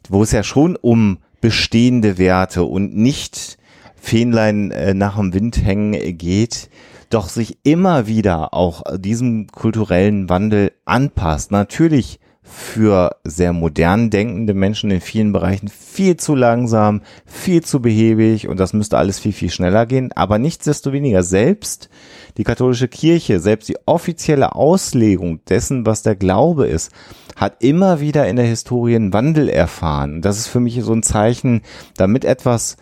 [0.08, 3.58] wo es ja schon um bestehende Werte und nicht
[3.96, 6.68] Fähnlein äh, nach dem Wind hängen geht,
[7.10, 11.50] doch sich immer wieder auch diesem kulturellen Wandel anpasst.
[11.50, 18.48] Natürlich für sehr modern denkende Menschen in vielen Bereichen viel zu langsam, viel zu behäbig
[18.48, 20.12] und das müsste alles viel, viel schneller gehen.
[20.12, 21.90] Aber nichtsdestoweniger selbst
[22.38, 26.90] die katholische Kirche, selbst die offizielle Auslegung dessen, was der Glaube ist,
[27.36, 30.22] hat immer wieder in der Historie einen Wandel erfahren.
[30.22, 31.60] Das ist für mich so ein Zeichen,
[31.96, 32.76] damit etwas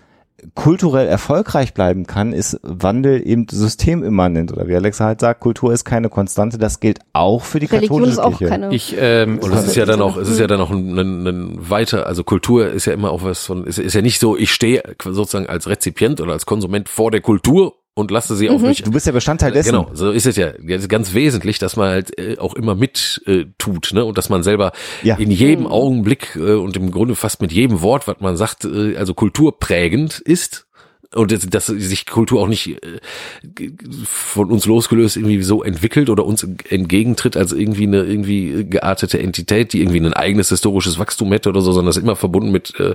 [0.55, 5.85] kulturell erfolgreich bleiben kann, ist Wandel eben systemimmanent oder wie Alexa halt sagt, Kultur ist
[5.85, 6.59] keine Konstante.
[6.59, 8.51] Das gilt auch für die Religion katholische ist auch Kirche.
[8.51, 10.99] Keine ich ähm, und es ist ja dann auch, es ist ja dann auch ein,
[10.99, 14.21] ein, ein weiter, also Kultur ist ja immer auch was von, ist, ist ja nicht
[14.21, 18.49] so, ich stehe sozusagen als Rezipient oder als Konsument vor der Kultur und lasse sie
[18.49, 18.57] mhm.
[18.57, 18.83] auf mich.
[18.83, 19.71] Du bist ja Bestandteil dessen.
[19.71, 20.53] Genau, so ist es ja.
[20.87, 24.05] Ganz wesentlich, dass man halt äh, auch immer mit äh, tut, ne?
[24.05, 24.73] Und dass man selber
[25.03, 25.17] ja.
[25.17, 25.71] in jedem mhm.
[25.71, 30.21] Augenblick äh, und im Grunde fast mit jedem Wort, was man sagt, äh, also kulturprägend
[30.21, 30.67] ist
[31.15, 33.71] und dass, dass sich Kultur auch nicht äh,
[34.05, 39.73] von uns losgelöst irgendwie so entwickelt oder uns entgegentritt als irgendwie eine irgendwie geartete Entität,
[39.73, 42.79] die irgendwie ein eigenes historisches Wachstum hätte oder so, sondern das ist immer verbunden mit
[42.79, 42.95] äh,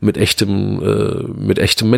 [0.00, 1.90] mit echtem äh, mit echtem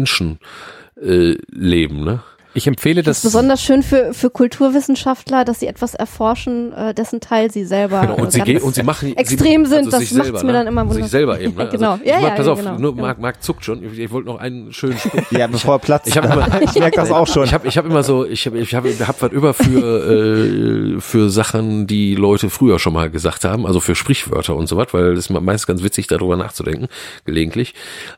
[1.03, 2.21] Menschenleben, ne?
[2.55, 3.19] Ich empfehle das.
[3.19, 7.65] das ist besonders schön für, für Kulturwissenschaftler, dass sie etwas erforschen, äh, dessen Teil sie
[7.65, 9.93] selber genau, und, sie gehen, und sie machen extrem sie, sind.
[9.93, 10.53] Also das macht mir ne?
[10.53, 11.03] dann immer wunderbar.
[11.03, 11.53] Sich selber eben.
[11.63, 11.69] Ne?
[11.71, 11.93] genau.
[11.93, 12.79] Also, ja, ja, pass ja, auf, genau.
[12.79, 13.85] nur Marc, Marc zuckt schon.
[13.85, 15.21] Ich, ich wollte noch einen schönen Spruch.
[15.31, 16.09] ja, bevor er platzt.
[16.09, 17.45] Ich, hab immer, ich merke das auch schon.
[17.45, 21.01] Ich habe ich hab immer so, ich habe ich hab, hab was über für äh,
[21.01, 24.93] für Sachen, die Leute früher schon mal gesagt haben, also für Sprichwörter und so was,
[24.93, 26.89] weil es ist meist ganz witzig, darüber nachzudenken,
[27.25, 27.75] gelegentlich.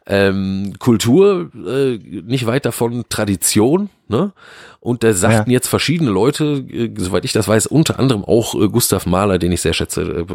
[0.06, 4.32] Ähm, Kultur, äh, nicht weit davon Tradition, ne?
[4.80, 5.54] Und da sagten ja.
[5.54, 9.50] jetzt verschiedene Leute, äh, soweit ich das weiß, unter anderem auch äh, Gustav Mahler, den
[9.50, 10.26] ich sehr schätze, äh,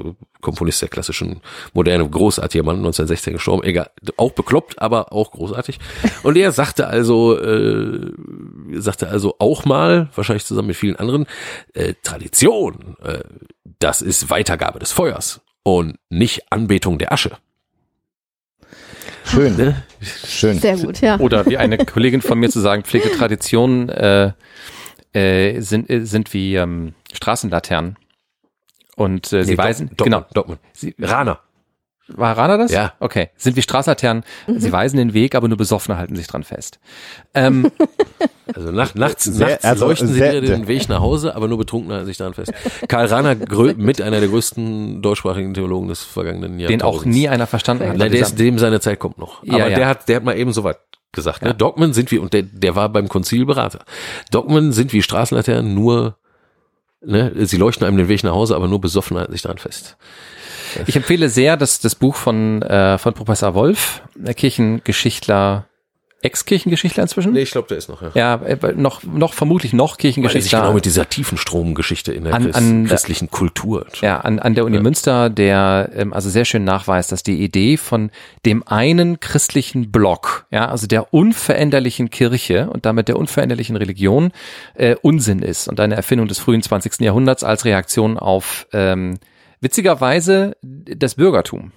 [0.42, 1.42] Komponist der klassischen
[1.74, 5.80] Moderne, großartiger Mann, 1916 gestorben, egal, auch bekloppt, aber auch großartig.
[6.24, 8.12] Und er sagte also, äh,
[8.74, 11.28] sagte also auch mal, wahrscheinlich zusammen mit vielen anderen,
[11.74, 13.20] äh, Tradition, äh,
[13.80, 17.38] das ist Weitergabe des Feuers und nicht Anbetung der Asche.
[19.30, 19.84] Schön, ne?
[20.02, 20.60] Schön.
[20.60, 21.20] Sehr gut, ja.
[21.20, 24.32] Oder wie eine Kollegin von mir zu sagen, Pflegetraditionen äh,
[25.14, 27.98] äh, sind, äh, sind wie ähm, Straßenlaternen.
[28.96, 30.60] Und äh, sie nee, weisen, Dok genau, Dortmund.
[30.74, 31.40] Sie, Rana.
[32.16, 32.72] War Rana das?
[32.72, 32.94] Ja.
[33.00, 33.30] Okay.
[33.38, 34.24] Sind wie Straßenlaternen.
[34.48, 34.60] Mhm.
[34.60, 36.80] Sie weisen den Weg, aber nur Besoffene halten sich dran fest.
[37.34, 37.72] Ähm,
[38.56, 41.58] also nach, nachts, sehr, nachts also leuchten sie sehr, den Weg nach Hause, aber nur
[41.58, 42.52] Betrunkene halten sich dran fest.
[42.88, 43.36] Karl Rahner,
[43.76, 46.84] mit einer der größten deutschsprachigen Theologen des vergangenen Jahrtausends.
[46.84, 47.98] Den auch nie einer verstanden hat.
[47.98, 49.44] Nein, der ist, dem seine Zeit kommt noch.
[49.44, 49.76] Aber ja, ja.
[49.76, 50.78] der hat, der hat mal eben so was
[51.12, 51.42] gesagt.
[51.42, 51.54] Ne?
[51.54, 53.80] Dogmen sind wie, und der, der war beim Konzilberater.
[54.32, 56.18] Dogmen sind wie Straßenlaternen, nur,
[57.02, 59.98] ne, sie leuchten einem den Weg nach Hause, aber nur Besoffene halten sich dran fest.
[60.88, 65.66] Ich empfehle sehr das, das Buch von, äh, von Professor Wolf, der Kirchengeschichtler
[66.22, 67.32] Ex-Kirchengeschichtler inzwischen?
[67.32, 68.12] Nee, ich glaube, der ist noch, ja.
[68.14, 70.60] Ja, äh, noch, noch vermutlich noch er Kirchengeschichtler.
[70.62, 73.86] genau mit dieser tiefen Stromgeschichte in der An- an- christlichen Kultur.
[74.02, 77.78] Ja, an, an der Uni Münster, der ähm, also sehr schön nachweist, dass die Idee
[77.78, 78.12] von
[78.46, 84.34] dem einen christlichen Block, ja, also der unveränderlichen Kirche und damit der unveränderlichen Religion
[84.74, 87.00] äh, Unsinn ist und eine Erfindung des frühen 20.
[87.00, 89.20] Jahrhunderts als Reaktion auf ähm,
[89.62, 91.72] witzigerweise das Bürgertum.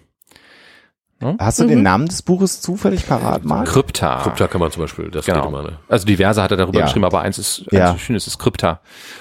[1.38, 3.68] Hast du den Namen des Buches zufällig parat, Marc?
[3.68, 4.22] Krypta.
[4.24, 5.42] Krypta kann man zum Beispiel, das Genau.
[5.42, 5.78] geht immer, ne?
[5.88, 6.86] Also diverse hat er darüber Ja.
[6.86, 7.90] geschrieben, aber eins ist, Ja.
[7.90, 8.80] eins ist schön, es ist Krypta.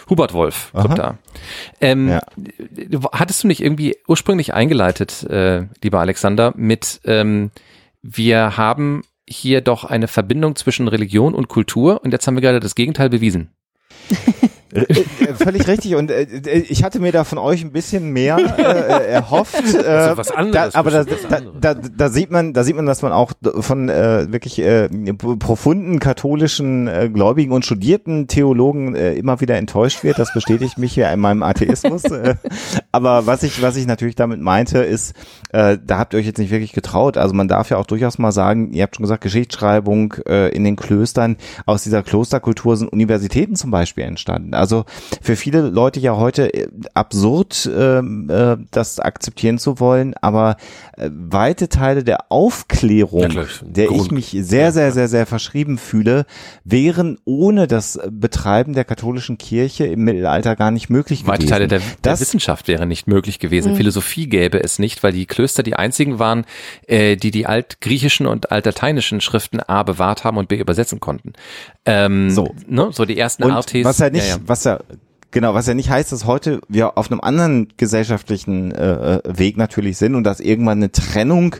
[0.09, 1.19] Hubert Wolf, Krypta.
[1.79, 2.21] Ähm, Ja.
[3.11, 7.51] Hattest du nicht irgendwie ursprünglich eingeleitet, äh, lieber Alexander, mit ähm,
[8.01, 12.59] wir haben hier doch eine Verbindung zwischen Religion und Kultur und jetzt haben wir gerade
[12.59, 13.51] das Gegenteil bewiesen.
[14.73, 15.95] Äh, äh, völlig richtig.
[15.95, 19.55] Und äh, äh, ich hatte mir da von euch ein bisschen mehr äh, erhofft.
[19.81, 22.85] Äh, Also was anderes, Da, aber da, da, da, da sieht man, da sieht man,
[22.85, 29.13] dass man auch von äh, wirklich äh, profunden katholischen äh, Gläubigen und studierten Theologen äh,
[29.13, 30.19] immer wieder enttäuscht wird.
[30.19, 32.03] Das bestätigt mich hier in meinem Atheismus.
[32.91, 35.13] aber was ich, was ich natürlich damit meinte, ist,
[35.51, 37.17] äh, da habt ihr euch jetzt nicht wirklich getraut.
[37.17, 40.63] Also man darf ja auch durchaus mal sagen, ihr habt schon gesagt, Geschichtsschreibung äh, in
[40.63, 41.37] den Klöstern.
[41.65, 44.53] Aus dieser Klosterkultur sind Universitäten zum Beispiel entstanden.
[44.61, 44.85] Also
[45.21, 50.55] für viele Leute ja heute äh, absurd, ähm, äh, das akzeptieren zu wollen, aber
[50.97, 55.77] äh, weite Teile der Aufklärung, Ja, der ich Grund- mich sehr, sehr, sehr, sehr verschrieben
[55.77, 56.25] fühle,
[56.63, 61.49] wären ohne das Betreiben der katholischen Kirche im Mittelalter gar nicht möglich Weite gewesen.
[61.51, 63.75] Teile der, der Wissenschaft wäre nicht möglich gewesen.
[63.75, 66.45] Philosophie gäbe es nicht, weil die Klöster die einzigen waren,
[66.87, 71.33] äh, die die altgriechischen und altlateinischen Schriften A bewahrt haben und B übersetzen konnten.
[71.85, 72.53] Ähm, So.
[72.67, 73.83] ne, so die ersten Und Artes.
[73.85, 74.41] was ja nicht, ja, ja.
[74.51, 74.79] Was ja
[75.33, 79.55] Genau, was ja nicht heißt, dass heute wir auf einem anderen gesellschaftlichen äh, äh, Weg
[79.55, 81.55] natürlich sind und dass irgendwann eine Trennung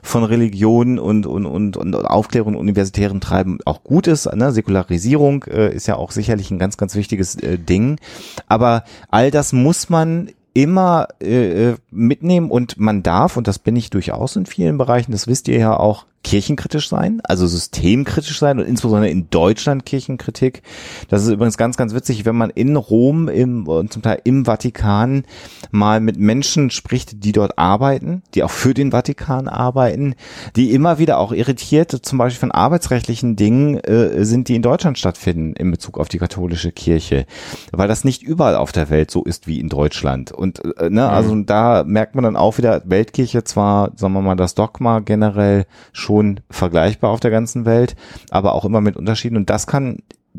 [0.00, 4.32] von Religion und, und, und, und Aufklärung und universitären Treiben auch gut ist.
[4.32, 4.52] Ne?
[4.52, 7.98] Säkularisierung äh, ist ja auch sicherlich ein ganz, ganz wichtiges äh, Ding.
[8.46, 13.74] Aber all das muss man immer äh, äh, mitnehmen und man darf, und das bin
[13.74, 18.58] ich durchaus in vielen Bereichen, das wisst ihr ja auch, kirchenkritisch sein, also systemkritisch sein
[18.58, 20.62] und insbesondere in Deutschland Kirchenkritik.
[21.08, 24.44] Das ist übrigens ganz, ganz witzig, wenn man in Rom im, und zum Teil im
[24.44, 25.22] Vatikan
[25.70, 30.16] mal mit Menschen spricht, die dort arbeiten, die auch für den Vatikan arbeiten,
[30.56, 34.98] die immer wieder auch irritiert, zum Beispiel von arbeitsrechtlichen Dingen äh, sind, die in Deutschland
[34.98, 37.26] stattfinden in Bezug auf die katholische Kirche,
[37.70, 40.32] weil das nicht überall auf der Welt so ist wie in Deutschland.
[40.32, 44.34] Und äh, ne, also da merkt man dann auch wieder, Weltkirche zwar, sagen wir mal,
[44.34, 46.15] das Dogma generell schon
[46.50, 47.96] vergleichbar auf der ganzen Welt,
[48.30, 49.36] aber auch immer mit Unterschieden.
[49.36, 49.98] Und das kann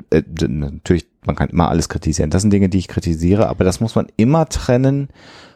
[0.10, 2.30] äh, natürlich, man kann immer alles kritisieren.
[2.30, 5.10] Das sind Dinge, die ich kritisiere, aber das muss man immer trennen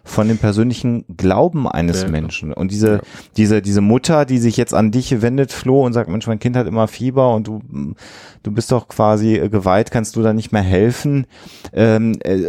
[0.03, 2.09] von dem persönlichen Glauben eines Ja.
[2.09, 2.53] Menschen.
[2.53, 3.01] Und diese,
[3.37, 6.55] diese, diese Mutter, die sich jetzt an dich wendet, Flo, und sagt, Mensch, mein Kind
[6.55, 7.61] hat immer Fieber und du,
[8.43, 11.27] du bist doch quasi äh, geweiht, kannst du da nicht mehr helfen?
[11.73, 12.39] Ähm, äh,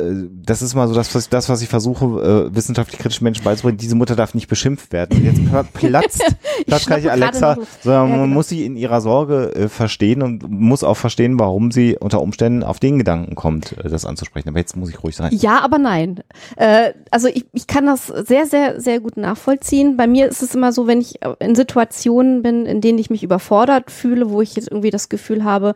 [0.45, 2.05] das ist mal so das, was, das, was ich versuche,
[2.51, 3.79] äh, wissenschaftlich kritischen Menschen beizubringen.
[3.79, 5.25] Diese Mutter darf nicht beschimpft werden.
[5.25, 6.25] Jetzt pla- platzt,
[6.67, 8.35] platzt gleich Alexa, sondern Ja, man genau.
[8.35, 12.63] muss sie in ihrer Sorge äh, verstehen und muss auch verstehen, warum sie unter Umständen
[12.63, 14.49] auf den Gedanken kommt, äh, das anzusprechen.
[14.49, 15.33] Aber jetzt muss ich ruhig sein.
[15.35, 16.21] Ja, aber nein.
[16.57, 19.97] Äh, also ich, ich kann das sehr, sehr, sehr gut nachvollziehen.
[19.97, 23.23] Bei mir ist es immer so, wenn ich in Situationen bin, in denen ich mich
[23.23, 25.75] überfordert fühle, wo ich jetzt irgendwie das Gefühl habe,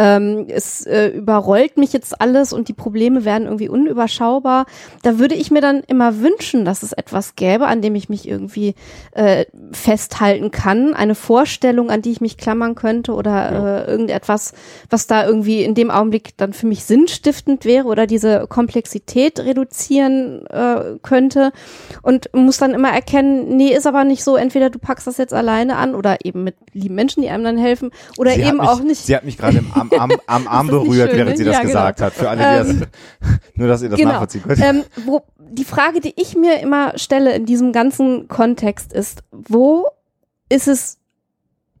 [0.00, 4.64] ähm, es äh, überrollt mich jetzt alles und die Probleme werden irgendwie unüberschaubar.
[5.02, 8.26] Da würde ich mir dann immer wünschen, dass es etwas gäbe, an dem ich mich
[8.26, 8.74] irgendwie
[9.12, 14.54] äh, festhalten kann, eine Vorstellung, an die ich mich klammern könnte oder äh, irgendetwas,
[14.88, 20.46] was da irgendwie in dem Augenblick dann für mich sinnstiftend wäre oder diese Komplexität reduzieren
[20.46, 21.52] äh, könnte.
[22.00, 25.34] Und muss dann immer erkennen, nee, ist aber nicht so, entweder du packst das jetzt
[25.34, 27.90] alleine an oder eben mit lieben Menschen, die einem dann helfen.
[28.16, 29.04] Oder Sie eben mich, auch nicht.
[29.04, 31.36] Sie hat mich gerade am, am, am, am Arm berührt, schön, während ne?
[31.36, 31.72] sie das Ja, genau.
[31.72, 32.12] gesagt hat.
[32.12, 32.88] Für alle, die das,
[33.54, 34.12] nur dass ihr das genau.
[34.12, 34.60] nachvollziehen könnt.
[34.60, 39.86] Ähm, wo, die Frage, die ich mir immer stelle in diesem ganzen Kontext ist, wo
[40.48, 40.99] ist es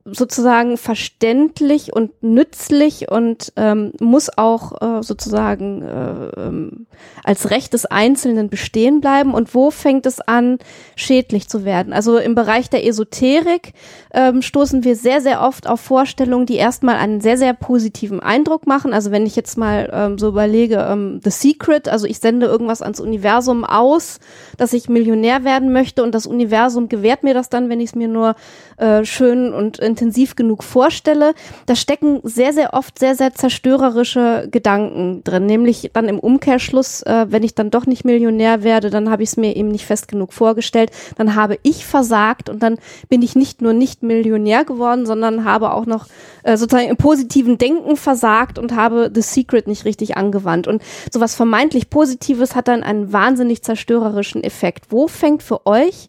[0.04, 6.86] sozusagen verständlich und nützlich und ähm, muss auch äh, sozusagen äh, ähm,
[7.22, 10.58] als Recht des Einzelnen bestehen bleiben und wo fängt es an,
[10.96, 11.92] schädlich zu werden?
[11.92, 13.74] Also im Bereich der Esoterik
[14.14, 18.66] ähm, stoßen wir sehr, sehr oft auf Vorstellungen, die erstmal einen sehr, sehr positiven Eindruck
[18.66, 18.94] machen.
[18.94, 22.80] Also wenn ich jetzt mal ähm, so überlege, ähm, The Secret, also ich sende irgendwas
[22.80, 24.18] ans Universum aus,
[24.56, 27.94] dass ich Millionär werden möchte und das Universum gewährt mir das dann, wenn ich es
[27.94, 28.34] mir nur
[28.78, 31.34] äh, schön und intensiv genug vorstelle,
[31.66, 35.46] da stecken sehr, sehr oft sehr, sehr zerstörerische Gedanken drin.
[35.46, 39.30] Nämlich dann im Umkehrschluss, äh, wenn ich dann doch nicht Millionär werde, dann habe ich
[39.30, 42.78] es mir eben nicht fest genug vorgestellt, dann habe ich versagt und dann
[43.08, 46.06] bin ich nicht nur nicht Millionär geworden, sondern habe auch noch
[46.42, 50.66] äh, sozusagen im positiven Denken versagt und habe The Secret nicht richtig angewandt.
[50.66, 50.82] Und
[51.12, 54.86] sowas vermeintlich Positives hat dann einen wahnsinnig zerstörerischen Effekt.
[54.90, 56.08] Wo fängt für euch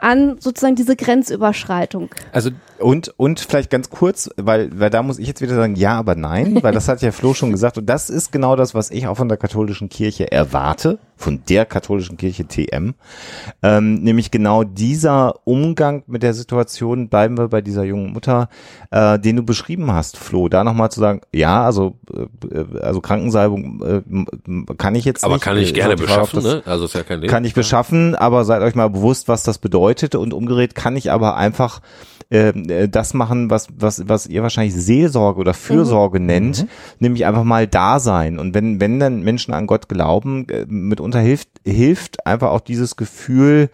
[0.00, 2.10] an sozusagen diese Grenzüberschreitung.
[2.32, 2.50] Also
[2.80, 6.14] und und vielleicht ganz kurz, weil weil da muss ich jetzt wieder sagen, ja, aber
[6.14, 9.06] nein, weil das hat ja Flo schon gesagt und das ist genau das, was ich
[9.06, 12.94] auch von der katholischen Kirche erwarte, von der katholischen Kirche TM,
[13.62, 17.08] ähm, nämlich genau dieser Umgang mit der Situation.
[17.08, 18.48] Bleiben wir bei dieser jungen Mutter,
[18.90, 20.48] äh, den du beschrieben hast, Flo.
[20.48, 25.44] Da nochmal zu sagen, ja, also äh, also Krankensalbung äh, kann ich jetzt aber nicht.
[25.44, 26.62] kann ich Äh, gerne ob beschaffen, ne?
[26.64, 27.30] Also ist ja kein Ding.
[27.30, 31.10] kann ich beschaffen, aber seid euch mal bewusst, was das bedeutet und umgedreht kann ich
[31.10, 31.80] aber einfach
[32.30, 36.66] ähm, äh, das machen, was, was, was ihr wahrscheinlich Seelsorge oder Fürsorge nennt,
[36.98, 38.38] nämlich einfach mal da sein.
[38.38, 42.96] Und wenn, wenn dann Menschen an Gott glauben, äh, mitunter hilft, hilft einfach auch dieses
[42.96, 43.70] Gefühl,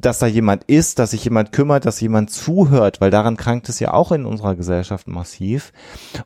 [0.00, 3.80] dass da jemand ist, dass sich jemand kümmert, dass jemand zuhört, weil daran krankt es
[3.80, 5.72] ja auch in unserer Gesellschaft massiv.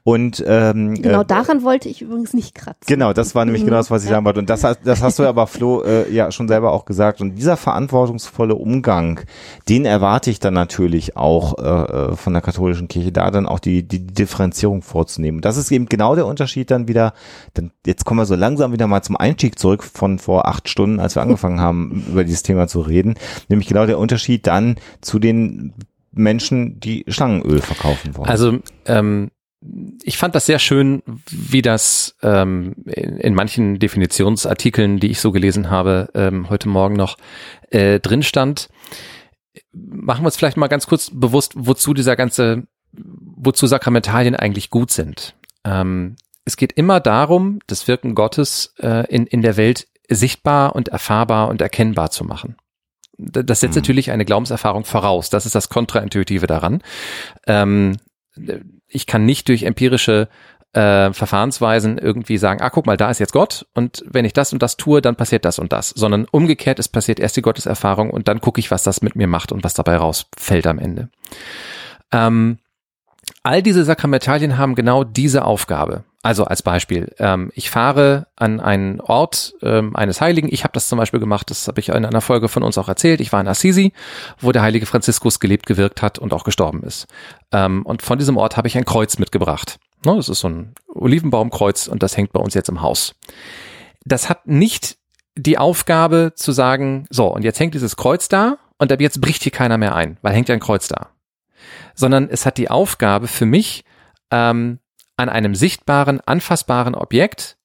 [0.04, 2.86] Und ähm, Genau äh, daran wollte ich übrigens nicht kratzen.
[2.86, 4.40] Genau, das war nämlich genau das, was ich sagen wollte.
[4.40, 7.20] Und das, hast- das hast du aber, Flo, äh, ja schon selber auch gesagt.
[7.20, 9.20] Und dieser verantwortungsvolle Umgang,
[9.68, 11.62] den erwarte ich dann natürlich auch äh,
[12.08, 15.40] äh, von der katholischen Kirche, da dann auch die, die Differenzierung vorzunehmen.
[15.40, 17.14] Das ist eben genau der Unterschied dann wieder,
[17.54, 21.00] dann, jetzt kommen wir so langsam wieder mal zum Einstieg zurück von vor acht Stunden,
[21.00, 23.14] als wir angefangen haben, über dieses Thema zu reden.
[23.48, 25.74] Nämlich genau der Unterschied dann zu den
[26.12, 28.28] Menschen, die Schlangenöl verkaufen wollen.
[28.28, 29.30] Also ähm,
[30.02, 35.32] ich fand das sehr schön, wie das ähm, in, in manchen Definitionsartikeln, die ich so
[35.32, 37.16] gelesen habe, ähm, heute Morgen noch
[37.70, 38.68] äh, drin stand.
[39.72, 44.90] Machen wir uns vielleicht mal ganz kurz bewusst, wozu dieser ganze, wozu Sakramentalien eigentlich gut
[44.90, 45.34] sind.
[45.64, 50.88] Ähm, es geht immer darum, das Wirken Gottes äh, in, in der Welt sichtbar und
[50.88, 52.56] erfahrbar und erkennbar zu machen.
[53.16, 53.80] Das setzt Mhm.
[53.80, 55.30] natürlich eine Glaubenserfahrung voraus.
[55.30, 56.82] Das ist das Kontraintuitive daran.
[57.46, 57.98] Ähm,
[58.88, 60.28] ich kann nicht durch empirische
[60.72, 64.52] äh, Verfahrensweisen irgendwie sagen, ah, guck mal, da ist jetzt Gott und wenn ich das
[64.52, 68.10] und das tue, dann passiert das und das, sondern umgekehrt, es passiert erst die Gotteserfahrung
[68.10, 71.08] und dann gucke ich, was das mit mir macht und was dabei rausfällt am Ende.
[72.12, 72.58] Ähm,
[73.42, 76.04] all diese Sakramentalien haben genau diese Aufgabe.
[76.22, 80.52] Also als Beispiel, ähm, ich fahre an einen Ort ähm, eines Heiligen.
[80.52, 82.88] Ich habe das zum Beispiel gemacht, das habe ich in einer Folge von uns auch
[82.88, 83.22] erzählt.
[83.22, 83.94] Ich war in Assisi,
[84.38, 87.06] wo der heilige Franziskus gelebt, gewirkt hat und auch gestorben ist.
[87.52, 89.78] Ähm, und von diesem Ort habe ich ein Kreuz mitgebracht.
[90.04, 93.14] Ne, das ist so ein Olivenbaumkreuz und das hängt bei uns jetzt im Haus.
[94.04, 94.96] Das hat nicht
[95.36, 99.42] die Aufgabe zu sagen, so, und jetzt hängt dieses Kreuz da und ab jetzt bricht
[99.42, 101.10] hier keiner mehr ein, weil hängt ja ein Kreuz da.
[101.94, 103.84] Sondern es hat die Aufgabe für mich,
[104.30, 104.78] ähm,
[105.16, 107.58] an einem sichtbaren, anfassbaren Objekt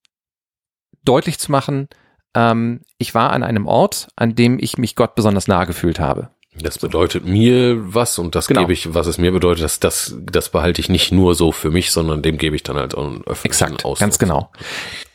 [1.04, 1.88] deutlich zu machen,
[2.34, 6.28] ähm, ich war an einem Ort, an dem ich mich Gott besonders nahe gefühlt habe.
[6.58, 8.60] Das bedeutet mir was und das Genau.
[8.62, 11.70] gebe ich, was es mir bedeutet, das, das, das behalte ich nicht nur so für
[11.70, 13.98] mich, sondern dem gebe ich dann halt auch einen öffentlichen Exakt, Ausdruck.
[13.98, 14.50] ganz genau.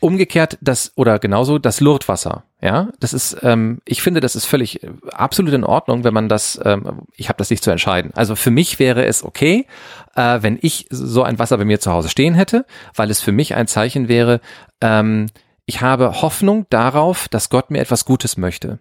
[0.00, 2.44] Umgekehrt das oder genauso das Lourdeswasser.
[2.60, 6.28] Ja, das ist, ähm, ich finde, das ist völlig äh, absolut in Ordnung, wenn man
[6.28, 6.60] das.
[6.64, 8.12] Ähm, ich habe das nicht zu entscheiden.
[8.14, 9.66] Also für mich wäre es okay,
[10.14, 12.64] äh, wenn ich so ein Wasser bei mir zu Hause stehen hätte,
[12.94, 14.40] weil es für mich ein Zeichen wäre.
[14.80, 15.26] Ähm,
[15.66, 18.78] ich habe Hoffnung darauf, dass Gott mir etwas Gutes möchte.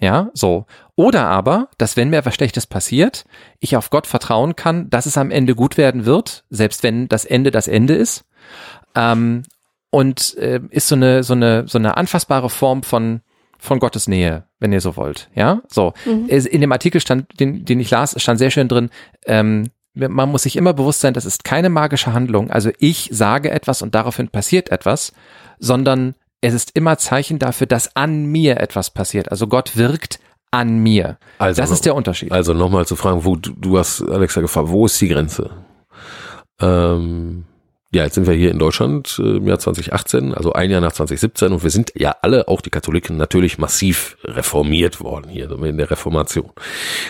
[0.00, 0.64] Ja, so.
[1.00, 3.24] Oder aber, dass wenn mir etwas Schlechtes passiert,
[3.58, 7.24] ich auf Gott vertrauen kann, dass es am Ende gut werden wird, selbst wenn das
[7.24, 8.24] Ende das Ende ist.
[8.94, 9.42] Ähm,
[9.90, 13.22] und äh, ist so eine so eine so eine anfassbare Form von
[13.58, 15.28] von Gottes Nähe, wenn ihr so wollt.
[15.34, 15.92] Ja, so.
[16.28, 18.90] Es- In dem Artikel stand, den, den ich las, stand sehr schön drin.
[19.26, 22.50] Ähm, man muss sich immer bewusst sein, das ist keine magische Handlung.
[22.50, 25.12] Also ich sage etwas und daraufhin passiert etwas,
[25.58, 29.30] sondern es ist immer Zeichen dafür, dass an mir etwas passiert.
[29.30, 30.20] Also Gott wirkt
[30.52, 31.18] an mir.
[31.38, 32.32] Also das noch- ist der Unterschied.
[32.32, 35.50] Also nochmal zu fragen, wo du, du hast Alexa gefragt, wo ist die Grenze?
[36.60, 37.44] Ähm,
[37.92, 40.92] ja, jetzt sind wir hier in Deutschland äh, im Jahr 2018, also ein Jahr nach
[40.92, 45.76] 2017 und wir sind ja alle, auch die Katholiken, natürlich massiv reformiert worden hier in
[45.76, 46.50] der Reformation,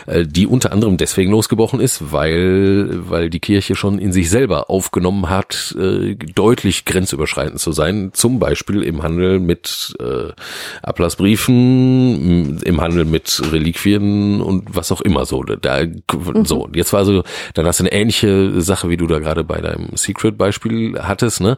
[0.07, 4.70] äh, die unter anderem deswegen losgebrochen ist, weil, weil die Kirche schon in sich selber
[4.70, 10.33] aufgenommen hat, äh, deutlich grenzüberschreitend zu sein, zum Beispiel im Handel mit äh,
[10.83, 15.43] Ablassbriefen, im Handel mit Reliquien und was auch immer so.
[15.43, 15.83] Da,
[16.45, 17.22] so, jetzt war so,
[17.53, 21.56] dann hast du eine ähnliche Sache, wie du da gerade bei deinem Secret-Beispiel hattest, ne?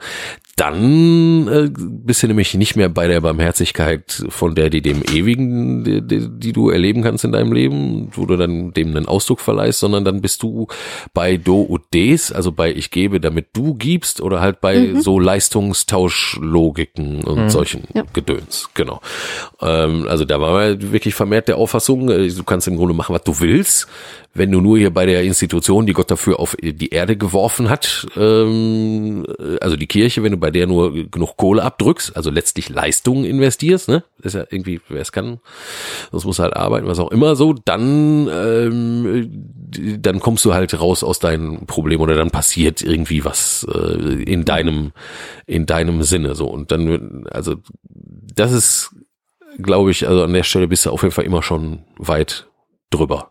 [0.57, 5.83] Dann äh, bist du nämlich nicht mehr bei der Barmherzigkeit von der, die dem Ewigen,
[5.83, 9.41] die, die, die du erleben kannst in deinem Leben, wo du dann dem einen Ausdruck
[9.41, 10.67] verleihst, sondern dann bist du
[11.15, 15.01] bei Do und Des, also bei ich gebe, damit du gibst, oder halt bei Mhm.
[15.01, 17.51] so Leistungstauschlogiken und Mhm.
[17.51, 18.05] solchen Ja.
[18.13, 18.69] Gedöns.
[18.75, 19.01] Genau.
[19.61, 23.15] Ähm, also da war man wirklich vermehrt der Auffassung, äh, du kannst im Grunde machen,
[23.15, 23.87] was du willst,
[24.35, 28.07] wenn du nur hier bei der Institution, die Gott dafür auf die Erde geworfen hat,
[28.17, 29.25] ähm,
[29.61, 33.89] also die Kirche, wenn du bei der nur genug Kohle abdrückst, also letztlich Leistungen investierst,
[33.89, 34.05] ne?
[34.19, 35.41] Das ist ja irgendwie, wer es kann,
[36.13, 39.31] das muss halt arbeiten, was auch immer so, dann, ähm,
[40.03, 44.45] dann kommst du halt raus aus deinem Problem oder dann passiert irgendwie was äh, in
[44.45, 44.93] deinem,
[45.47, 46.47] in deinem Sinne so.
[46.49, 47.57] Und dann, also
[47.89, 48.95] das ist,
[49.59, 52.47] glaube ich, also an der Stelle bist du auf jeden Fall immer schon weit
[52.91, 53.31] drüber.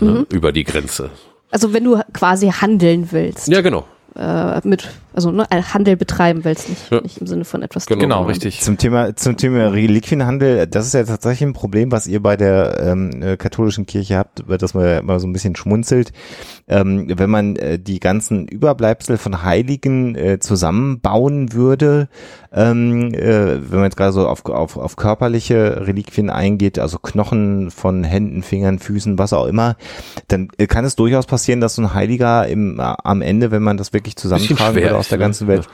[0.00, 1.10] Ne, über die Grenze.
[1.50, 3.84] Also wenn du quasi handeln willst, Ja, genau.
[4.16, 7.00] äh, mit, also ne, Handel betreiben willst, nicht, Ja.
[7.00, 8.00] nicht im Sinne von etwas Genau.
[8.00, 8.08] tun.
[8.08, 8.60] Genau, richtig.
[8.60, 12.80] Zum Thema, zum Thema Reliquienhandel, das ist ja tatsächlich ein Problem, was ihr bei der
[12.80, 16.12] ähm, äh, katholischen Kirche habt, über das man ja immer so ein bisschen schmunzelt.
[16.68, 22.08] Ähm, wenn man äh, die ganzen Überbleibsel von Heiligen äh, zusammenbauen würde,
[22.52, 27.70] ähm, äh, wenn man jetzt gerade so auf, auf, auf körperliche Reliquien eingeht, also Knochen
[27.70, 29.76] von Händen, Fingern, Füßen, was auch immer,
[30.28, 33.62] dann äh, kann es durchaus passieren, dass so ein Heiliger im, äh, am Ende, wenn
[33.62, 35.68] man das wirklich zusammentragen würde aus der ganzen Welt,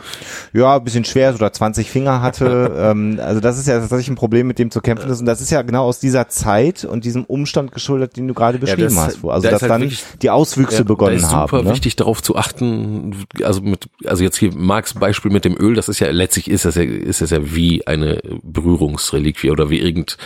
[0.53, 2.73] ja, ein bisschen schwer ist oder 20 Finger hatte.
[2.77, 5.21] ähm, also das ist ja tatsächlich ein Problem, mit dem zu kämpfen ist.
[5.21, 8.59] Und das ist ja genau aus dieser Zeit und diesem Umstand geschuldet, den du gerade
[8.59, 9.23] beschrieben das- hast.
[9.23, 11.65] Wo, also da dass halt dann wirklich- die Auswüchse Ja, begonnen da ist super haben.
[11.67, 11.73] Ne?
[11.73, 15.89] wichtig darauf zu achten, also mit, also jetzt hier Marks Beispiel mit dem Öl, das
[15.89, 20.17] ist ja letztlich ist das ja, ist das ja wie eine Berührungsreliquie oder wie irgend,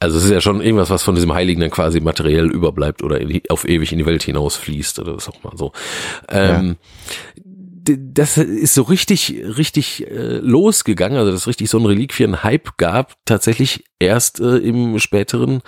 [0.00, 3.20] also es ist ja schon irgendwas, was von diesem Heiligen dann quasi materiell überbleibt oder
[3.48, 5.72] auf ewig in die Welt hinausfließt oder was auch mal so.
[6.28, 6.76] Ähm,
[7.36, 7.42] d-
[7.84, 13.84] das ist so richtig, richtig äh, losgegangen, also dass richtig so ein Reliquien-Hype gab, tatsächlich
[13.98, 15.62] erst äh, im späteren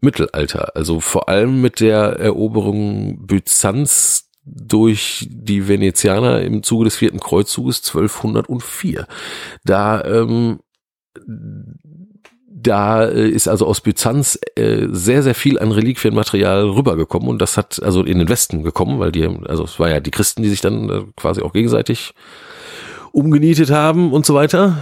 [0.00, 0.74] Mittelalter.
[0.76, 7.78] Also vor allem mit der Eroberung Byzanz durch die Venezianer im Zuge des vierten Kreuzzuges
[7.86, 9.06] 1204.
[9.64, 10.60] Da ähm,
[12.62, 17.56] da äh, ist also aus Byzanz äh, sehr, sehr viel an Reliquienmaterial rübergekommen und das
[17.56, 20.48] hat also in den Westen gekommen, weil die, also es war ja die Christen, die
[20.48, 22.12] sich dann äh, quasi auch gegenseitig
[23.12, 24.78] umgenietet haben und so weiter.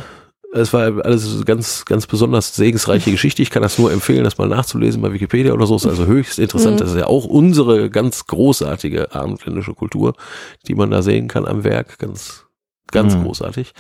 [0.53, 3.43] Es war alles ganz, ganz besonders segensreiche Geschichte.
[3.43, 5.77] Ich kann das nur empfehlen, das mal nachzulesen bei Wikipedia oder so.
[5.77, 6.81] Ist also höchst interessant.
[6.81, 10.15] Das ist ja auch unsere ganz großartige abendländische Kultur,
[10.67, 11.99] die man da sehen kann am Werk.
[11.99, 12.47] Ganz,
[12.91, 13.25] ganz Mhm.
[13.25, 13.73] großartig.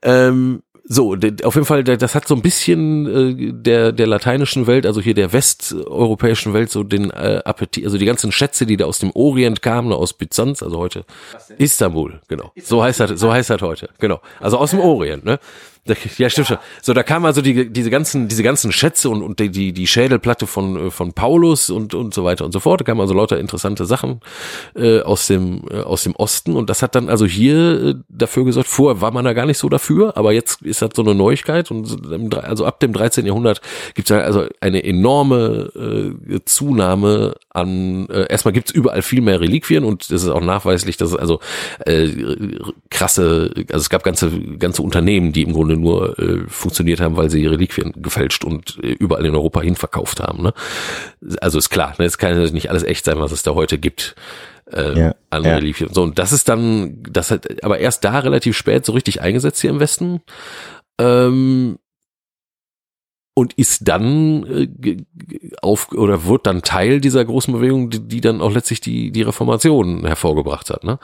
[0.00, 1.14] Ähm, so,
[1.44, 5.12] auf jeden Fall, das hat so ein bisschen äh, der der lateinischen Welt, also hier
[5.12, 9.10] der westeuropäischen Welt, so den äh, Appetit, also die ganzen Schätze, die da aus dem
[9.12, 11.04] Orient kamen, aus Byzanz, also heute
[11.58, 12.52] Istanbul, genau.
[12.56, 14.20] So heißt das, so heißt das heute, genau.
[14.40, 15.38] Also aus dem Orient, ne?
[16.18, 16.58] Ja, stimmt schon.
[16.82, 20.46] So, da kamen also die, diese ganzen, diese ganzen Schätze und, und die, die, Schädelplatte
[20.46, 22.80] von, äh, von Paulus und, und so weiter und so fort.
[22.80, 24.20] Da kamen also lauter interessante Sachen
[24.74, 26.56] äh, aus dem, äh, aus dem Osten.
[26.56, 29.58] Und das hat dann also hier äh, dafür gesorgt, vorher war man da gar nicht
[29.58, 31.70] so dafür, aber jetzt ist das so eine Neuigkeit.
[31.70, 33.26] Und also ab dem 13.
[33.26, 33.60] Jahrhundert
[33.94, 39.40] gibt es also eine enorme äh, Zunahme an, äh, erstmal gibt es überall viel mehr
[39.40, 41.40] Reliquien und es ist auch nachweislich, dass es also
[41.84, 42.08] äh,
[42.90, 47.30] krasse, also es gab ganze, ganze Unternehmen, die im Grunde nur äh, funktioniert haben, weil
[47.30, 50.42] sie Reliquien gefälscht und äh, überall in Europa hin verkauft haben.
[50.42, 50.52] Ne?
[51.40, 52.04] Also ist klar, ne?
[52.04, 54.14] es kann ja nicht alles echt sein, was es da heute gibt.
[54.72, 55.54] Äh, Ja, an ja.
[55.54, 55.88] Reliquien.
[55.92, 59.62] So, und das ist dann, das hat aber erst da relativ spät so richtig eingesetzt
[59.62, 60.20] hier im Westen.
[61.00, 61.78] Ähm,
[63.38, 64.96] und ist dann äh,
[65.62, 69.22] auf oder wird dann Teil dieser großen Bewegung, die, die dann auch letztlich die die
[69.22, 70.98] Reformation hervorgebracht hat, ne?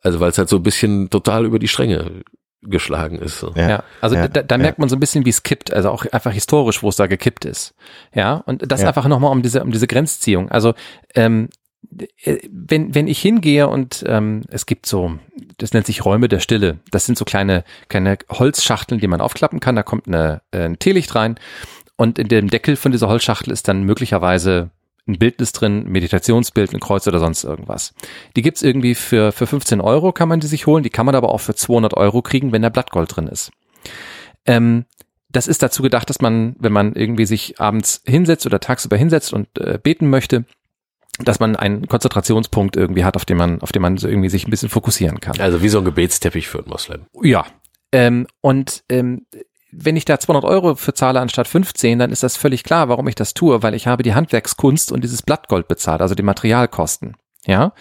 [0.00, 2.22] Also weil es halt so ein bisschen total über die Stränge
[2.62, 3.38] geschlagen ist.
[3.40, 3.52] So.
[3.56, 3.68] Ja.
[3.68, 4.28] Ja, also Ja.
[4.28, 6.88] da, da merkt man so ein bisschen, wie es kippt, also auch einfach historisch, wo
[6.88, 7.74] es da gekippt ist.
[8.14, 8.88] Ja, und das Ja.
[8.88, 10.48] einfach nochmal um diese, um diese Grenzziehung.
[10.50, 10.74] Also
[11.14, 11.48] ähm, äh,
[12.50, 15.18] wenn, wenn ich hingehe und ähm, es gibt so,
[15.58, 16.78] das nennt sich Räume der Stille.
[16.90, 19.76] Das sind so kleine, kleine Holzschachteln, die man aufklappen kann.
[19.76, 21.38] Da kommt eine, äh, ein Teelicht rein
[21.96, 24.70] und in dem Deckel von dieser Holzschachtel ist dann möglicherweise
[25.06, 27.92] ein Bildnis drin, ein Meditationsbild, ein Kreuz oder sonst irgendwas.
[28.36, 31.14] Die gibt's irgendwie für, für 15 Euro kann man die sich holen, die kann man
[31.14, 33.50] aber auch für 200 Euro kriegen, wenn da Blattgold drin ist.
[34.46, 34.84] Ähm,
[35.28, 39.32] das ist dazu gedacht, dass man, wenn man irgendwie sich abends hinsetzt oder tagsüber hinsetzt
[39.32, 40.44] und äh, beten möchte,
[41.18, 44.46] dass man einen Konzentrationspunkt irgendwie hat, auf den man, auf den man so irgendwie sich
[44.46, 45.38] ein bisschen fokussieren kann.
[45.40, 47.02] Also wie so ein Gebetsteppich für einen Moslem.
[47.22, 47.44] Ja.
[47.92, 49.26] Ähm, und ähm,
[49.70, 53.08] wenn ich da 200 Euro für zahle anstatt 15, dann ist das völlig klar, warum
[53.08, 57.16] ich das tue, weil ich habe die Handwerkskunst und dieses Blattgold bezahlt, also die Materialkosten.
[57.44, 57.72] Ja,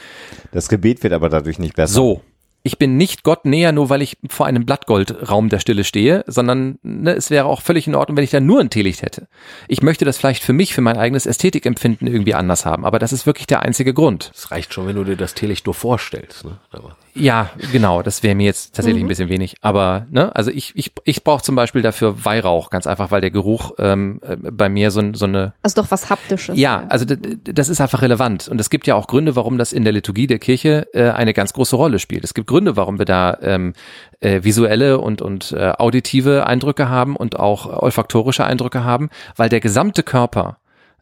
[0.52, 1.94] Das Gebet wird aber dadurch nicht besser.
[1.94, 2.22] so.
[2.64, 6.78] Ich bin nicht Gott näher, nur weil ich vor einem Blattgoldraum der Stille stehe, sondern
[6.84, 9.28] ne, es wäre auch völlig in Ordnung, wenn ich da nur ein Teelicht hätte.
[9.68, 13.14] Ich möchte das vielleicht für mich, für mein eigenes Ästhetikempfinden irgendwie anders haben, aber das
[13.14, 14.32] ist wirklich der einzige Grund.
[14.34, 16.46] Es reicht schon, wenn du dir das Teelicht nur vorstellst.
[16.46, 16.60] Ne?
[16.72, 19.56] Aber Ja, genau, das wäre mir jetzt tatsächlich ein bisschen wenig.
[19.62, 23.32] Aber ne, also ich, ich, ich brauche zum Beispiel dafür Weihrauch, ganz einfach, weil der
[23.32, 26.58] Geruch ähm, äh, bei mir so, so eine Also doch was Haptisches.
[26.58, 28.48] ja, also das ist einfach relevant.
[28.48, 31.34] Und es gibt ja auch Gründe, warum das in der Liturgie der Kirche äh, eine
[31.34, 32.24] ganz große Rolle spielt.
[32.24, 33.74] Es gibt Gründe, warum wir da ähm,
[34.22, 39.60] äh, visuelle und, und äh, auditive Eindrücke haben und auch olfaktorische Eindrücke haben, weil der
[39.60, 40.58] gesamte Körper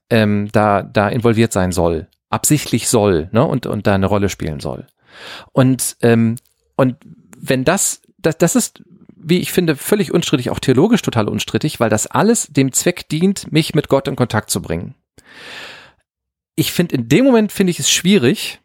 [0.10, 4.60] ähm, da, da involviert sein soll, absichtlich soll ne, und, und da eine Rolle spielen
[4.60, 4.88] soll.
[5.52, 6.36] Und, ähm,
[6.76, 6.96] und
[7.38, 8.84] wenn das, das, das ist,
[9.16, 13.52] wie ich finde, völlig unstrittig, auch theologisch total unstrittig, weil das alles dem Zweck dient,
[13.52, 14.96] mich mit Gott in Kontakt zu bringen.
[16.56, 18.60] Ich finde, in dem Moment finde ich es schwierig,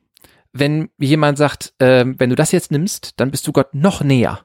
[0.53, 4.43] wenn jemand sagt, ähm, wenn du das jetzt nimmst, dann bist du Gott noch näher.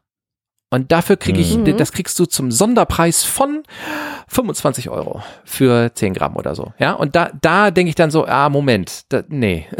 [0.71, 1.77] Und dafür kriege ich, Mhm.
[1.77, 3.63] das kriegst du zum Sonderpreis von
[4.27, 6.73] 25 Euro für 10 Gramm oder so.
[6.77, 9.65] Ja, und da, da denke ich dann so, ah, Moment, da, nee.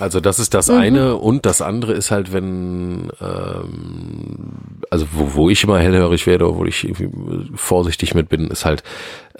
[0.00, 5.50] Also das ist das eine und das andere ist halt, wenn ähm, also wo, wo
[5.50, 7.10] ich immer hellhörig werde, wo ich irgendwie
[7.56, 8.84] vorsichtig mit bin, ist halt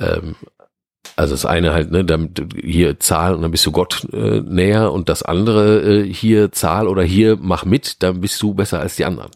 [0.00, 0.34] ähm,
[1.14, 4.92] also das eine halt, ne, damit hier Zahl und dann bist du Gott äh, näher
[4.92, 8.96] und das andere äh, hier Zahl oder hier mach mit, dann bist du besser als
[8.96, 9.30] die anderen.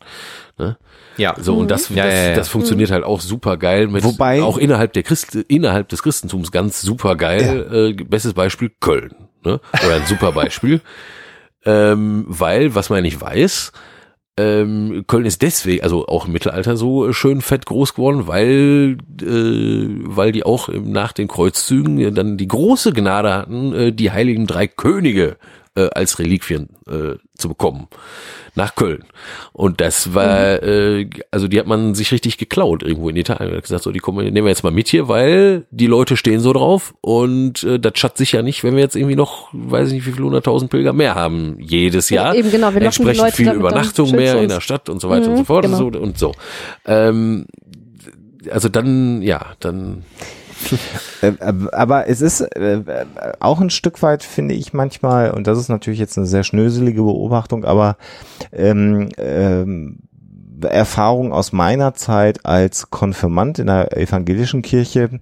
[0.58, 0.76] Ne?
[1.16, 1.34] Ja.
[1.40, 2.34] So und das, Ja, das, ja, ja.
[2.36, 6.50] das funktioniert halt auch super geil mit Wobei- auch innerhalb der Christ innerhalb des Christentums
[6.52, 7.94] ganz super geil.
[7.98, 9.60] Äh, bestes Beispiel Köln, ne?
[9.84, 10.80] Oder ein super Beispiel,
[11.64, 13.72] ähm, weil was man nicht weiß.
[14.38, 19.86] Ähm, Köln ist deswegen, also auch im Mittelalter so schön fett groß geworden, weil äh,
[20.06, 24.66] weil die auch nach den Kreuzzügen dann die große Gnade hatten, äh, die heiligen drei
[24.66, 25.36] Könige
[25.74, 27.88] äh, als Reliquien äh, zu bekommen
[28.54, 29.04] nach Köln.
[29.52, 33.48] Und das war, äh, also die hat man sich richtig geklaut irgendwo in Italien.
[33.48, 36.18] Man hat gesagt, so, die kommen, nehmen wir jetzt mal mit hier, weil die Leute
[36.18, 39.48] stehen so drauf und äh, das schadet sich ja nicht, wenn wir jetzt irgendwie noch,
[39.52, 42.34] weiß ich nicht, wie viele hunderttausend Pilger mehr haben jedes Ja, Jahr.
[42.34, 45.32] eben, genau, wir Entsprechend Leute viel Übernachtung mehr in der Stadt und so weiter und
[45.32, 45.84] Mhm, so fort genau.
[45.86, 46.00] und so.
[46.00, 46.32] Und so.
[46.84, 47.46] Ähm,
[48.50, 50.04] also dann, ja, dann
[51.72, 53.06] aber es ist äh, äh,
[53.40, 57.02] auch ein Stück weit, finde ich manchmal, und das ist natürlich jetzt eine sehr schnöselige
[57.02, 57.96] Beobachtung, aber
[58.52, 59.98] ähm, ähm,
[60.64, 65.20] Erfahrung aus meiner Zeit als Konfirmand in der evangelischen Kirche,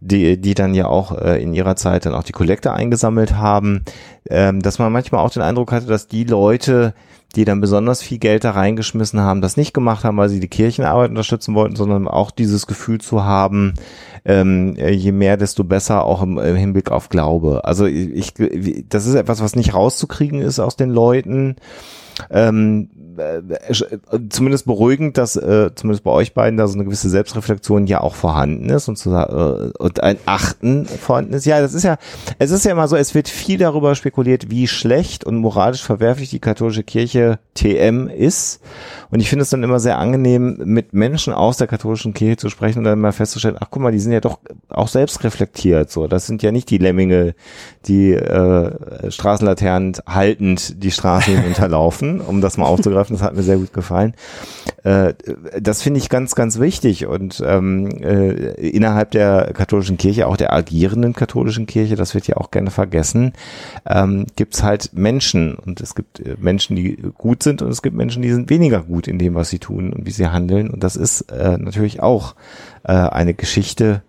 [0.00, 3.84] die, die dann ja auch äh, in ihrer Zeit dann auch die Kollekte eingesammelt haben,
[4.28, 6.94] ähm, dass man manchmal auch den Eindruck hatte, dass die Leute,
[7.36, 10.48] die dann besonders viel Geld da reingeschmissen haben, das nicht gemacht haben, weil sie die
[10.48, 13.74] Kirchenarbeit unterstützen wollten, sondern auch dieses Gefühl zu haben,
[14.24, 17.64] ähm, äh, je mehr, desto besser auch im, im Hinblick auf Glaube.
[17.64, 21.56] Also ich, ich, das ist etwas, was nicht rauszukriegen ist aus den Leuten.
[22.30, 22.99] Ähm, äh,
[24.28, 28.14] zumindest beruhigend, dass äh, zumindest bei euch beiden da so eine gewisse Selbstreflexion ja auch
[28.14, 31.46] vorhanden ist und, zu, äh, und ein Achten vorhanden ist.
[31.46, 31.96] Ja, das ist ja,
[32.38, 36.30] es ist ja immer so, es wird viel darüber spekuliert, wie schlecht und moralisch verwerflich
[36.30, 38.60] die katholische Kirche TM ist.
[39.10, 42.48] Und ich finde es dann immer sehr angenehm, mit Menschen aus der katholischen Kirche zu
[42.48, 45.90] sprechen und dann mal festzustellen, ach guck mal, die sind ja doch auch selbst reflektiert.
[45.90, 47.34] So, das sind ja nicht die Lemminge,
[47.86, 53.09] die äh, Straßenlaternen haltend die Straße hinunterlaufen, um das mal aufzugreifen.
[53.14, 54.14] Das hat mir sehr gut gefallen.
[54.84, 55.14] Äh,
[55.60, 57.06] das finde ich ganz, ganz wichtig.
[57.06, 62.36] Und ähm, äh, innerhalb der katholischen Kirche, auch der agierenden katholischen Kirche, das wird ja
[62.36, 63.32] auch gerne vergessen,
[63.86, 65.54] ähm, gibt es halt Menschen.
[65.54, 68.82] Und es gibt äh, Menschen, die gut sind und es gibt Menschen, die sind weniger
[68.82, 70.70] gut in dem, was sie tun und wie sie handeln.
[70.70, 72.34] Und das ist äh, natürlich auch
[72.84, 74.02] äh, eine Geschichte,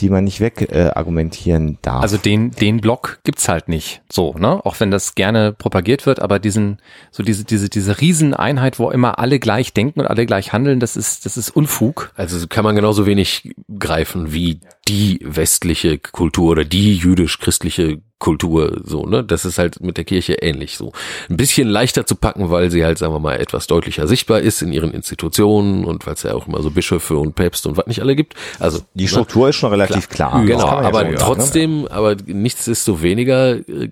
[0.00, 2.02] die man nicht weg äh, argumentieren darf.
[2.02, 4.02] Also den, den Block gibt's halt nicht.
[4.10, 4.64] So, ne?
[4.64, 6.78] Auch wenn das gerne propagiert wird, aber diesen,
[7.10, 10.96] so diese, diese, diese Rieseneinheit, wo immer alle gleich denken und alle gleich handeln, das
[10.96, 12.12] ist, das ist Unfug.
[12.16, 19.04] Also kann man genauso wenig greifen wie die westliche Kultur oder die jüdisch-christliche Kultur, so,
[19.04, 19.22] ne?
[19.22, 20.92] Das ist halt mit der Kirche ähnlich so.
[21.28, 24.62] Ein bisschen leichter zu packen, weil sie halt, sagen wir mal, etwas deutlicher sichtbar ist
[24.62, 27.86] in ihren Institutionen und weil es ja auch immer so Bischöfe und Päpste und was
[27.86, 28.34] nicht alle gibt.
[28.58, 29.10] Also die ne?
[29.10, 30.38] Struktur ist schon relativ klar.
[30.38, 31.16] Das Genau, ja aber schon sagen, ne?
[31.18, 33.90] trotzdem, aber nichtsdestoweniger äh,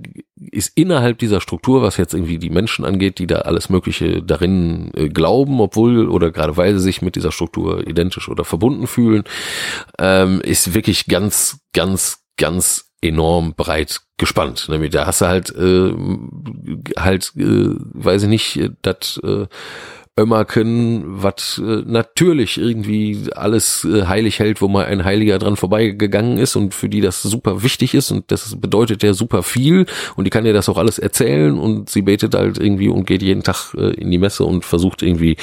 [0.51, 4.93] ist innerhalb dieser Struktur, was jetzt irgendwie die Menschen angeht, die da alles Mögliche darin
[4.95, 9.25] äh, glauben, obwohl oder gerade weil sie sich mit dieser Struktur identisch oder verbunden fühlen,
[9.99, 14.67] ähm, ist wirklich ganz, ganz, ganz enorm breit gespannt.
[14.69, 15.93] Nämlich da hast du halt äh,
[16.99, 19.47] halt, äh, weiß ich nicht, das äh,
[20.19, 26.37] Ömmerken, was äh, natürlich irgendwie alles äh, heilig hält, wo mal ein Heiliger dran vorbeigegangen
[26.37, 30.25] ist und für die das super wichtig ist und das bedeutet ja super viel und
[30.25, 33.43] die kann dir das auch alles erzählen und sie betet halt irgendwie und geht jeden
[33.43, 35.39] Tag äh, in die Messe und versucht irgendwie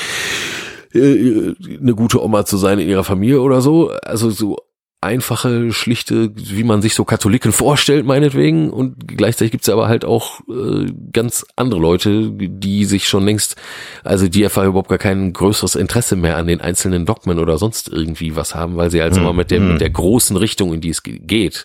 [0.93, 3.89] äh, eine gute Oma zu sein in ihrer Familie oder so.
[4.03, 4.57] Also so
[5.01, 8.69] einfache, schlichte, wie man sich so Katholiken vorstellt, meinetwegen.
[8.69, 13.55] Und gleichzeitig gibt's aber halt auch äh, ganz andere Leute, die sich schon längst,
[14.03, 17.87] also die einfach überhaupt gar kein größeres Interesse mehr an den einzelnen Dogmen oder sonst
[17.87, 19.25] irgendwie was haben, weil sie also Mhm.
[19.25, 21.63] immer mit, dem, mit der großen Richtung, in die es ge- geht,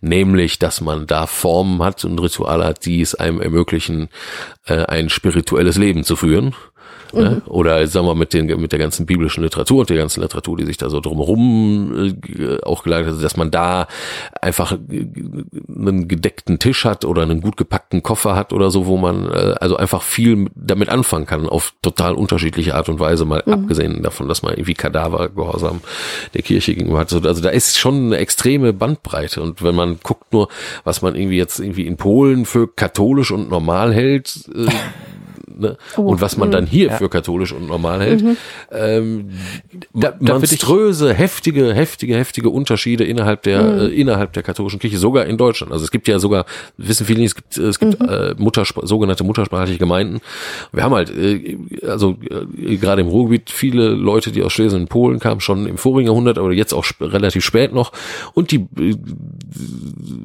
[0.00, 4.08] nämlich, dass man da Formen hat und Rituale hat, die es einem ermöglichen,
[4.66, 6.54] äh, ein spirituelles Leben zu führen.
[7.12, 7.42] Ne?
[7.46, 10.66] Oder sagen wir mit den mit der ganzen biblischen Literatur und der ganzen Literatur, die
[10.66, 13.86] sich da so drumherum äh, auch geleitet hat, dass man da
[14.40, 15.06] einfach äh,
[15.68, 19.54] einen gedeckten Tisch hat oder einen gut gepackten Koffer hat oder so, wo man äh,
[19.60, 24.28] also einfach viel damit anfangen kann auf total unterschiedliche Art und Weise, mal abgesehen davon,
[24.28, 25.80] dass man irgendwie Kadavergehorsam
[26.34, 27.12] der Kirche gegenüber hat.
[27.12, 30.48] Also da ist schon eine extreme Bandbreite und wenn man guckt nur,
[30.84, 34.70] was man irgendwie jetzt irgendwie in Polen für katholisch und normal hält, äh,
[35.58, 35.76] Ne?
[35.96, 38.22] Oh, und was man dann hier für katholisch und normal hält.
[38.70, 39.30] Ähm,
[39.94, 45.26] Da- da monströse, heftige, heftige, heftige Unterschiede innerhalb der äh, innerhalb der katholischen Kirche, sogar
[45.26, 45.72] in Deutschland.
[45.72, 46.44] Also es gibt ja sogar,
[46.76, 50.20] wissen viele nicht, es gibt es gibt äh, Mutterspr sogenannte muttersprachliche Gemeinden.
[50.72, 51.56] Wir haben halt äh,
[51.86, 52.16] also
[52.56, 56.08] äh, gerade im Ruhrgebiet viele Leute, die aus Schlesien und Polen kamen, schon im vorigen
[56.08, 57.92] Jahrhundert, aber jetzt auch sp relativ spät noch.
[58.34, 58.94] Und die, äh,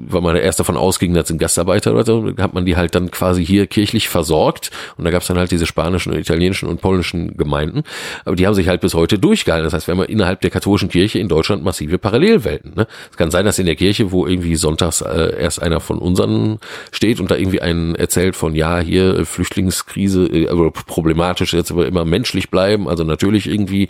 [0.09, 3.11] weil man erst davon ausging, das sind Gastarbeiter oder so, hat man die halt dann
[3.11, 4.71] quasi hier kirchlich versorgt.
[4.97, 7.83] Und da gab es dann halt diese spanischen, italienischen und polnischen Gemeinden.
[8.25, 9.65] Aber die haben sich halt bis heute durchgehalten.
[9.65, 12.73] Das heißt, wir haben innerhalb der katholischen Kirche in Deutschland massive Parallelwelten.
[12.75, 12.87] Ne?
[13.09, 16.59] Es kann sein, dass in der Kirche, wo irgendwie sonntags äh, erst einer von unseren
[16.91, 21.71] steht und da irgendwie einen erzählt von, ja, hier äh, Flüchtlingskrise, äh, aber problematisch, jetzt
[21.71, 23.87] aber immer menschlich bleiben, also natürlich irgendwie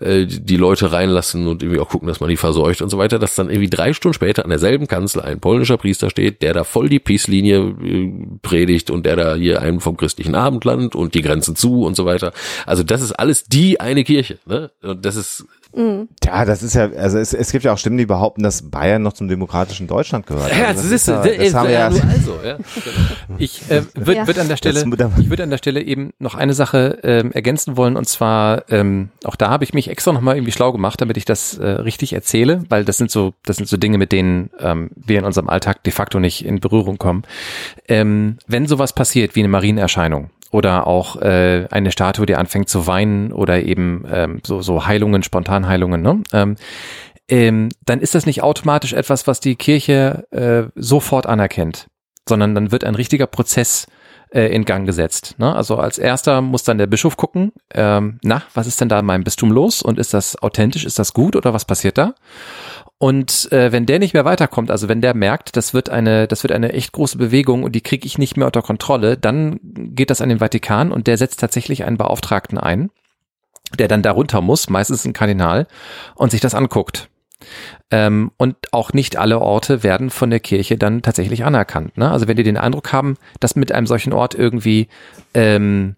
[0.00, 3.18] äh, die Leute reinlassen und irgendwie auch gucken, dass man die verseucht und so weiter,
[3.18, 6.64] dass dann irgendwie drei Stunden später an derselben Kanzel ein polnischer Priester steht, der da
[6.64, 8.12] voll die Peace-Linie äh,
[8.42, 10.34] predigt und der da hier einen vom christlichen
[10.70, 12.32] Abendland und die Grenzen zu und so weiter.
[12.66, 14.38] Also das ist alles die eine Kirche.
[14.46, 14.70] Ne?
[14.82, 15.44] Und das ist
[16.24, 19.02] Ja, das ist ja, also es, es gibt ja auch Stimmen, die behaupten, dass Bayern
[19.02, 20.50] noch zum demokratischen Deutschland gehört.
[20.56, 22.56] ja, Also das ist ja, das haben wir ja, also, ja.
[23.38, 24.26] Ich äh, würde Ja.
[24.26, 24.80] würd an der Stelle,
[25.18, 29.10] ich würde an der Stelle eben noch eine Sache ähm, ergänzen wollen und zwar ähm,
[29.24, 31.66] auch da habe ich mich extra noch mal irgendwie schlau gemacht, damit ich das äh,
[31.66, 35.24] richtig erzähle, weil das sind so das sind so Dinge, mit denen ähm, wir in
[35.24, 37.22] unserem Alltag de facto nicht in Berührung kommen.
[37.88, 42.88] Ähm, wenn sowas passiert wie eine Marienerscheinung oder auch äh, eine Statue, die anfängt zu
[42.88, 45.22] weinen oder eben ähm, so so Heilungen,
[45.60, 46.22] Spontanheilungen, ne?
[46.32, 46.56] Ähm,
[47.28, 51.86] ähm, dann ist das nicht automatisch etwas, was die Kirche äh, sofort anerkennt,
[52.28, 53.86] sondern dann wird ein richtiger Prozess
[54.32, 55.36] äh, in Gang gesetzt.
[55.38, 55.54] Ne?
[55.54, 59.06] Also als erster muss dann der Bischof gucken, ähm, na, was ist denn da in
[59.06, 62.14] meinem Bistum los und ist das authentisch, ist das gut oder was passiert da?
[62.98, 66.42] Und äh, wenn der nicht mehr weiterkommt, also wenn der merkt, das wird eine, das
[66.42, 70.10] wird eine echt große Bewegung und die kriege ich nicht mehr unter Kontrolle, dann geht
[70.10, 72.90] das an den Vatikan und der setzt tatsächlich einen Beauftragten ein,
[73.78, 75.66] der dann darunter muss, meistens ein Kardinal,
[76.14, 77.08] und sich das anguckt.
[77.90, 81.96] Ähm, und auch nicht alle Orte werden von der Kirche dann tatsächlich anerkannt.
[81.96, 82.10] Ne?
[82.10, 84.88] Also wenn die den Eindruck haben, dass mit einem solchen Ort irgendwie,
[85.32, 85.96] ähm,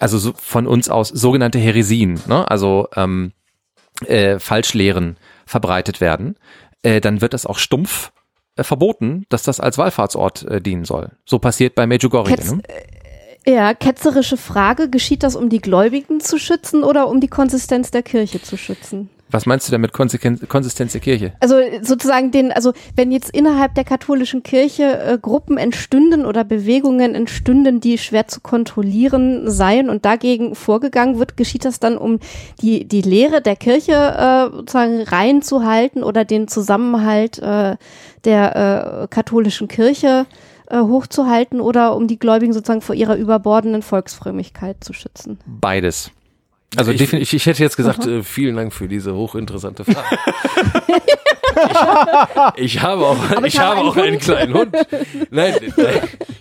[0.00, 2.50] also so von uns aus sogenannte Heresien, ne?
[2.50, 3.32] also ähm,
[4.06, 5.16] äh, Falschlehren
[5.46, 6.36] verbreitet werden,
[6.82, 8.10] äh, dann wird das auch stumpf
[8.56, 11.12] äh, verboten, dass das als Wallfahrtsort äh, dienen soll.
[11.24, 12.34] So passiert bei Medjugorje.
[12.34, 12.62] Ketz- Ne?
[13.46, 18.02] Ja, ketzerische Frage, geschieht das, um die Gläubigen zu schützen oder um die Konsistenz der
[18.02, 19.08] Kirche zu schützen?
[19.30, 21.32] Was meinst du damit Konsequenz, Konsistenz der Kirche?
[21.40, 27.14] Also sozusagen den, also wenn jetzt innerhalb der katholischen Kirche äh, Gruppen entstünden oder Bewegungen
[27.14, 32.18] entstünden, die schwer zu kontrollieren seien und dagegen vorgegangen wird, geschieht das dann, um
[32.60, 37.76] die, die Lehre der Kirche äh, sozusagen reinzuhalten oder den Zusammenhalt äh,
[38.24, 40.26] der äh, katholischen Kirche
[40.70, 45.38] äh, hochzuhalten oder um die Gläubigen sozusagen vor ihrer überbordenden Volksfrömmigkeit zu schützen?
[45.46, 46.10] Beides.
[46.76, 47.32] Also ich, definitiv.
[47.32, 50.18] ich, ich hätte jetzt gesagt, äh, vielen Dank für diese hochinteressante Frage.
[52.56, 54.72] ich, ich habe auch, Aber ich, habe einen auch einen kleinen Hund.
[55.30, 55.54] Nein,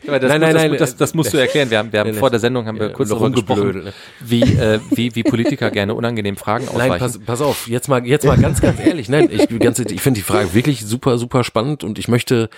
[0.05, 1.69] nein, das, nein, nein, nein, das, das, das musst du erklären.
[1.69, 3.89] Wir haben, wir haben vor der Sendung haben wir kurz darüber gesprochen,
[4.19, 6.89] wie, äh, wie, wie Politiker gerne unangenehm Fragen ausweichen.
[6.89, 9.09] Nein, pass, pass auf, jetzt mal, jetzt mal ganz, ganz ehrlich.
[9.09, 12.49] Nein, ich, die ganze, ich finde die Frage wirklich super, super spannend und ich möchte,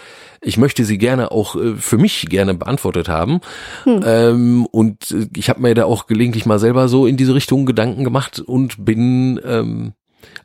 [0.42, 3.42] ich möchte sie gerne auch äh, für mich gerne beantwortet haben.
[3.86, 7.66] Ähm, und äh, ich habe mir da auch gelegentlich mal selber so in diese Richtung
[7.66, 9.94] Gedanken gemacht und bin, ähm,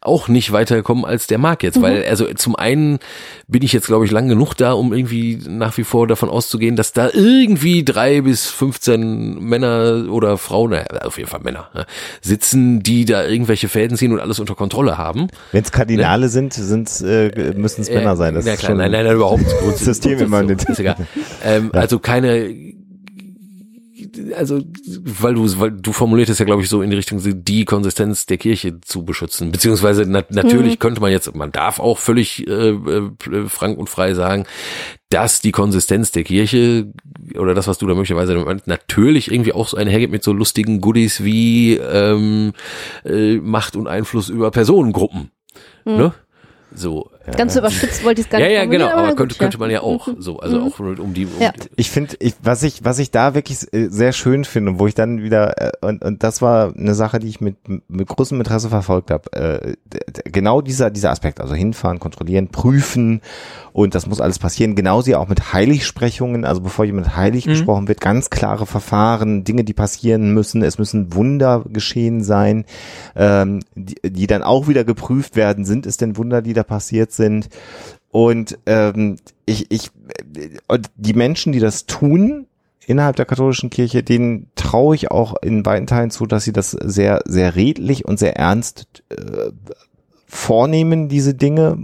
[0.00, 2.98] auch nicht weitergekommen als der Marc jetzt, weil also zum einen
[3.48, 6.76] bin ich jetzt glaube ich lang genug da, um irgendwie nach wie vor davon auszugehen,
[6.76, 11.86] dass da irgendwie drei bis 15 Männer oder Frauen, naja, auf jeden Fall Männer, ne,
[12.20, 15.28] sitzen, die da irgendwelche Fäden ziehen und alles unter Kontrolle haben.
[15.52, 18.34] Wenn es Kardinale sind, sind's, äh, müssen es Männer sein.
[18.34, 19.76] Das ja, ist klar, nein, nein, nein, überhaupt nicht.
[19.78, 20.68] System immer nicht.
[20.68, 20.96] ist egal.
[21.44, 22.75] Ähm, Also keine
[24.36, 24.60] also
[25.04, 28.38] weil du weil du formuliertest ja glaube ich so in die Richtung die Konsistenz der
[28.38, 29.52] Kirche zu beschützen.
[29.52, 30.78] Beziehungsweise na, natürlich Mhm.
[30.78, 33.10] könnte man jetzt man darf auch völlig äh, äh,
[33.48, 34.46] frank und frei sagen
[35.10, 36.92] dass die Konsistenz der Kirche
[37.38, 40.80] oder das was du da möglicherweise meinst, natürlich irgendwie auch so einhergeht mit so lustigen
[40.80, 42.52] Goodies wie ähm,
[43.04, 45.30] äh, Macht und Einfluss über Personengruppen
[45.84, 46.12] ne?
[46.74, 49.16] So Ganz so überspitzt wollte ich es gar ja nicht ja formulieren, genau aber gut,
[49.18, 49.38] könnte ja.
[49.38, 50.16] könnte man ja auch Mhm.
[50.18, 50.66] so also Mhm.
[50.66, 51.52] auch um die um Ja.
[51.76, 54.86] Ich finde, ich, was ich, was ich da wirklich äh, sehr schön finde, und wo
[54.86, 57.56] ich dann wieder, äh, und, und das war eine Sache, die ich mit,
[57.88, 59.74] mit großem Interesse verfolgt habe, äh,
[60.24, 63.20] genau dieser, dieser Aspekt, also hinfahren, kontrollieren, prüfen,
[63.72, 67.88] und das muss alles passieren, genauso ja auch mit Heiligsprechungen, also bevor jemand heilig gesprochen
[67.88, 72.64] wird, ganz klare Verfahren, Dinge, die passieren müssen, es müssen Wunder geschehen sein,
[73.14, 77.12] ähm, die, die dann auch wieder geprüft werden, sind es denn Wunder, die da passiert
[77.16, 77.48] sind,
[78.16, 79.90] und ähm, ich, ich,
[80.68, 82.46] und die Menschen, die das tun
[82.86, 86.70] innerhalb der katholischen Kirche, denen traue ich auch in weiten Teilen zu, dass sie das
[86.70, 89.50] sehr, sehr redlich und sehr ernst äh,
[90.24, 91.76] vornehmen, diese Dinge.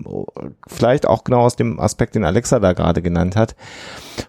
[0.67, 3.55] Vielleicht auch genau aus dem Aspekt, den Alexa da gerade genannt hat.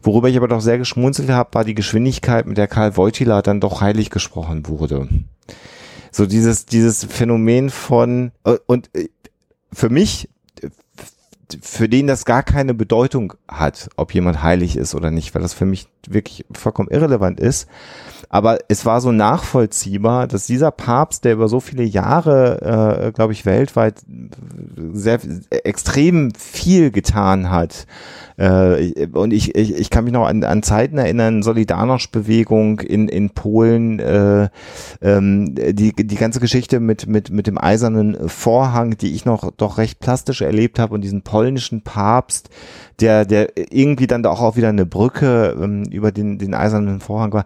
[0.01, 3.61] Worüber ich aber doch sehr geschmunzelt habe, war die Geschwindigkeit, mit der Karl Wojtyla dann
[3.61, 5.07] doch heilig gesprochen wurde.
[6.11, 9.07] So dieses, dieses Phänomen von, äh, und äh,
[9.71, 10.27] für mich
[11.61, 15.53] für den das gar keine Bedeutung hat, ob jemand heilig ist oder nicht, weil das
[15.53, 17.68] für mich wirklich vollkommen irrelevant ist.
[18.30, 23.34] Aber es war so nachvollziehbar, dass dieser Papst, der über so viele Jahre, äh, glaube
[23.34, 24.02] ich, weltweit
[24.94, 27.86] sehr extrem viel getan hat,
[28.38, 33.31] äh, und ich, ich, ich kann mich noch an, an Zeiten erinnern, Solidarność-Bewegung in, in
[33.31, 34.49] Polen, äh,
[35.01, 39.77] ähm, die, die ganze Geschichte mit, mit, mit dem eisernen Vorhang, die ich noch doch
[39.77, 42.49] recht plastisch erlebt habe und diesen polnischen Papst,
[42.99, 47.34] der, der irgendwie dann auch, auch wieder eine Brücke ähm, über den, den eisernen Vorhang
[47.34, 47.45] war.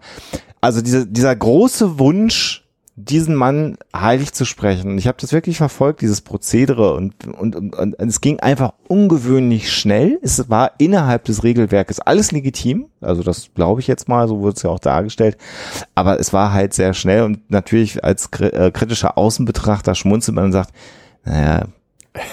[0.60, 2.67] Also diese, dieser große Wunsch,
[3.00, 4.90] diesen Mann heilig zu sprechen.
[4.90, 8.72] Und ich habe das wirklich verfolgt, dieses Prozedere und, und, und, und es ging einfach
[8.88, 10.18] ungewöhnlich schnell.
[10.22, 12.86] Es war innerhalb des Regelwerkes alles legitim.
[13.00, 15.36] Also das glaube ich jetzt mal, so wurde es ja auch dargestellt.
[15.94, 20.46] Aber es war halt sehr schnell und natürlich als kri- äh, kritischer Außenbetrachter schmunzelt man
[20.46, 20.70] und sagt,
[21.24, 21.66] naja,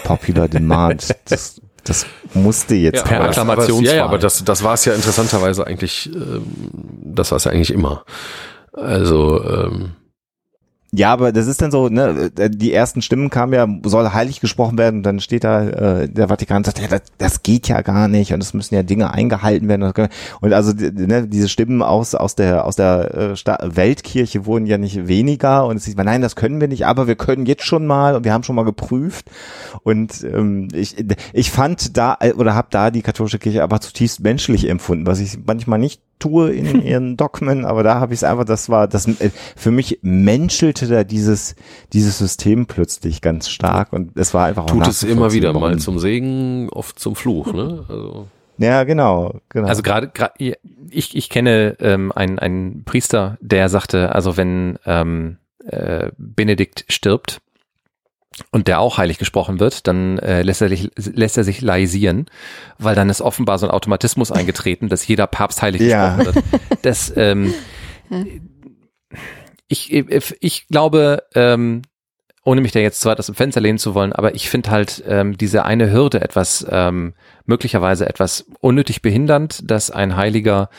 [0.04, 3.04] popular demand, das, das musste jetzt.
[3.06, 3.86] per aber das- Akklamationswahl.
[3.88, 6.44] aber- Ja, ja, aber das, das war es ja interessanterweise eigentlich, ähm,
[7.04, 8.04] das war es ja eigentlich immer.
[8.74, 9.92] Also, ähm,
[10.98, 14.78] Ja, aber das ist dann so, ne, die ersten Stimmen kamen ja, soll heilig gesprochen
[14.78, 17.82] werden, und dann steht da äh, der Vatikan und sagt, ja, das, das geht ja
[17.82, 19.84] gar nicht und es müssen ja Dinge eingehalten werden.
[20.42, 24.78] Und also ne, diese Stimmen aus aus der aus der äh, Sta Weltkirche wurden ja
[24.78, 27.86] nicht weniger und es hieß, nein, das können wir nicht, aber wir können jetzt schon
[27.86, 29.30] mal und wir haben schon mal geprüft.
[29.84, 30.96] Und ähm, ich
[31.34, 35.20] ich fand da äh, oder habe da die katholische Kirche aber zutiefst menschlich empfunden, was
[35.20, 38.88] ich manchmal nicht tue in ihren Dogmen, aber da habe ich es einfach, das war,
[38.88, 41.56] das äh, für mich menschelte da dieses
[41.94, 45.78] dieses System plötzlich ganz stark und es war einfach auch tut es immer wieder mal
[45.80, 47.86] zum Segen, oft zum Fluch, ne?
[47.88, 48.28] Also,
[48.58, 49.68] Ja, genau, genau.
[49.68, 56.12] Also gerade, ich, ich kenne ähm, einen, einen Priester, der sagte, also wenn ähm, äh,
[56.18, 57.42] Benedikt stirbt
[58.52, 62.26] und der auch heilig gesprochen wird, dann äh, lässt, er sich, lässt er sich laisieren,
[62.78, 66.16] weil dann ist offenbar so ein Automatismus eingetreten, dass jeder Papst heilig Ja.
[66.16, 66.45] gesprochen wird.
[66.82, 67.53] Das, ähm,
[69.68, 71.82] ich, ich, ich glaube, ähm,
[72.44, 74.70] ohne mich da jetzt zu weit aus dem Fenster lehnen zu wollen, aber ich finde
[74.70, 77.14] halt ähm, diese eine Hürde etwas, ähm,
[77.45, 80.70] möglicherweise etwas unnötig behindernd, dass ein Heiliger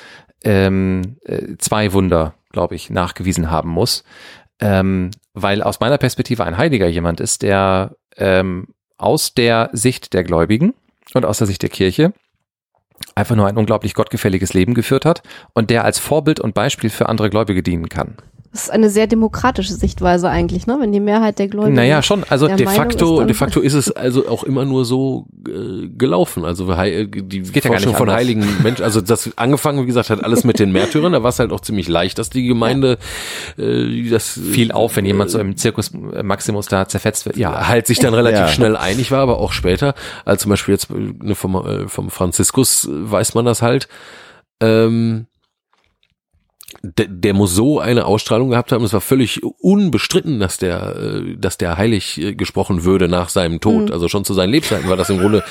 [0.45, 4.05] ähm, äh, zwei Wunder, glaube ich, nachgewiesen haben muss.
[4.61, 10.25] Ähm, weil aus meiner Perspektive ein Heiliger jemand ist, der ähm, aus der Sicht der
[10.25, 10.75] Gläubigen
[11.15, 12.13] und aus der Sicht der Kirche
[13.15, 15.23] einfach nur ein unglaublich gottgefälliges Leben geführt hat
[15.53, 18.17] und der als Vorbild und Beispiel für andere Gläubige dienen kann.
[18.53, 20.77] Das ist eine sehr demokratische Sichtweise eigentlich, ne?
[20.81, 21.75] Wenn die Mehrheit der Gläubigen.
[21.77, 22.25] Naja, schon.
[22.29, 26.45] Also de facto, ist de facto ist es also auch immer nur so äh, gelaufen.
[26.45, 28.17] Also hei- die geht ja gar Forschung nicht von anders.
[28.17, 31.39] heiligen Menschen, also das angefangen, wie gesagt, hat alles mit den Märtyrern, da war es
[31.39, 32.99] halt auch ziemlich leicht, dass die Gemeinde
[33.59, 37.37] äh, das Viel auf, wenn jemand so im Zirkus äh, Maximus da zerfetzt wird.
[37.37, 38.49] Ja, halt sich dann relativ Ja.
[38.49, 39.95] schnell einig war, aber auch später,
[40.25, 43.89] als zum Beispiel jetzt äh, ne, vom, äh, vom Franziskus äh, weiß man das halt.
[44.61, 45.27] Ähm,
[46.99, 48.85] der, der muss so eine Ausstrahlung gehabt haben.
[48.85, 53.61] Es war völlig unbestritten, dass der, äh, dass der heilig äh, gesprochen würde nach seinem
[53.61, 53.87] Tod.
[53.89, 53.93] Mhm.
[53.93, 55.43] Also schon zu seinen Lebzeiten war das im Grunde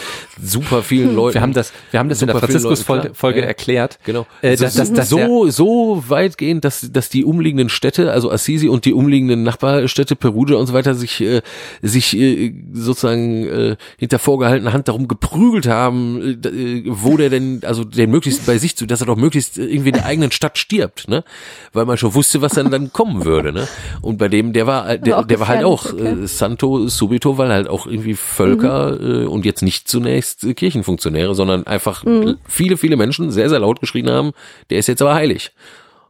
[0.42, 1.36] super vielen Leuten.
[1.36, 3.46] Wir haben das, wir haben das in der Franziskus-Folge Ja.
[3.46, 4.00] erklärt.
[4.06, 4.26] Genau.
[4.42, 8.70] Äh, so, dass- dass- dass so, so weitgehend, dass, dass die umliegenden Städte, also Assisi
[8.70, 11.42] und die umliegenden Nachbarstädte, Perugia und so weiter, sich, äh,
[11.82, 17.62] sich äh, sozusagen äh, hinter vorgehaltener Hand darum geprügelt haben, äh, äh, wo der denn,
[17.66, 20.58] also den möglichst bei sich zu, dass er doch möglichst irgendwie in der eigenen Stadt
[20.58, 21.24] stirbt, ne?
[21.74, 23.68] Weil man schon wusste, was dann dann kommen würde, ne?
[24.02, 27.50] Und bei dem, der war, der, auch der war halt auch äh, Santo Subito, weil
[27.50, 32.38] halt auch irgendwie Völker äh, und jetzt nicht zunächst äh, Kirchenfunktionäre, sondern einfach Mhm.
[32.48, 34.32] viele, viele Menschen sehr, sehr laut geschrien haben,
[34.70, 35.52] der ist jetzt aber heilig.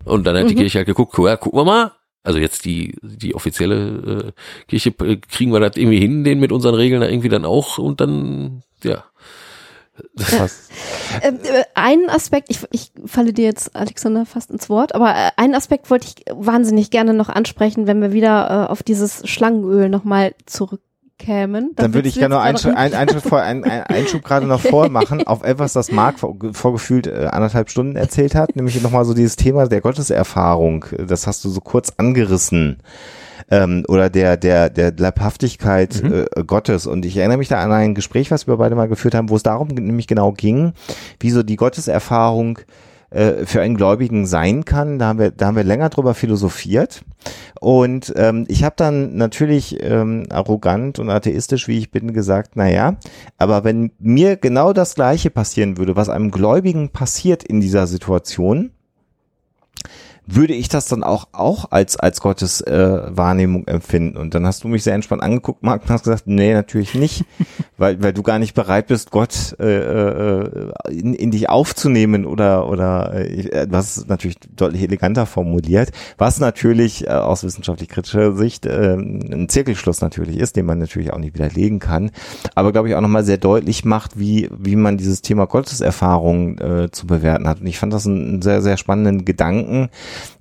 [0.04, 0.50] Und dann hat Mhm.
[0.50, 1.92] die Kirche halt geguckt, guck, ja, gucken wir mal.
[2.24, 6.52] Also jetzt die, die offizielle äh, Kirche, äh, kriegen wir das irgendwie hin, den mit
[6.52, 9.04] unseren Regeln da irgendwie dann auch und dann, ja.
[11.22, 15.32] Ähm, äh, einen Aspekt, ich, ich falle dir jetzt, Alexander, fast ins Wort, aber äh,
[15.38, 19.88] einen Aspekt wollte ich wahnsinnig gerne noch ansprechen, wenn wir wieder äh, auf dieses Schlangenöl
[19.88, 21.72] nochmal zurückkämen.
[21.76, 22.76] Dann würde ich gerne noch einen, Schritt
[23.22, 27.70] vor, einen, einen Einschub gerade noch vormachen auf etwas, das Marc vor, vorgefühlt äh, anderthalb
[27.70, 30.86] Stunden erzählt hat, nämlich nochmal so dieses Thema der Gotteserfahrung.
[31.08, 32.80] Das hast du so kurz angerissen.
[33.50, 36.88] Ähm, oder der, der, der Leibhaftigkeit äh, Gottes.
[36.88, 39.36] Und ich erinnere mich da an ein Gespräch, was wir beide mal geführt haben, wo
[39.36, 40.74] es darum nämlich genau ging,
[41.20, 42.60] wie so die Gotteserfahrung
[43.16, 45.00] äh, für einen Gläubigen sein kann.
[45.00, 47.04] Da haben wir, da haben wir länger drüber philosophiert.
[47.62, 52.70] Und ähm, ich habe dann natürlich ähm, arrogant und atheistisch, wie ich bin, gesagt, na
[52.70, 52.98] ja,
[53.38, 58.72] aber wenn mir genau das Gleiche passieren würde, was einem Gläubigen passiert in dieser Situation,
[60.28, 64.18] würde ich das dann auch, auch als, als Gottes äh, Wahrnehmung empfinden.
[64.18, 67.26] Und dann hast du mich sehr entspannt angeguckt, Marc, und hast gesagt, nee, natürlich nicht,
[67.78, 72.68] weil, weil du gar nicht bereit bist, Gott äh, äh, in, in dich aufzunehmen oder,
[72.68, 78.96] oder äh, was natürlich deutlich eleganter formuliert, was natürlich äh, aus wissenschaftlich kritischer Sicht äh,
[78.96, 82.12] ein Zirkelschluss natürlich ist, den man natürlich auch nicht widerlegen kann,
[82.56, 86.92] aber glaube ich auch nochmal sehr deutlich macht, wie, wie man dieses Thema Gotteserfahrung äh,
[86.92, 87.62] zu bewerten hat.
[87.62, 89.90] Und ich fand das einen, einen sehr, sehr spannenden Gedanken,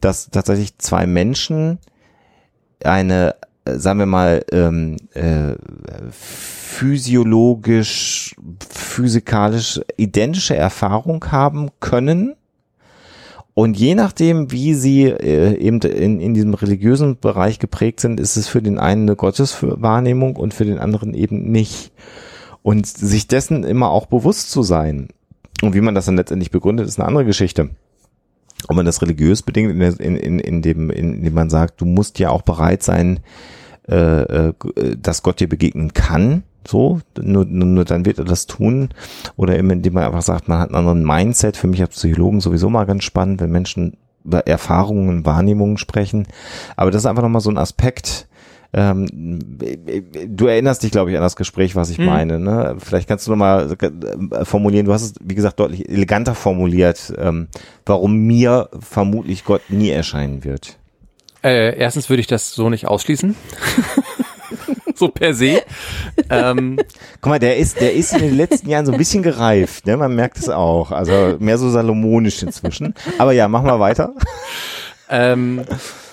[0.01, 1.79] dass tatsächlich zwei Menschen
[2.85, 3.35] eine,
[3.65, 5.55] äh, sagen wir mal, ähm, äh,
[6.75, 8.37] physiologisch,
[8.69, 12.35] physikalisch identische Erfahrung haben können.
[13.55, 18.37] Und je nachdem, wie sie äh, eben in, in diesem religiösen Bereich geprägt sind, ist
[18.37, 21.93] es für den einen eine Gotteswahrnehmung und für den anderen eben nicht.
[22.63, 25.09] Und sich dessen immer auch bewusst zu sein.
[25.63, 27.71] Und wie man das dann letztendlich begründet, ist eine andere Geschichte.
[28.69, 32.19] Ob man das religiös bedingt, in, in, in, dem, in, indem man sagt, du musst
[32.19, 33.21] ja auch bereit sein,
[33.89, 34.55] äh, äh,
[34.99, 36.43] dass Gott dir begegnen kann.
[36.67, 38.89] So, nur, nur, nur dann wird er das tun.
[39.37, 41.57] Oder eben, indem man einfach sagt, man hat einen anderen Mindset.
[41.57, 46.27] Für mich als Psychologen sowieso mal ganz spannend, wenn Menschen über Erfahrungen, Wahrnehmungen sprechen.
[46.77, 48.27] Aber das ist einfach nochmal so ein Aspekt.
[48.77, 49.39] Ähm,
[50.29, 52.07] du erinnerst dich, glaube ich, an das Gespräch, was ich Mhm.
[52.07, 52.41] meine.
[52.41, 52.77] Ne?
[52.81, 53.77] Vielleicht kannst du nochmal
[54.43, 54.85] formulieren.
[54.85, 57.47] Du hast es, wie gesagt, deutlich eleganter formuliert, ähm,
[57.87, 60.77] warum mir vermutlich Gott nie erscheinen wird.
[61.45, 63.37] Äh, erstens würde ich das so nicht ausschließen.
[64.97, 65.63] so per se.
[66.31, 66.79] ähm,
[67.21, 69.97] Guck mal, der ist, der ist in den letzten Jahren so ein bisschen gereift, ne?
[69.97, 70.91] Man merkt es auch.
[70.91, 72.95] Also mehr so salomonisch inzwischen.
[73.19, 74.15] Aber ja, machen wir weiter.
[75.11, 75.63] ähm,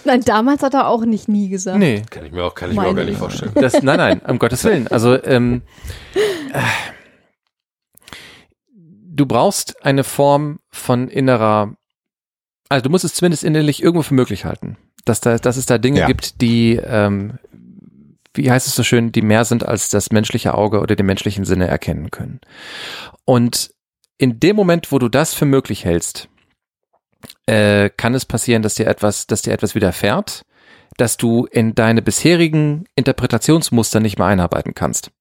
[0.05, 1.77] Nein, damals hat er auch nicht nie gesagt.
[1.77, 3.17] nee, Kann ich mir auch, kann ich mir auch gar nicht ich.
[3.19, 3.51] vorstellen.
[3.55, 4.87] das, nein, nein, um Gottes Willen.
[4.87, 5.61] Also ähm,
[6.53, 6.59] äh,
[8.73, 11.75] du brauchst eine Form von innerer,
[12.69, 15.77] also du musst es zumindest innerlich irgendwo für möglich halten, dass da, dass es da
[15.77, 16.07] Dinge Ja.
[16.07, 17.37] gibt, die, ähm,
[18.33, 21.43] wie heißt es so schön, die mehr sind als das menschliche Auge oder den menschlichen
[21.45, 22.39] Sinne erkennen können.
[23.25, 23.73] Und
[24.17, 26.29] in dem Moment, wo du das für möglich hältst,
[27.45, 30.45] äh, kann es passieren, dass dir etwas, dass dir etwas widerfährt,
[30.97, 35.11] dass du in deine bisherigen Interpretationsmuster nicht mehr einarbeiten kannst.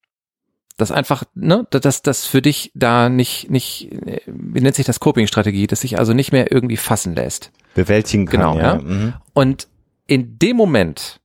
[0.76, 5.00] Das einfach, ne, dass das für dich da nicht, nicht, äh, wie nennt sich das
[5.00, 7.52] Coping-Strategie, dass sich also nicht mehr irgendwie fassen lässt.
[7.74, 8.74] Bewältigen kann, Genau, ja.
[8.76, 8.80] ja.
[8.80, 9.14] Mhm.
[9.34, 9.68] Und
[10.06, 11.20] in dem Moment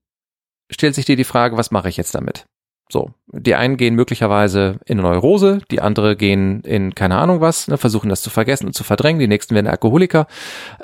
[0.69, 2.45] stellt sich dir die Frage, was mache ich jetzt damit?
[2.87, 7.79] So, die einen gehen möglicherweise in Neurose, die andere gehen in keine Ahnung was, ne,
[7.79, 10.27] versuchen das zu vergessen und zu verdrängen, die nächsten werden Alkoholiker.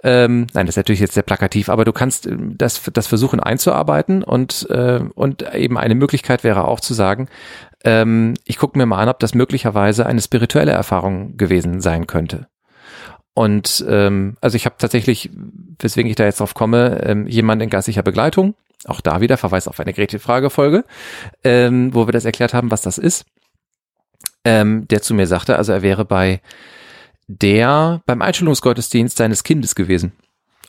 [0.03, 3.39] Ähm, nein, das ist natürlich jetzt sehr plakativ, aber du kannst äh, das, das versuchen
[3.39, 7.27] einzuarbeiten und, äh, und eben eine Möglichkeit wäre auch zu sagen,
[7.83, 12.47] ähm, ich gucke mir mal an, ob das möglicherweise eine spirituelle Erfahrung gewesen sein könnte.
[13.33, 15.29] Und ähm, also ich habe tatsächlich,
[15.79, 18.55] weswegen ich da jetzt drauf komme, ähm, jemand in geistlicher Begleitung,
[18.85, 20.85] auch da wieder Verweis auf eine Gretchen-Frage-Folge,
[21.43, 23.25] ähm, wo wir das erklärt haben, was das ist,
[24.43, 26.41] ähm, der zu mir sagte, also er wäre bei
[27.27, 30.13] der, beim Einstellungsgottesdienst seines Kindes gewesen.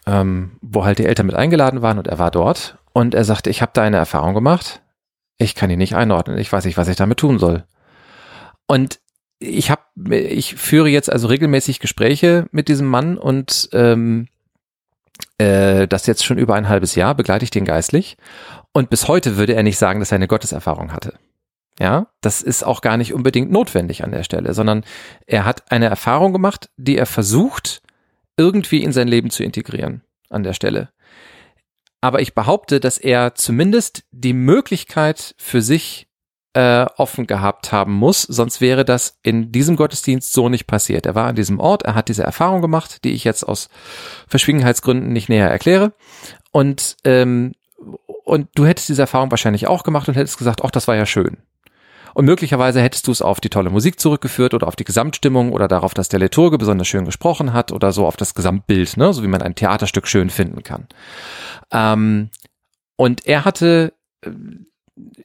[0.06, 3.50] ähm, wo halt die Eltern mit eingeladen waren und er war dort und er sagte,
[3.50, 4.82] ich habe da eine Erfahrung gemacht,
[5.38, 7.64] ich kann die nicht einordnen, ich weiß nicht, was ich damit tun soll.
[8.66, 9.00] Und
[9.38, 14.28] ich habe, ich führe jetzt also regelmäßig Gespräche mit diesem Mann und ähm,
[15.42, 18.16] äh, das jetzt schon über ein halbes Jahr begleite ich den geistlich
[18.72, 21.14] und bis heute würde er nicht sagen, dass er eine Gotteserfahrung hatte.
[21.78, 24.84] Ja, das ist auch gar nicht unbedingt notwendig an der Stelle, sondern
[25.26, 27.82] er hat eine Erfahrung gemacht, die er versucht,
[28.36, 30.90] irgendwie in sein Leben zu integrieren an der Stelle.
[32.00, 36.08] Aber ich behaupte, dass er zumindest die Möglichkeit für sich
[36.54, 41.06] äh, offen gehabt haben muss, sonst wäre das in diesem Gottesdienst so nicht passiert.
[41.06, 43.68] Er war an diesem Ort, er hat diese Erfahrung gemacht, die ich jetzt aus
[44.28, 45.92] Verschwiegenheitsgründen nicht näher erkläre.
[46.50, 47.52] Und ähm,
[48.24, 51.06] und du hättest diese Erfahrung wahrscheinlich auch gemacht und hättest gesagt, ach, das war ja
[51.06, 51.38] schön.
[52.14, 55.66] Und möglicherweise hättest du es auf die tolle Musik zurückgeführt oder auf die Gesamtstimmung oder
[55.66, 59.12] darauf, dass der Liturge besonders schön gesprochen hat oder so auf das Gesamtbild, ne?
[59.12, 60.86] so wie man ein Theaterstück schön finden kann.
[61.70, 62.30] Ähm,
[62.96, 64.30] und er hatte äh,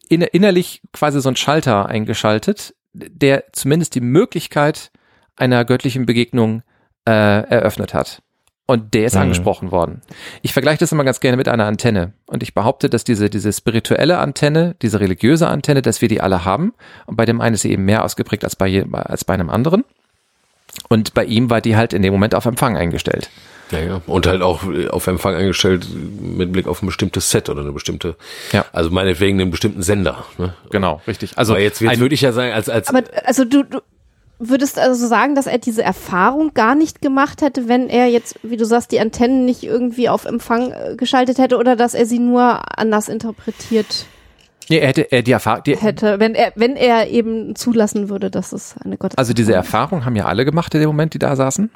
[0.09, 4.91] innerlich quasi so einen Schalter eingeschaltet, der zumindest die Möglichkeit
[5.35, 6.63] einer göttlichen Begegnung
[7.05, 8.21] äh, eröffnet hat.
[8.69, 9.21] Und der ist mhm.
[9.21, 10.01] angesprochen worden.
[10.41, 12.13] Ich vergleiche das immer ganz gerne mit einer Antenne.
[12.25, 16.43] Und ich behaupte, dass diese, diese spirituelle Antenne, diese religiöse Antenne, dass wir die alle
[16.43, 16.73] haben.
[17.05, 19.85] Und bei dem einen ist sie eben mehr ausgeprägt als bei, als bei einem anderen.
[20.89, 23.29] Und bei ihm war die halt in dem Moment auf Empfang eingestellt.
[23.71, 24.01] Ja, ja.
[24.05, 25.87] Und halt auch äh, auf Empfang eingestellt
[26.21, 28.15] mit Blick auf ein bestimmtes Set oder eine bestimmte,
[28.51, 28.65] ja.
[28.71, 30.25] also meinetwegen einen bestimmten Sender.
[30.37, 30.53] Ne?
[30.71, 31.33] Genau, richtig.
[31.35, 32.89] Also Aber jetzt, jetzt würde ich ja sagen, als, als.
[32.89, 33.81] Aber also du, du
[34.39, 38.57] würdest also sagen, dass er diese Erfahrung gar nicht gemacht hätte, wenn er jetzt, wie
[38.57, 42.19] du sagst, die Antennen nicht irgendwie auf Empfang äh, geschaltet hätte oder dass er sie
[42.19, 44.05] nur anders interpretiert
[44.69, 48.29] Nee, er hätte er die Erfahrung die, hätte, wenn er wenn er eben zulassen würde,
[48.29, 51.19] dass es eine Gottes Also diese Erfahrung haben ja alle gemacht in dem Moment, die
[51.19, 51.69] da saßen.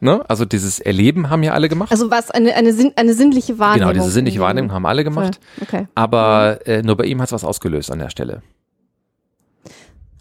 [0.00, 0.24] Ne?
[0.28, 1.90] Also dieses Erleben haben ja alle gemacht.
[1.90, 3.92] Also was eine eine, Sinn, eine sinnliche Wahrnehmung.
[3.92, 5.40] Genau, diese sinnliche Wahrnehmung haben alle gemacht.
[5.60, 5.88] Okay.
[5.94, 8.42] Aber äh, nur bei ihm hat es was ausgelöst an der Stelle.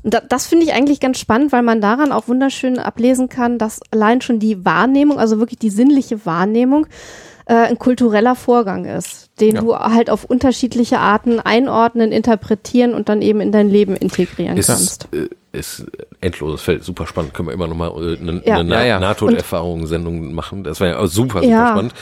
[0.03, 3.81] Da, das finde ich eigentlich ganz spannend, weil man daran auch wunderschön ablesen kann, dass
[3.91, 6.87] allein schon die Wahrnehmung, also wirklich die sinnliche Wahrnehmung,
[7.45, 9.61] äh, ein kultureller Vorgang ist, den ja.
[9.61, 14.67] du halt auf unterschiedliche Arten einordnen, interpretieren und dann eben in dein Leben integrieren ist,
[14.67, 15.07] kannst.
[15.13, 15.85] Äh, ist
[16.21, 17.33] endloses Feld, super spannend.
[17.33, 18.57] Können wir immer noch mal äh, eine, ja.
[18.57, 20.63] eine ja, Nahtoderfahrung-Sendung machen.
[20.63, 21.71] Das wäre ja super, super ja.
[21.71, 21.93] spannend.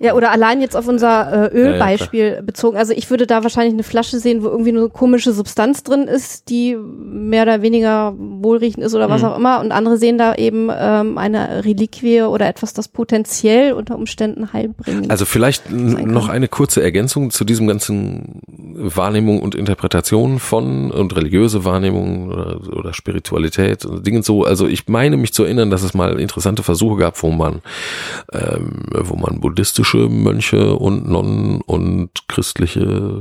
[0.00, 2.78] Ja, oder allein jetzt auf unser äh, Ölbeispiel bezogen.
[2.78, 6.48] Also ich würde da wahrscheinlich eine Flasche sehen, wo irgendwie eine komische Substanz drin ist,
[6.48, 9.28] die mehr oder weniger wohlriechend ist oder was mhm.
[9.28, 9.60] auch immer.
[9.60, 15.10] Und andere sehen da eben ähm, eine Reliquie oder etwas, das potenziell unter Umständen heilbringend
[15.10, 18.40] Also vielleicht noch eine kurze Ergänzung zu diesem ganzen
[18.74, 24.44] Wahrnehmung und Interpretation von und religiöse Wahrnehmung oder oder Spiritualität und Dinge so.
[24.44, 27.62] Also ich meine mich zu erinnern, dass es mal interessante Versuche gab, wo man,
[28.32, 33.12] ähm, wo man buddhistische Mönche und Nonnen und christliche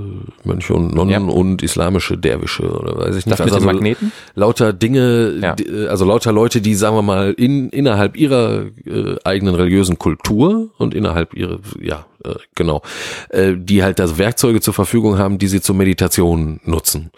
[0.43, 1.19] Mönche und Nonnen ja.
[1.33, 3.39] und islamische Derwische oder weiß ich nicht.
[3.39, 4.11] Das also mit den Magneten?
[4.35, 5.55] Lauter Dinge, ja.
[5.55, 10.69] die, also lauter Leute, die sagen wir mal in innerhalb ihrer äh, eigenen religiösen Kultur
[10.77, 12.81] und innerhalb ihrer, ja, äh, genau,
[13.29, 17.11] äh, die halt das Werkzeuge zur Verfügung haben, die sie zur Meditation nutzen.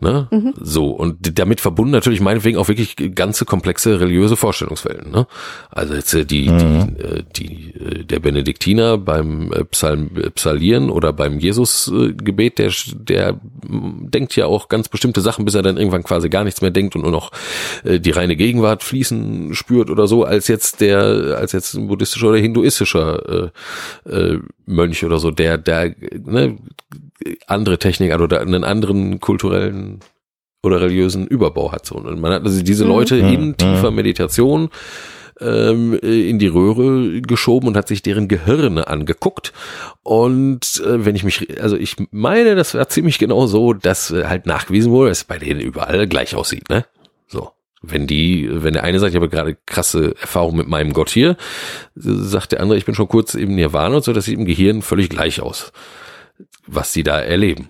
[0.00, 0.28] Ne?
[0.30, 0.54] Mhm.
[0.60, 5.10] So, und damit verbunden natürlich meinetwegen auch wirklich ganze komplexe religiöse Vorstellungswelten.
[5.10, 5.26] Ne?
[5.70, 6.58] Also jetzt äh, die, mhm.
[6.58, 14.36] die, äh, die, äh, der Benediktiner beim Psalm, Psalieren oder beim Jesusgebet, der, der denkt
[14.36, 17.02] ja auch ganz bestimmte Sachen, bis er dann irgendwann quasi gar nichts mehr denkt und
[17.02, 17.30] nur noch
[17.84, 22.38] die reine Gegenwart fließen spürt oder so, als jetzt der, als jetzt ein buddhistischer oder
[22.38, 23.50] hinduistischer
[24.06, 25.94] äh, äh, Mönch oder so, der, der
[26.24, 26.58] ne,
[27.46, 30.00] andere Technik hat oder einen anderen kulturellen
[30.62, 31.86] oder religiösen Überbau hat.
[31.86, 31.96] So.
[31.96, 33.28] Und man hat also diese Leute mhm.
[33.28, 34.70] in tiefer Meditation
[35.40, 39.52] ähm, in die Röhre geschoben und hat sich deren Gehirne angeguckt.
[40.02, 44.24] Und äh, wenn ich mich, also ich meine, das war ziemlich genau so, dass äh,
[44.24, 46.84] halt nachgewiesen wurde, dass es bei denen überall gleich aussieht, ne?
[47.26, 47.50] So.
[47.86, 51.36] Wenn die, wenn der eine sagt, ich habe gerade krasse Erfahrung mit meinem Gott hier,
[51.94, 54.82] sagt der andere, ich bin schon kurz im Nirvana und so, das sieht im Gehirn
[54.82, 55.72] völlig gleich aus
[56.66, 57.68] was sie da erleben.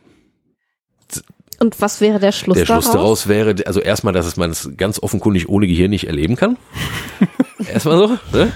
[1.61, 2.67] Und was wäre der Schluss daraus?
[2.67, 6.37] Der Schluss daraus wäre, also erstmal, dass man es ganz offenkundig ohne Gehirn nicht erleben
[6.37, 6.57] kann.
[7.73, 8.53] erstmal so, ne?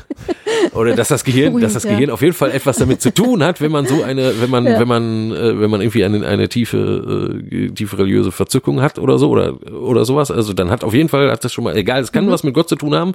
[0.72, 1.84] Oder dass das Gehirn, dass das.
[1.84, 4.66] Gehirn auf jeden Fall etwas damit zu tun hat, wenn man so eine, wenn man,
[4.66, 4.78] ja.
[4.80, 9.18] wenn man, äh, wenn man irgendwie eine, eine tiefe, äh, tiefe religiöse Verzückung hat oder
[9.18, 10.30] so oder oder sowas.
[10.30, 12.30] Also dann hat auf jeden Fall hat das schon mal, egal, es kann mhm.
[12.30, 13.12] was mit Gott zu tun haben,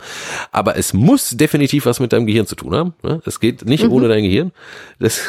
[0.52, 2.94] aber es muss definitiv was mit deinem Gehirn zu tun haben.
[3.04, 3.22] Ne?
[3.26, 3.92] Es geht nicht mhm.
[3.92, 4.52] ohne dein Gehirn.
[5.00, 5.22] Das,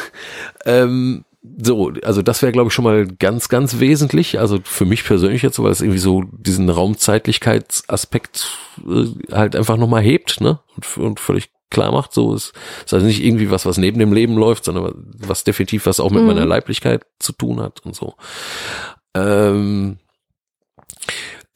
[0.65, 1.24] ähm,
[1.61, 4.39] so, also das wäre, glaube ich, schon mal ganz, ganz wesentlich.
[4.39, 8.57] Also für mich persönlich jetzt, weil es irgendwie so diesen Raumzeitlichkeitsaspekt
[8.87, 10.59] äh, halt einfach nochmal hebt, ne?
[10.75, 12.13] Und, und völlig klar macht.
[12.13, 12.53] So ist,
[12.85, 16.11] ist also nicht irgendwie was, was neben dem Leben läuft, sondern was definitiv was auch
[16.11, 16.27] mit Mhm.
[16.27, 18.15] meiner Leiblichkeit zu tun hat und so.
[19.15, 19.97] Ähm,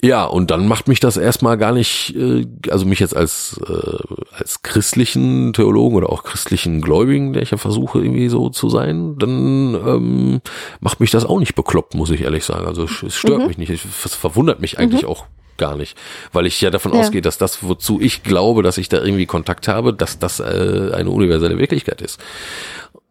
[0.02, 3.98] ja, und dann macht mich das erstmal gar nicht, äh, also mich jetzt als, äh,
[4.38, 9.18] als christlichen Theologen oder auch christlichen Gläubigen, der ich ja versuche irgendwie so zu sein,
[9.18, 10.42] dann ähm,
[10.80, 12.66] macht mich das auch nicht bekloppt, muss ich ehrlich sagen.
[12.66, 13.48] Also es stört Mhm.
[13.48, 15.26] mich nicht, es verwundert mich eigentlich auch
[15.58, 15.98] gar nicht,
[16.32, 17.02] weil ich ja davon Ja.
[17.02, 20.92] ausgehe, dass das, wozu ich glaube, dass ich da irgendwie Kontakt habe, dass das äh,
[20.94, 22.22] eine universelle Wirklichkeit ist.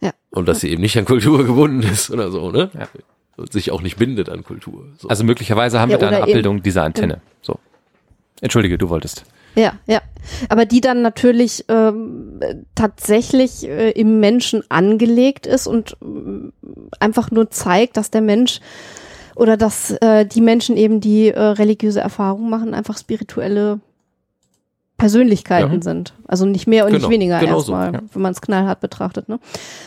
[0.01, 0.13] Ja.
[0.31, 2.71] Und dass sie eben nicht an Kultur gebunden ist oder so, ne?
[2.73, 2.89] Ja.
[3.51, 4.87] Sich auch nicht bindet an Kultur.
[4.99, 5.09] So.
[5.09, 7.21] Also möglicherweise haben Ja, wir da eine Abbildung dieser Antenne.
[7.43, 7.59] So.
[8.41, 9.25] Entschuldige, du wolltest.
[9.55, 10.01] Ja, ja.
[10.49, 12.41] Aber die dann natürlich ähm,
[12.75, 16.53] tatsächlich äh, im Menschen angelegt ist und ähm,
[17.01, 18.61] einfach nur zeigt, dass der Mensch
[19.35, 23.81] oder dass äh, die Menschen eben, die äh, religiöse Erfahrungen machen, einfach spirituelle
[24.99, 25.81] Persönlichkeiten Ja.
[25.83, 26.13] sind.
[26.27, 28.01] Also nicht mehr und Genau, nicht weniger genau so, erstmal, ja.
[28.13, 29.29] wenn man es knallhart betrachtet.
[29.29, 29.39] Ne?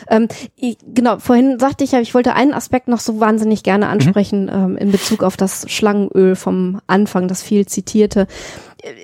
[0.08, 0.26] Ähm,
[0.56, 4.50] ich, genau, vorhin sagte ich ja, ich wollte einen Aspekt noch so wahnsinnig gerne ansprechen
[4.52, 8.26] ähm, in Bezug auf das Schlangenöl vom Anfang, das viel zitierte.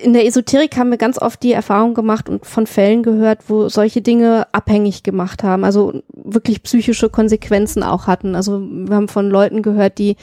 [0.02, 3.68] In der Esoterik haben wir ganz oft die Erfahrung gemacht und von Fällen gehört, wo
[3.68, 8.34] solche Dinge abhängig gemacht haben, also wirklich psychische Konsequenzen auch hatten.
[8.34, 10.16] Also wir haben von Leuten gehört, die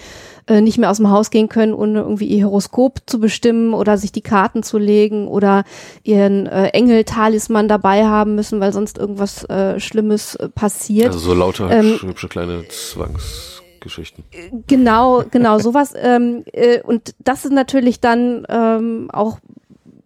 [0.48, 3.98] äh, nicht mehr aus dem Haus gehen können, ohne irgendwie ihr Horoskop zu bestimmen oder
[3.98, 5.64] sich die Karten zu legen oder
[6.04, 11.08] ihren äh, Engel-Talisman dabei haben müssen, weil sonst irgendwas äh, Schlimmes äh, passiert.
[11.08, 12.66] Also so lauter Ähm, hübsche kleine
[13.86, 14.24] Zwangsgeschichten.
[14.68, 15.94] Genau, genau, sowas.
[15.96, 19.40] Ähm, äh, und das sind natürlich dann ähm, auch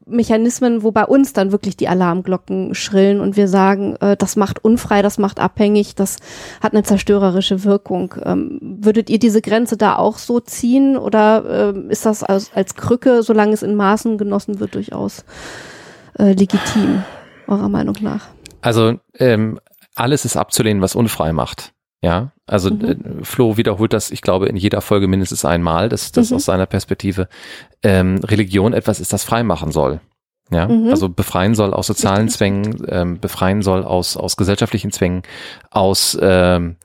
[0.05, 4.63] Mechanismen, wo bei uns dann wirklich die Alarmglocken schrillen und wir sagen, äh, das macht
[4.63, 6.17] unfrei, das macht abhängig, das
[6.61, 8.15] hat eine zerstörerische Wirkung.
[8.23, 12.75] Ähm, würdet ihr diese Grenze da auch so ziehen oder ähm, ist das als, als
[12.75, 15.25] Krücke, solange es in Maßen genossen wird, durchaus
[16.17, 17.03] äh, legitim,
[17.47, 18.29] eurer Meinung nach?
[18.61, 19.59] Also ähm,
[19.93, 21.73] alles ist abzulehnen, was unfrei macht.
[22.01, 22.85] Ja, also Mhm.
[23.21, 26.37] äh, Flo wiederholt das, ich glaube, in jeder Folge mindestens einmal, dass das Mhm.
[26.37, 27.27] aus seiner Perspektive
[27.83, 29.99] ähm, Religion etwas ist, das frei machen soll.
[30.51, 30.89] Ja, Mhm.
[30.89, 35.23] also befreien soll aus sozialen Wichtiges Zwängen, ähm, befreien soll aus, aus gesellschaftlichen Zwängen,
[35.71, 36.77] aus ähm,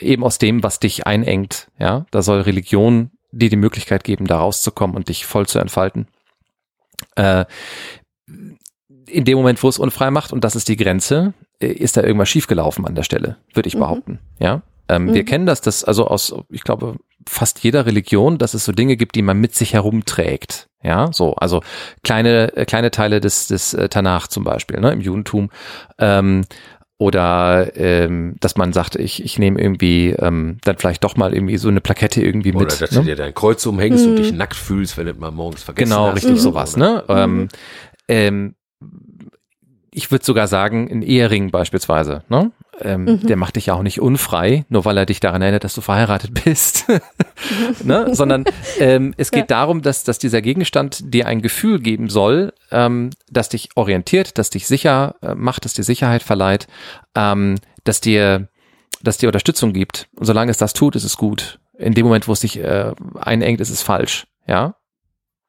[0.00, 1.68] eben aus dem, was dich einengt.
[1.78, 6.08] Ja, da soll Religion dir die Möglichkeit geben, da rauszukommen und dich voll zu entfalten.
[7.16, 7.44] Äh,
[9.10, 12.02] in dem Moment, wo es unfrei macht, und das ist die Grenze, äh, ist da
[12.02, 13.80] irgendwas schiefgelaufen an der Stelle, würde ich Mhm.
[13.80, 14.18] behaupten.
[14.38, 15.26] Ja, ähm, wir Mhm.
[15.26, 16.96] kennen das, das also aus, ich glaube,
[17.28, 20.66] fast jeder Religion, dass es so Dinge gibt, die man mit sich herumträgt.
[20.82, 21.60] Ja, so, also
[22.04, 25.50] kleine, äh, kleine Teile des, des äh, Tanach zum Beispiel, ne, im Judentum.
[25.98, 26.44] Ähm,
[27.00, 31.56] oder ähm, dass man sagt, ich, ich nehme irgendwie ähm, dann vielleicht doch mal irgendwie
[31.56, 32.80] so eine Plakette irgendwie Oder mit.
[32.80, 32.98] dass ne?
[32.98, 34.16] du dir dein Kreuz umhängst und Mhm.
[34.16, 36.16] dich nackt fühlst, wenn du mal morgens vergessen Genau, hast.
[36.16, 36.94] richtig oder so, sowas, oder?
[36.94, 37.04] ne?
[37.08, 37.48] Ähm,
[38.08, 38.54] ähm,
[39.90, 42.52] ich würde sogar sagen, ein Ehering beispielsweise, ne?
[42.80, 43.26] Ähm, Mhm.
[43.26, 45.80] Der macht dich ja auch nicht unfrei, nur weil er dich daran erinnert, dass du
[45.80, 46.84] verheiratet bist.
[47.84, 48.14] ne?
[48.14, 48.44] Sondern
[48.78, 53.48] ähm, es geht darum, dass, dass dieser Gegenstand dir ein Gefühl geben soll, ähm, das
[53.48, 56.68] dich orientiert, das dich sicher äh, macht, das dir Sicherheit verleiht,
[57.16, 58.48] ähm, dass dir,
[59.02, 60.08] dass dir Unterstützung gibt.
[60.14, 61.58] Und solange es das tut, ist es gut.
[61.78, 64.26] In dem Moment, wo es dich äh, einengt, ist es falsch.
[64.46, 64.76] Ja,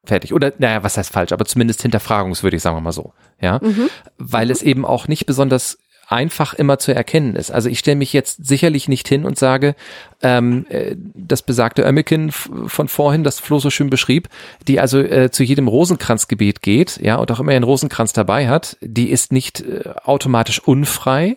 [0.04, 0.32] fertig.
[0.32, 3.12] Oder, naja, was heißt falsch, aber zumindest hinterfragungswürdig, sagen wir mal so.
[3.40, 3.88] Ja, Mhm.
[4.18, 5.78] weil es eben auch nicht besonders
[6.08, 7.52] einfach immer zu erkennen ist.
[7.52, 9.76] Also ich stelle mich jetzt sicherlich nicht hin und sage,
[10.22, 14.28] ähm, äh, das besagte Ömmeken f- von vorhin, das Flo so schön beschrieb,
[14.66, 18.76] die also äh, zu jedem Rosenkranzgebet geht, ja, und auch immer einen Rosenkranz dabei hat,
[18.80, 21.36] die ist nicht äh, automatisch unfrei,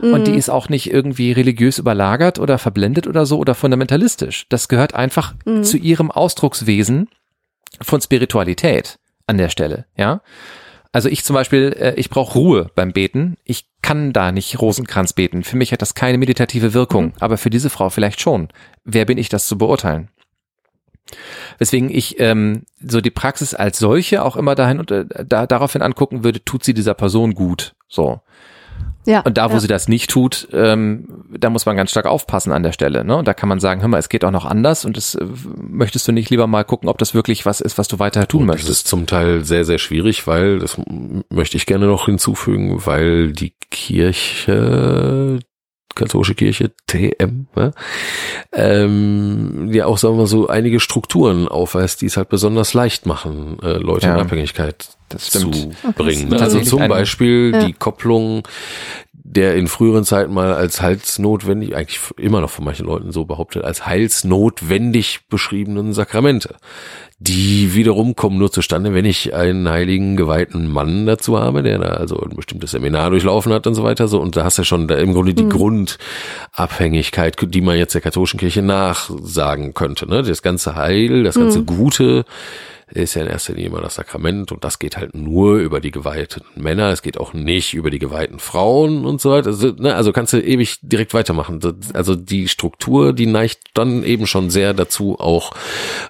[0.00, 4.46] und die ist auch nicht irgendwie religiös überlagert oder verblendet oder so oder fundamentalistisch.
[4.48, 7.08] Das gehört einfach zu ihrem Ausdruckswesen
[7.80, 10.20] von Spiritualität an der Stelle, ja.
[10.92, 13.36] Also ich zum Beispiel, äh, ich brauche Ruhe beim Beten.
[13.44, 15.42] Ich kann da nicht Rosenkranz beten.
[15.42, 18.48] Für mich hat das keine meditative Wirkung, aber für diese Frau vielleicht schon.
[18.84, 20.08] Wer bin ich, das zu beurteilen?
[21.58, 25.82] Weswegen ich ähm, so die Praxis als solche auch immer dahin und äh, da, daraufhin
[25.82, 27.74] angucken würde, tut sie dieser Person gut.
[27.88, 28.20] So.
[29.04, 29.60] Ja, Und da, wo ja.
[29.60, 33.04] sie das nicht tut, ähm, da muss man ganz stark aufpassen an der Stelle.
[33.04, 33.16] Ne?
[33.16, 35.24] Und da kann man sagen, hör mal, es geht auch noch anders und das äh,
[35.56, 38.42] möchtest du nicht lieber mal gucken, ob das wirklich was ist, was du weiter tun
[38.42, 38.70] Und das möchtest.
[38.70, 40.80] ist zum Teil sehr, sehr schwierig, weil, das
[41.30, 45.38] möchte ich gerne noch hinzufügen, weil die Kirche,
[45.94, 47.72] katholische Kirche, TM, ne,
[48.52, 53.06] ähm, ja auch, sagen wir mal so, einige Strukturen aufweist, die es halt besonders leicht
[53.06, 55.76] machen, äh, Leute Ja, in Abhängigkeit das zu stimmt.
[55.96, 56.28] bringen.
[56.28, 56.40] Ne?
[56.40, 57.64] Also zum ein- Beispiel Ja.
[57.66, 58.46] die Kopplung
[59.34, 63.64] der in früheren Zeiten mal als heilsnotwendig, eigentlich immer noch von manchen Leuten so behauptet,
[63.64, 66.56] als heilsnotwendig beschriebenen Sakramente.
[67.18, 71.88] Die wiederum kommen nur zustande, wenn ich einen heiligen, geweihten Mann dazu habe, der da
[71.88, 74.06] also ein bestimmtes Seminar durchlaufen hat und so weiter.
[74.08, 78.00] So, und da hast du schon da im Grunde die Grundabhängigkeit, die man jetzt der
[78.00, 80.08] katholischen Kirche nachsagen könnte.
[80.08, 80.22] Ne?
[80.22, 82.24] Das ganze Heil, das ganze Gute
[82.94, 85.90] ist ja in erster Linie immer das Sakrament und das geht halt nur über die
[85.90, 89.48] geweihten Männer, es geht auch nicht über die geweihten Frauen und so weiter.
[89.48, 91.60] Also, ne, also kannst du ewig direkt weitermachen.
[91.94, 95.52] Also die Struktur, die neigt dann eben schon sehr dazu, auch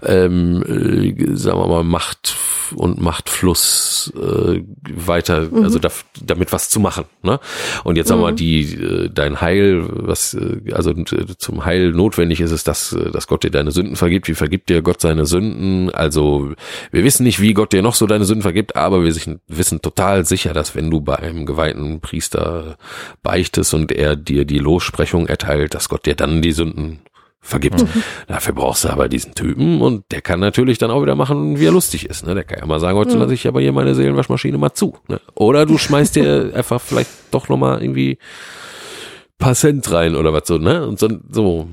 [0.02, 2.36] ähm, äh, sagen wir mal Macht
[2.74, 5.90] und Machtfluss äh, weiter, also da,
[6.20, 7.04] damit was zu machen.
[7.22, 7.38] Ne?
[7.84, 11.92] Und jetzt sagen wir mal, die äh, dein Heil, was äh, also äh, zum Heil
[11.92, 14.28] notwendig ist, ist, dass, äh, dass Gott dir deine Sünden vergibt.
[14.28, 15.90] Wie vergibt dir Gott seine Sünden?
[15.90, 16.52] Also
[16.90, 19.14] wir wissen nicht, wie Gott dir noch so deine Sünden vergibt, aber wir
[19.48, 22.76] wissen total sicher, dass wenn du bei einem geweihten Priester
[23.22, 27.00] beichtest und er dir die Lossprechung erteilt, dass Gott dir dann die Sünden
[27.42, 27.84] vergibt.
[28.28, 31.66] Dafür brauchst du aber diesen Typen und der kann natürlich dann auch wieder machen, wie
[31.66, 32.24] er lustig ist.
[32.24, 32.34] Ne?
[32.34, 34.96] Der kann ja mal sagen, heute lasse ich aber hier meine Seelenwaschmaschine mal zu.
[35.08, 35.20] Ne?
[35.34, 38.18] Oder du schmeißt dir einfach vielleicht doch nochmal irgendwie
[39.42, 40.86] paar Cent rein oder was so, ne?
[40.86, 41.66] Und so, so.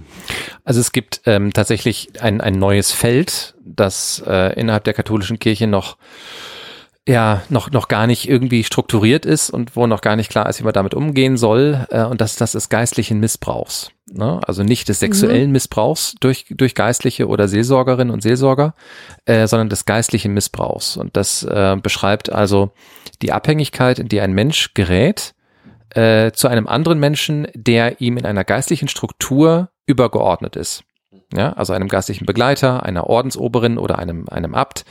[0.64, 5.68] Also es gibt ähm, tatsächlich ein, ein neues Feld, das äh, innerhalb der katholischen Kirche
[5.68, 5.98] noch
[7.08, 10.60] ja noch noch gar nicht irgendwie strukturiert ist und wo noch gar nicht klar ist,
[10.60, 11.88] wie man damit umgehen soll.
[11.90, 13.92] Äh, und das das des geistlichen Missbrauchs.
[14.12, 14.40] Ne?
[14.46, 18.76] Also nicht des sexuellen Missbrauchs durch durch Geistliche oder Seelsorgerinnen und Seelsorger,
[19.26, 20.98] äh, sondern des geistlichen Missbrauchs.
[20.98, 22.72] Und das äh, beschreibt also
[23.22, 25.34] die Abhängigkeit, in die ein Mensch gerät
[25.96, 30.84] äh, zu einem anderen Menschen, der ihm in einer geistlichen Struktur übergeordnet ist.
[31.34, 34.86] Ja, also einem geistlichen Begleiter, einer Ordensoberin oder einem, einem Abt,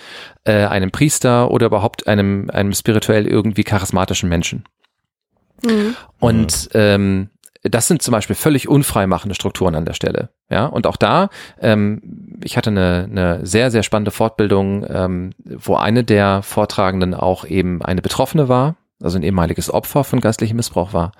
[0.44, 4.64] äh, einem Priester oder überhaupt einem, einem spirituell irgendwie charismatischen Menschen.
[6.18, 7.30] Und ähm,
[7.62, 10.30] das sind zum Beispiel völlig unfreimachende Strukturen an der Stelle.
[10.48, 11.28] Ja, und auch da,
[11.60, 17.44] ähm, ich hatte eine, eine sehr, sehr spannende Fortbildung, ähm, wo eine der Vortragenden auch
[17.44, 21.12] eben eine Betroffene war, also ein ehemaliges Opfer von geistlichem Missbrauch war,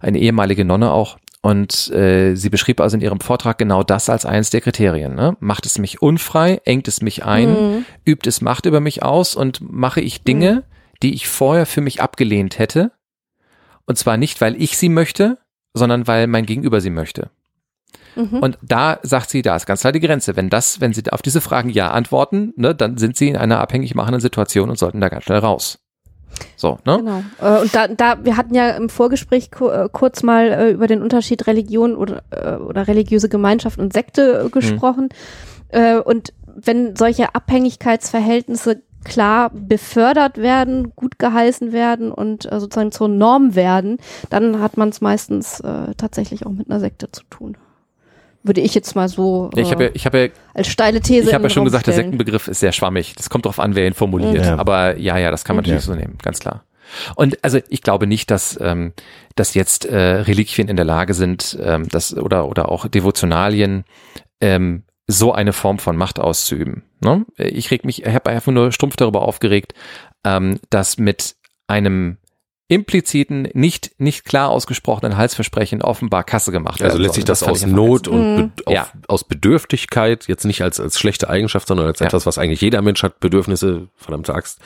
[0.00, 1.18] eine ehemalige Nonne auch.
[1.44, 5.14] Und äh, sie beschrieb also in ihrem Vortrag genau das als eines der Kriterien.
[5.14, 5.36] Ne?
[5.40, 9.60] Macht es mich unfrei, engt es mich ein, übt es Macht über mich aus und
[9.60, 10.62] mache ich Dinge,
[11.02, 12.92] die ich vorher für mich abgelehnt hätte.
[13.84, 15.36] Und zwar nicht, weil ich sie möchte,
[15.74, 17.28] sondern weil mein Gegenüber sie möchte.
[18.40, 20.36] Und da sagt sie, da ist ganz klar die Grenze.
[20.36, 23.60] Wenn das, wenn sie auf diese Fragen ja antworten, ne, dann sind sie in einer
[23.60, 25.83] abhängig machenden Situation und sollten da ganz schnell raus.
[26.56, 26.98] So, ne?
[26.98, 27.22] Genau.
[27.40, 31.02] Äh, und da, da, wir hatten ja im Vorgespräch äh, kurz mal äh, über den
[31.02, 32.22] Unterschied Religion oder,
[32.66, 35.08] oder religiöse Gemeinschaft und Sekte äh, gesprochen.
[35.68, 43.54] Äh, und wenn solche Abhängigkeitsverhältnisse klar befördert werden, gut geheißen werden und sozusagen zur Norm
[43.54, 43.98] werden,
[44.30, 45.62] dann hat man es meistens
[45.98, 47.58] tatsächlich auch mit einer Sekte zu tun.
[48.44, 51.28] Würde ich jetzt mal so äh, Ich habe ja, ich habe ja, als steile These
[51.28, 52.10] ich habe ja schon gesagt, der stellen.
[52.10, 53.14] Sektenbegriff ist sehr schwammig.
[53.16, 54.44] Das kommt drauf an, wer ihn formuliert.
[54.44, 54.58] Ja.
[54.58, 56.64] Aber ja, ja, das kann man natürlich so nehmen, ganz klar.
[57.16, 58.92] Und also ich glaube nicht, dass, ähm,
[59.34, 63.84] dass jetzt äh, Reliquien in der Lage sind, ähm, das oder oder auch Devotionalien
[64.42, 66.84] ähm, so eine Form von Macht auszuüben.
[67.00, 67.24] Ne?
[67.36, 69.72] Ich reg mich, ich habe einfach nur stumpf darüber aufgeregt,
[70.24, 72.18] ähm, dass mit einem
[72.74, 77.32] impliziten, nicht, nicht klar ausgesprochenen Halsversprechen offenbar Kasse gemacht Also werden letztlich soll.
[77.32, 78.52] das, fand aus Not und Mhm.
[78.56, 78.86] be- auf, Ja.
[79.08, 82.06] aus Bedürftigkeit, jetzt nicht als, als schlechte Eigenschaft, sondern als Ja.
[82.06, 84.58] etwas, was eigentlich jeder Mensch hat, Bedürfnisse, verdammte Axt,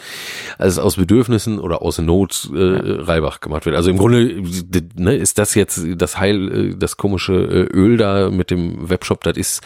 [0.58, 3.76] also aus Bedürfnissen oder aus Not äh, Reibach gemacht wird.
[3.76, 4.42] Also im Grunde
[4.96, 9.22] ne, ist das jetzt das Heil, äh, das komische äh, Öl da mit dem Webshop,
[9.24, 9.62] das ist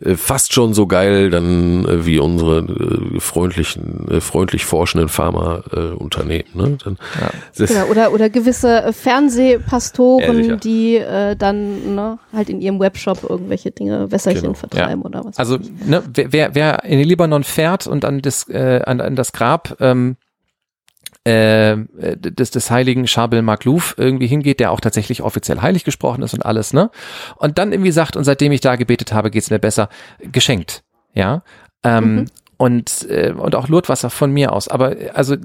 [0.00, 5.92] äh, fast schon so geil dann äh, wie unsere äh, freundlichen, äh, freundlich forschenden Pharmaunternehmen.
[5.92, 6.78] Äh, Unternehmen, ne?
[6.82, 6.98] Dann,
[7.56, 10.56] das, Genau, oder, oder gewisse äh, Ja, Fernsehpastoren, sicher.
[10.56, 14.54] die äh, dann ne, halt in ihrem Webshop irgendwelche Dinge, Wässerchen Genau.
[14.54, 15.38] vertreiben oder was.
[15.38, 19.32] Also, ne, wer, wer, in den Libanon fährt und an das, äh, an, an das
[19.32, 20.16] Grab ähm,
[21.24, 21.76] äh,
[22.16, 26.44] des, des heiligen Schabel Magluf irgendwie hingeht, der auch tatsächlich offiziell heilig gesprochen ist und
[26.46, 26.90] alles, ne?
[27.36, 29.88] Und dann irgendwie sagt, und seitdem ich da gebetet habe, geht's mir besser,
[30.20, 30.84] geschenkt,
[31.14, 31.42] ja?
[31.82, 32.26] Ähm,
[32.58, 34.68] Und, äh, und auch Lurtwasser von mir aus.
[34.68, 35.36] Aber also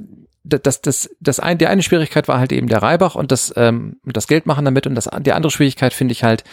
[0.44, 3.98] das, das, das, ein, die eine Schwierigkeit war halt eben der Reibach und das, ähm,
[4.06, 6.44] das Geld machen damit und das, die andere Schwierigkeit finde ich halt,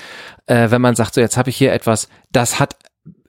[0.47, 2.77] äh, wenn man sagt, so jetzt habe ich hier etwas, das hat,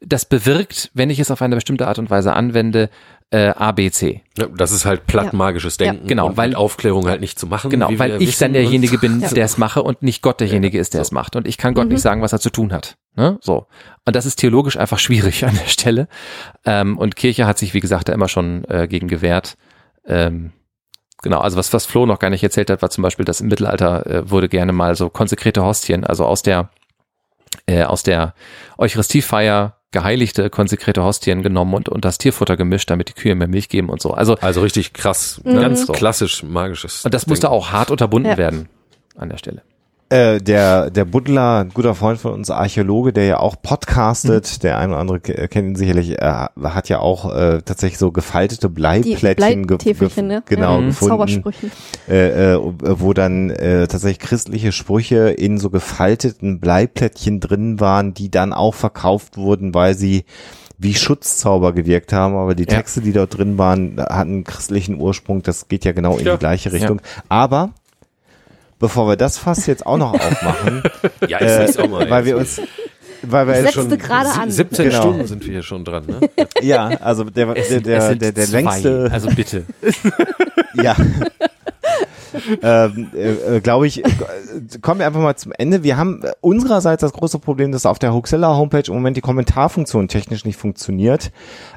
[0.02, 2.90] das bewirkt, wenn ich es auf eine bestimmte Art und Weise anwende,
[3.31, 4.23] äh, A, B, C.
[4.38, 5.38] Ja, das ist halt platt Ja.
[5.38, 6.07] magisches Denken.
[6.07, 7.69] genau, und weil- Aufklärung halt nicht zu machen.
[7.69, 9.30] Genau, wie weil wir ich wissen, dann derjenige bin, Ja.
[9.30, 11.36] der es mache und nicht Gott derjenige ist, der es macht.
[11.36, 12.98] Und ich kann Gott nicht sagen, was er zu tun hat.
[13.15, 13.38] Ne?
[13.41, 13.68] So.
[14.06, 16.07] Und das ist theologisch einfach schwierig an der Stelle.
[16.65, 19.57] Ähm, und Kirche hat sich, wie gesagt, da immer schon äh, gegen gewehrt.
[20.05, 20.51] Ähm,
[21.21, 23.47] Genau, also was, was Flo noch gar nicht erzählt hat, war zum Beispiel, dass im
[23.49, 26.69] Mittelalter äh, wurde gerne mal so konsekrete Hostien, also aus der,
[27.65, 28.34] äh, aus der
[28.77, 33.67] Eucharistiefeier geheiligte, konsekrete Hostien genommen und, und das Tierfutter gemischt, damit die Kühe mehr Milch
[33.67, 34.11] geben und so.
[34.13, 35.59] Also, Also richtig krass, Mhm.
[35.59, 35.91] ganz so.
[35.93, 37.03] klassisch magisches.
[37.03, 37.53] und das musste Ding.
[37.53, 38.38] auch hart unterbunden Ja.
[38.38, 38.69] werden
[39.17, 39.61] an der Stelle.
[40.11, 44.80] Äh, der, der Butler, ein guter Freund von uns, Archäologe, der ja auch podcastet, der
[44.80, 48.69] ein oder andere ke- kennt ihn sicherlich, äh, hat ja auch äh, tatsächlich so gefaltete
[48.69, 50.41] Bleiplättchen ge ge ne?
[50.48, 50.86] genau Ja.
[50.88, 51.72] gefunden, Zaubersprüchen.
[52.10, 58.31] äh, äh, wo dann äh, tatsächlich christliche Sprüche in so gefalteten Bleiplättchen drin waren, die
[58.31, 60.26] dann auch verkauft wurden, weil sie
[60.80, 62.77] wie Schutzzauber gewirkt haben, aber die Ja.
[62.77, 65.44] Texte, die dort drin waren, hatten christlichen Ursprung.
[65.44, 66.31] Das geht ja genau in Ja.
[66.34, 66.99] die gleiche Richtung.
[67.27, 67.72] Aber
[68.80, 70.84] bevor wir das Fass jetzt auch noch aufmachen,
[71.27, 72.10] Ja, äh, ich sag's auch mal.
[72.10, 72.61] weil wir uns,
[73.22, 74.49] weil wir jetzt schon, gerade an.
[74.49, 75.01] 17 Genau.
[75.01, 76.30] Stunden sind wir hier schon dran, ne?
[76.61, 79.65] ja, also der, der, Es der, sind der, der zwei, längste, Also bitte.
[80.73, 80.95] ja.
[82.61, 84.10] ähm, äh, äh, glaube ich, äh,
[84.81, 85.84] kommen wir einfach mal zum Ende.
[85.84, 89.22] Wir haben äh, unsererseits das große Problem, dass auf der Huxella Homepage im Moment die
[89.22, 91.31] Kommentarfunktion technisch nicht funktioniert.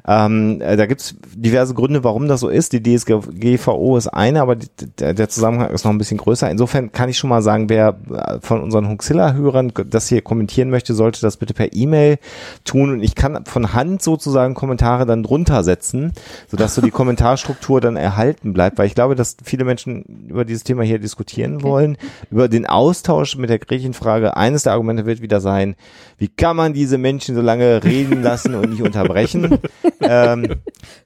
[0.07, 2.73] Ähm, äh, da gibt's diverse Gründe, warum das so ist.
[2.73, 4.69] Die DSGVO ist eine, aber die,
[4.99, 6.51] der, der Zusammenhang ist noch ein bisschen größer.
[6.51, 7.97] Insofern kann ich schon mal sagen, wer
[8.41, 12.19] von unseren Huxilla-Hörern das hier kommentieren möchte, sollte das bitte per E-Mail
[12.65, 16.13] tun und ich kann von Hand sozusagen Kommentare dann drunter setzen,
[16.49, 19.92] sodass so die Kommentarstruktur dann erhalten bleibt, weil ich glaube, dass viele Menschen
[20.29, 21.97] über dieses Thema hier diskutieren wollen,
[22.31, 24.37] über den Austausch mit der Griechenfrage.
[24.37, 25.77] Eines der Argumente wird wieder sein,
[26.19, 29.59] wie kann man diese Menschen so lange reden lassen und nicht unterbrechen?
[30.01, 30.57] ähm,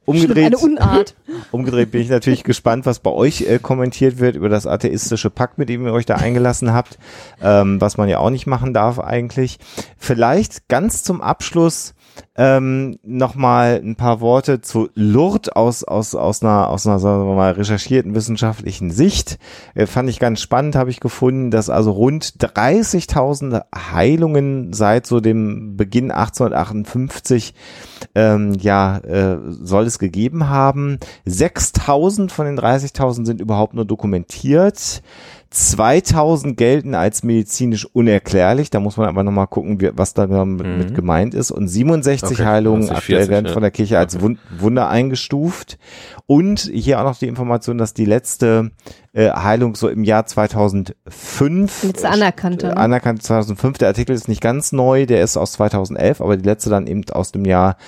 [0.05, 1.15] umgedreht, Eine Unart.
[1.51, 5.59] Umgedreht bin ich natürlich gespannt, was bei euch äh, kommentiert wird über das atheistische Pakt,
[5.59, 6.99] mit dem ihr euch da eingelassen habt,
[7.43, 9.59] ähm, was man ja auch nicht machen darf eigentlich.
[9.99, 11.95] Vielleicht ganz zum Abschluss
[12.37, 17.35] ähm, nochmal ein paar Worte zu Lourdes aus, aus, aus einer, aus einer, sagen wir
[17.35, 19.39] mal, recherchierten wissenschaftlichen Sicht.
[19.75, 25.21] Äh, fand ich ganz spannend, habe ich gefunden, dass also rund 30.000 Heilungen seit so
[25.21, 27.55] dem Beginn 1858
[28.15, 30.99] ähm, ja, äh, soll es gegeben haben.
[31.27, 35.03] 6.000 von den 30.000 sind überhaupt nur dokumentiert.
[35.51, 38.71] 2000 gelten als medizinisch unerklärlich.
[38.71, 41.51] Da muss man aber nochmal gucken, wie, was da mit, mit gemeint ist.
[41.51, 43.53] Und 67 Okay, Heilungen 40, aktuell werden ja.
[43.53, 45.79] von der Kirche als Wun Wunder eingestuft.
[46.27, 48.73] Und hier auch noch die Information, dass die letzte
[49.17, 52.77] äh, Heilung so im Jahr 2005 Letzte anerkannte, äh, ne?
[52.77, 53.79] anerkannt 2005.
[53.79, 57.03] Der Artikel ist nicht ganz neu, der ist aus 2011, aber die letzte dann eben
[57.11, 57.79] aus dem Jahr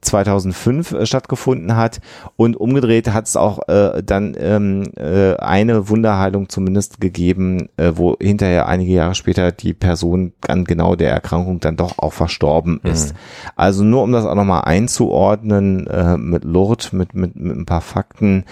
[0.00, 2.00] 2005 äh, stattgefunden hat.
[2.36, 8.16] Und umgedreht hat es auch äh, dann ähm, äh, eine Wunderheilung zumindest gegeben, äh, wo
[8.18, 13.14] hinterher einige Jahre später die Person an genau der Erkrankung dann doch auch verstorben ist.
[13.54, 17.82] Also nur um das auch nochmal einzuordnen äh, mit Lourdes, mit, mit, mit ein paar
[17.82, 18.44] Fakten.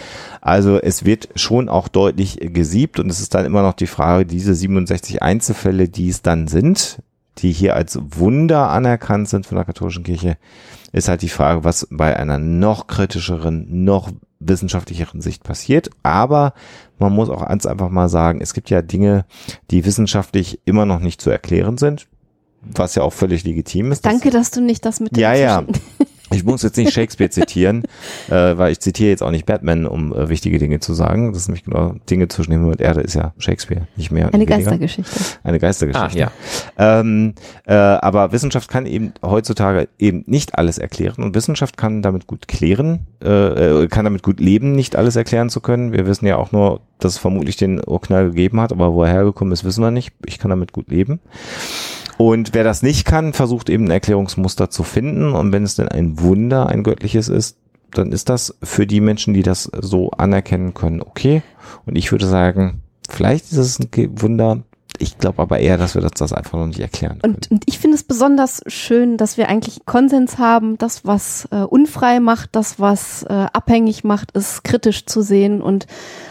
[0.42, 4.26] Also es wird schon auch deutlich gesiebt und es ist dann immer noch die Frage,
[4.26, 7.02] diese 67 Einzelfälle, die es dann sind,
[7.38, 10.36] die hier als Wunder anerkannt sind von der katholischen Kirche,
[10.92, 15.90] ist halt die Frage, was bei einer noch kritischeren, noch wissenschaftlicheren Sicht passiert.
[16.02, 16.54] Aber
[16.98, 19.24] man muss auch ganz einfach mal sagen, es gibt ja Dinge,
[19.70, 22.06] die wissenschaftlich immer noch nicht zu erklären sind,
[22.62, 24.04] was ja auch völlig legitim ist.
[24.04, 25.64] Danke, dass du nicht das mit dem ja, ja.
[26.30, 27.84] Ich muss jetzt nicht Shakespeare zitieren,
[28.28, 31.32] äh, weil ich zitiere jetzt auch nicht Batman, um äh, wichtige Dinge zu sagen.
[31.32, 34.32] Das ist nämlich genau Dinge zwischen Himmel und Erde ist ja Shakespeare, nicht mehr.
[34.32, 34.46] Eine.
[34.46, 35.10] Geistergeschichte.
[35.42, 36.26] Eine Geistergeschichte.
[36.26, 36.30] Ah,
[36.78, 37.00] ja.
[37.00, 37.34] Ähm,
[37.66, 42.48] äh, aber Wissenschaft kann eben heutzutage eben nicht alles erklären und Wissenschaft kann damit gut
[42.48, 45.92] klären, äh, äh, kann damit gut leben, nicht alles erklären zu können.
[45.92, 49.12] Wir wissen ja auch nur, dass es vermutlich den Urknall gegeben hat, aber wo er
[49.12, 50.12] hergekommen ist, wissen wir nicht.
[50.26, 51.20] Ich kann damit gut leben.
[52.18, 55.32] Und wer das nicht kann, versucht eben ein Erklärungsmuster zu finden.
[55.32, 57.56] Und wenn es denn ein Wunder, ein göttliches ist,
[57.92, 61.42] dann ist das für die Menschen, die das so anerkennen können, okay.
[61.86, 63.88] Und ich würde sagen, vielleicht ist es ein
[64.20, 64.62] Wunder.
[64.98, 67.34] Ich glaube aber eher, dass wir das, das einfach noch nicht erklären können.
[67.34, 71.62] Und, und ich finde es besonders schön, dass wir eigentlich Konsens haben, das, was äh,
[71.62, 75.62] unfrei macht, das, was äh, abhängig macht, ist kritisch zu sehen.
[75.62, 75.86] Und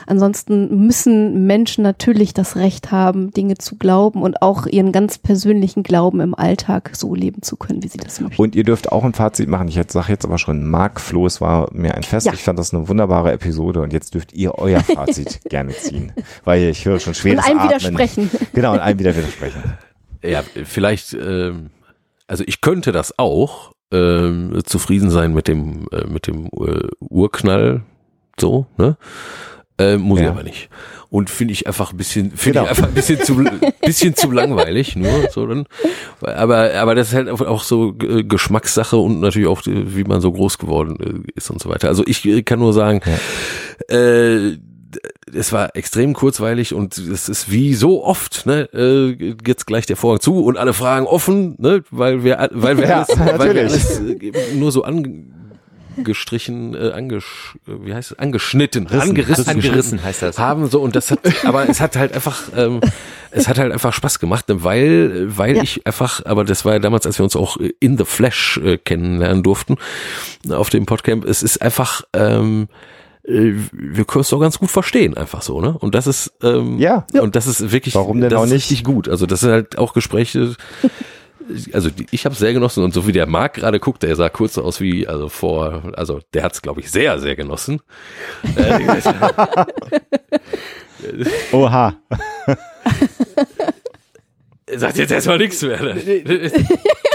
[0.06, 5.84] ansonsten müssen Menschen natürlich das Recht haben, Dinge zu glauben und auch ihren ganz persönlichen
[5.84, 8.42] Glauben im Alltag so leben zu können, wie sie das möchten.
[8.42, 9.68] Und ihr dürft auch ein Fazit machen.
[9.68, 12.28] Ich sage jetzt aber schon, Marc Flo, es war mir ein Fest.
[12.28, 12.34] Ja.
[12.34, 16.12] Ich fand das eine wunderbare Episode und jetzt dürft ihr euer Fazit gerne ziehen.
[16.44, 17.70] Weil ich höre schon Und schweres einem Atmen.
[17.70, 18.30] widersprechen.
[18.58, 19.62] Genau, und einem wieder widersprechen.
[20.24, 21.70] Ja, vielleicht, ähm,
[22.26, 27.82] also ich könnte das auch, ähm, zufrieden sein mit dem, äh, mit dem äh, Urknall,
[28.40, 28.98] so, ne?
[29.80, 30.32] Äh, muss ich Ja.
[30.32, 30.70] aber nicht.
[31.10, 32.64] Und finde ich einfach ein bisschen, finde Genau.
[32.64, 33.36] ich einfach ein bisschen zu,
[33.86, 35.66] bisschen zu langweilig, nur so dann.
[36.22, 40.32] Aber, aber das ist halt auch- so äh, Geschmackssache und natürlich auch, wie man so
[40.32, 40.98] groß geworden
[41.28, 41.90] äh, ist und so weiter.
[41.90, 43.02] Also ich äh, kann nur sagen,
[43.88, 44.58] äh,
[45.34, 49.98] es war extrem kurzweilig und es ist wie so oft, ne, äh, jetzt gleich der
[49.98, 53.64] Vorhang zu und alle Fragen offen, ne, weil wir, weil wir, Ja, alles, weil wir
[53.64, 53.86] natürlich.
[53.90, 54.84] alles äh, nur so
[55.96, 60.38] angestrichen, äh, angesch, äh, wie heißt es, angeschnitten, angerissen, Angerissen heißt das.
[60.38, 62.82] haben so und das hat, aber es hat halt einfach, ähm,
[63.32, 65.64] es hat halt einfach Spaß gemacht, ne, weil, weil Ja.
[65.64, 68.78] ich einfach, aber das war ja damals, als wir uns auch in the Flash äh,
[68.78, 69.76] kennenlernen durften
[70.50, 72.68] auf dem Podcamp, es ist einfach, ähm,
[73.28, 75.76] äh, wir können es doch ganz gut verstehen, einfach so, ne?
[75.80, 77.06] Und das ist, ähm, Ja.
[77.20, 78.70] und das ist wirklich, Warum denn das auch ist nicht?
[78.72, 79.10] richtig gut.
[79.10, 80.56] Also das sind halt auch Gespräche,
[81.74, 84.54] also ich habe sehr genossen und so wie der Marc gerade guckt, der sah kurz
[84.56, 87.82] so aus wie, also vor, also der hat es glaube ich sehr, sehr genossen.
[91.52, 91.96] Oha.
[94.76, 95.82] sagt jetzt erstmal nichts mehr.
[95.82, 96.52] Ne?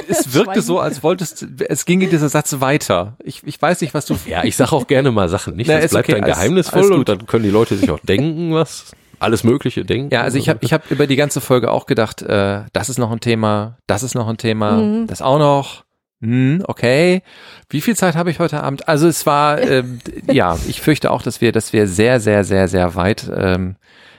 [0.09, 3.17] Es wirkte so, als wolltest, es ginge dieser Satz weiter.
[3.23, 4.17] Ich, ich weiß nicht, was du.
[4.27, 5.69] Ja, ich sage auch gerne mal Sachen nicht.
[5.69, 8.01] Na, das bleibt okay, dann alles- geheimnisvoll alles und dann können die Leute sich auch
[8.01, 10.13] denken, was alles Mögliche denken.
[10.13, 12.99] Ja, also ich habe ich hab über die ganze Folge auch gedacht, äh, das ist
[12.99, 15.07] noch ein Thema, das ist noch ein Thema, Mhm.
[15.07, 15.85] das auch noch.
[16.21, 17.23] Hm, okay.
[17.71, 18.89] Wie viel Zeit habe ich heute Abend?
[18.89, 19.99] Also es war, ähm,
[20.31, 23.77] ja, ich fürchte auch, dass wir, dass wir sehr, sehr, sehr, sehr weit ähm,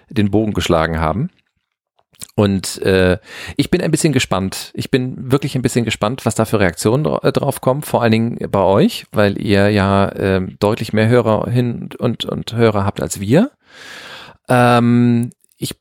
[0.10, 1.30] den Bogen geschlagen haben.
[2.36, 3.20] Und äh,
[3.58, 4.72] ich bin ein bisschen gespannt.
[4.74, 7.84] Ich bin wirklich ein bisschen gespannt, was da für Reaktionen dra- äh, drauf kommen.
[7.84, 12.54] Vor allen Dingen bei euch, weil ihr ja ähm, deutlich mehr Hörer hin und, und
[12.54, 13.52] Hörer habt als wir.
[14.50, 15.76] Ähm, ich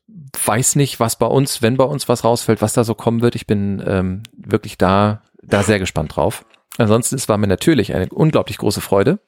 [0.45, 3.35] weiß nicht, was bei uns, wenn bei uns was rausfällt, was da so kommen wird.
[3.35, 6.45] Ich bin ähm, wirklich da, da sehr gespannt drauf.
[6.77, 9.19] Ansonsten, es war mir natürlich eine unglaublich große Freude,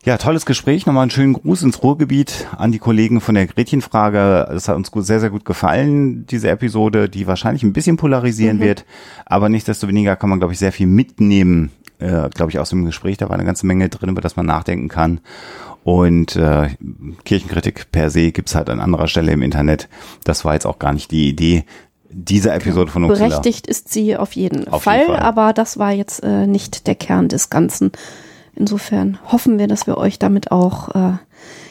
[0.04, 0.86] Ja, tolles Gespräch.
[0.86, 4.50] Nochmal einen schönen Gruß ins Ruhrgebiet an die Kollegen von der Gretchenfrage.
[4.54, 8.60] Es hat uns gut, sehr, sehr gut gefallen, diese Episode, die wahrscheinlich ein bisschen polarisieren
[8.60, 8.84] wird.
[9.26, 13.16] Aber nichtsdestoweniger kann man, glaube ich, sehr viel mitnehmen, äh, glaube ich, aus dem Gespräch.
[13.16, 15.22] Da war eine ganze Menge drin, über das man nachdenken kann.
[15.84, 16.70] Und äh,
[17.26, 19.90] Kirchenkritik per se gibt's halt an anderer Stelle im Internet.
[20.24, 21.64] Das war jetzt auch gar nicht die Idee
[22.14, 23.30] dieser Episode von Uxilla.
[23.30, 25.22] Berechtigt ist sie auf jeden, Auf Fall, jeden Fall.
[25.22, 27.92] aber das war jetzt äh, nicht der Kern des Ganzen.
[28.56, 31.14] Insofern hoffen wir, dass wir euch damit auch äh,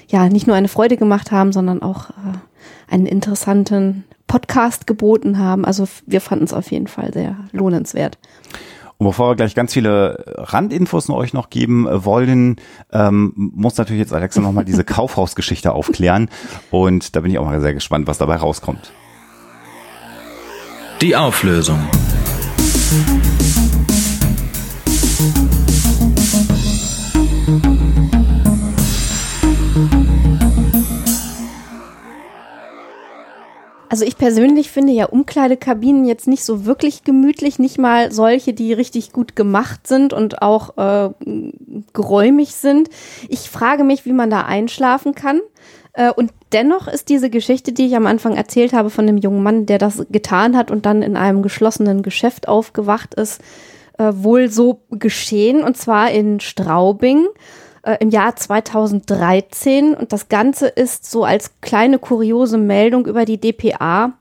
[0.08, 5.64] ja nicht nur eine Freude gemacht haben, sondern auch äh, einen interessanten Podcast geboten haben.
[5.64, 8.18] Also wir fanden es auf jeden Fall sehr lohnenswert.
[9.00, 12.56] Und bevor wir gleich ganz viele Randinfos euch noch geben äh, wollen,
[12.92, 16.28] ähm, muss natürlich jetzt Alexa nochmal diese Kaufhausgeschichte aufklären.
[16.70, 18.92] Und da bin ich auch mal sehr gespannt, was dabei rauskommt.
[21.00, 21.80] Die Auflösung.
[33.90, 38.72] Also ich persönlich finde ja Umkleidekabinen jetzt nicht so wirklich gemütlich, nicht mal solche, die
[38.72, 41.10] richtig gut gemacht sind und auch äh,
[41.92, 42.88] geräumig sind.
[43.28, 45.40] Ich frage mich, wie man da einschlafen kann.
[45.92, 49.42] Äh, und dennoch ist diese Geschichte, die ich am Anfang erzählt habe von dem jungen
[49.42, 53.40] Mann, der das getan hat und dann in einem geschlossenen Geschäft aufgewacht ist,
[53.98, 55.64] äh, wohl so geschehen.
[55.64, 57.26] Und zwar in Straubing
[57.82, 63.40] äh, im Jahr 2013 und das Ganze ist so als kleine kuriose Meldung über die
[63.40, 64.12] DPA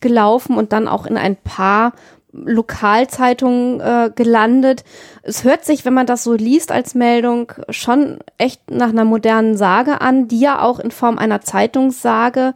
[0.00, 1.92] gelaufen und dann auch in ein paar
[2.32, 4.84] Lokalzeitungen äh, gelandet.
[5.22, 9.56] Es hört sich, wenn man das so liest als Meldung, schon echt nach einer modernen
[9.56, 12.54] Sage an, die ja auch in Form einer Zeitungssage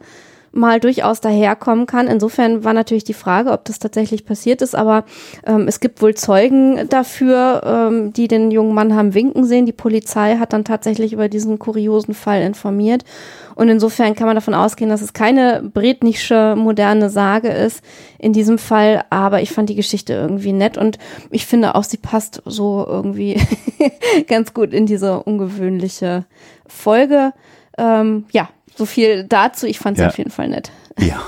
[0.51, 2.07] mal durchaus daherkommen kann.
[2.07, 5.05] Insofern war natürlich die Frage, ob das tatsächlich passiert ist, aber
[5.45, 9.65] ähm, es gibt wohl Zeugen dafür, ähm, die den jungen Mann haben winken sehen.
[9.65, 13.03] Die Polizei hat dann tatsächlich über diesen kuriosen Fall informiert.
[13.55, 17.83] Und insofern kann man davon ausgehen, dass es keine bretnische moderne Sage ist
[18.17, 19.03] in diesem Fall.
[19.09, 20.97] Aber ich fand die Geschichte irgendwie nett und
[21.29, 23.37] ich finde auch, sie passt so irgendwie
[24.27, 26.25] ganz gut in diese ungewöhnliche
[26.67, 27.33] Folge.
[27.77, 28.49] Ähm, ja,
[28.79, 29.67] so viel dazu.
[29.67, 30.09] Ich fand sie Ja.
[30.09, 30.71] auf jeden Fall nett.
[30.97, 31.19] Ja.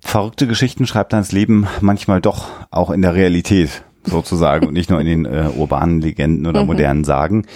[0.00, 5.00] Verrückte Geschichten schreibt das Leben manchmal doch auch in der Realität sozusagen und nicht nur
[5.00, 7.46] in den äh, urbanen Legenden oder modernen Sagen.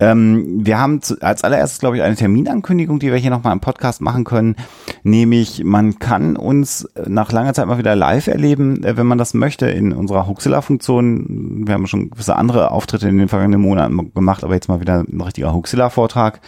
[0.00, 3.60] Ähm, wir haben zu, als allererstes, glaube ich, eine Terminankündigung, die wir hier nochmal im
[3.60, 4.56] Podcast machen können.
[5.02, 9.34] Nämlich, man kann uns nach langer Zeit mal wieder live erleben, äh, wenn man das
[9.34, 11.66] möchte, in unserer Huxilla-Funktion.
[11.66, 15.04] Wir haben schon gewisse andere Auftritte in den vergangenen Monaten gemacht, aber jetzt mal wieder
[15.06, 16.40] ein richtiger Huxilla-Vortrag.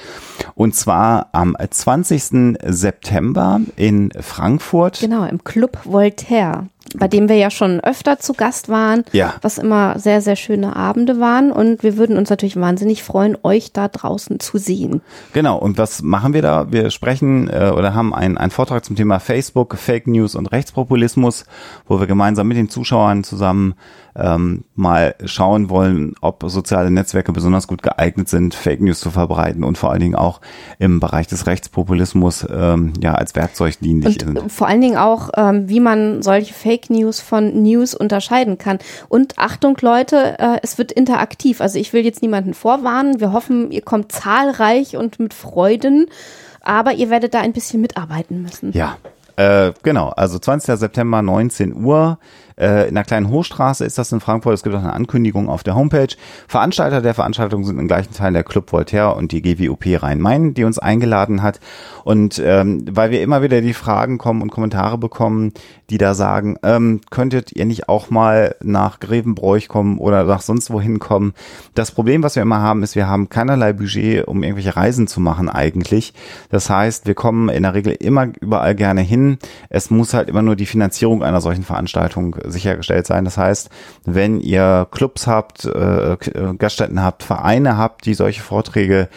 [0.54, 2.58] Und zwar am 20.
[2.64, 5.00] September in Frankfurt.
[5.00, 9.34] Genau, im Club Voltaire bei dem wir ja schon öfter zu Gast waren, Ja.
[9.40, 11.50] was immer sehr, sehr schöne Abende waren.
[11.52, 15.00] Und wir würden uns natürlich wahnsinnig freuen, euch da draußen zu sehen.
[15.32, 16.70] Genau, und was machen wir da?
[16.70, 21.44] Wir sprechen äh, oder haben einen, einen Vortrag zum Thema Facebook, Fake News und Rechtspopulismus,
[21.86, 23.74] wo wir gemeinsam mit den Zuschauern zusammen
[24.14, 29.64] ähm, mal schauen wollen, ob soziale Netzwerke besonders gut geeignet sind, Fake News zu verbreiten
[29.64, 30.40] und vor allen Dingen auch
[30.78, 34.46] im Bereich des Rechtspopulismus ähm, ja als Werkzeug dienlich Und sind.
[34.46, 38.78] äh, vor allen Dingen auch, ähm, wie man solche Fake News von News unterscheiden kann.
[39.08, 41.60] Und Achtung, Leute, äh, es wird interaktiv.
[41.60, 43.20] Also ich will jetzt niemanden vorwarnen.
[43.20, 46.06] Wir hoffen, ihr kommt zahlreich und mit Freuden.
[46.60, 48.72] Aber ihr werdet da ein bisschen mitarbeiten müssen.
[48.72, 48.96] Ja,
[49.36, 50.08] äh, genau.
[50.10, 50.78] Also 20.
[50.78, 52.18] September, 19 Uhr.
[52.58, 54.54] Äh, in der kleinen Hochstraße ist das in Frankfurt.
[54.54, 56.14] Es gibt auch eine Ankündigung auf der Homepage.
[56.48, 60.64] Veranstalter der Veranstaltung sind im gleichen Teil der Club Voltaire und die GWOP Rhein-Main, die
[60.64, 61.60] uns eingeladen hat.
[62.04, 65.52] Und ähm, weil wir immer wieder die Fragen kommen und Kommentare bekommen,
[65.90, 70.70] die da sagen, ähm, könntet ihr nicht auch mal nach Grevenbroich kommen oder nach sonst
[70.70, 71.34] wohin kommen?
[71.74, 75.20] Das Problem, was wir immer haben, ist, wir haben keinerlei Budget, um irgendwelche Reisen zu
[75.20, 76.14] machen eigentlich.
[76.50, 79.21] Das heißt, wir kommen in der Regel immer überall gerne hin.
[79.68, 83.24] Es muss halt immer nur die Finanzierung einer solchen Veranstaltung sichergestellt sein.
[83.24, 83.70] Das heißt,
[84.04, 89.08] wenn ihr Clubs habt, äh, K- Gaststätten habt, Vereine habt, die solche Vorträge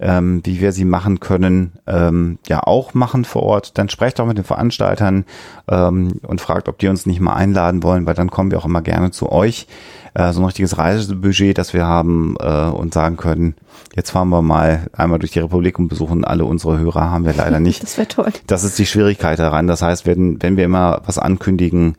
[0.00, 4.26] ähm, wie wir sie machen können, ähm, ja auch machen vor Ort, dann sprecht doch
[4.26, 5.24] mit den Veranstaltern
[5.68, 8.64] ähm, und fragt, ob die uns nicht mal einladen wollen, weil dann kommen wir auch
[8.64, 9.66] immer gerne zu euch.
[10.14, 13.54] Äh, so ein richtiges Reisebudget, das wir haben äh, und sagen können,
[13.96, 17.34] jetzt fahren wir mal einmal durch die Republik und besuchen alle unsere Hörer, haben wir
[17.34, 17.82] leider nicht.
[17.84, 18.32] Das wäre toll.
[18.46, 19.66] Das ist die Schwierigkeit daran.
[19.66, 21.96] Das heißt, wenn, wenn wir immer was ankündigen,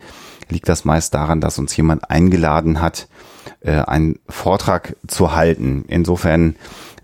[0.50, 3.08] liegt das meist daran, dass uns jemand eingeladen hat,
[3.62, 5.86] äh, einen Vortrag zu halten.
[5.88, 6.56] Insofern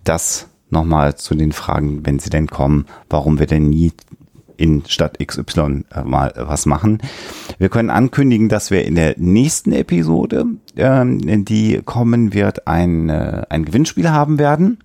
[0.03, 3.91] das nochmal zu den Fragen, wenn sie denn kommen, warum wir denn nie
[4.57, 6.99] in Stadt XY äh, mal was machen.
[7.57, 10.45] Wir können ankündigen, dass wir in der nächsten Episode,
[10.77, 14.79] ähm, die kommen wird, ein, äh, ein Gewinnspiel haben werden.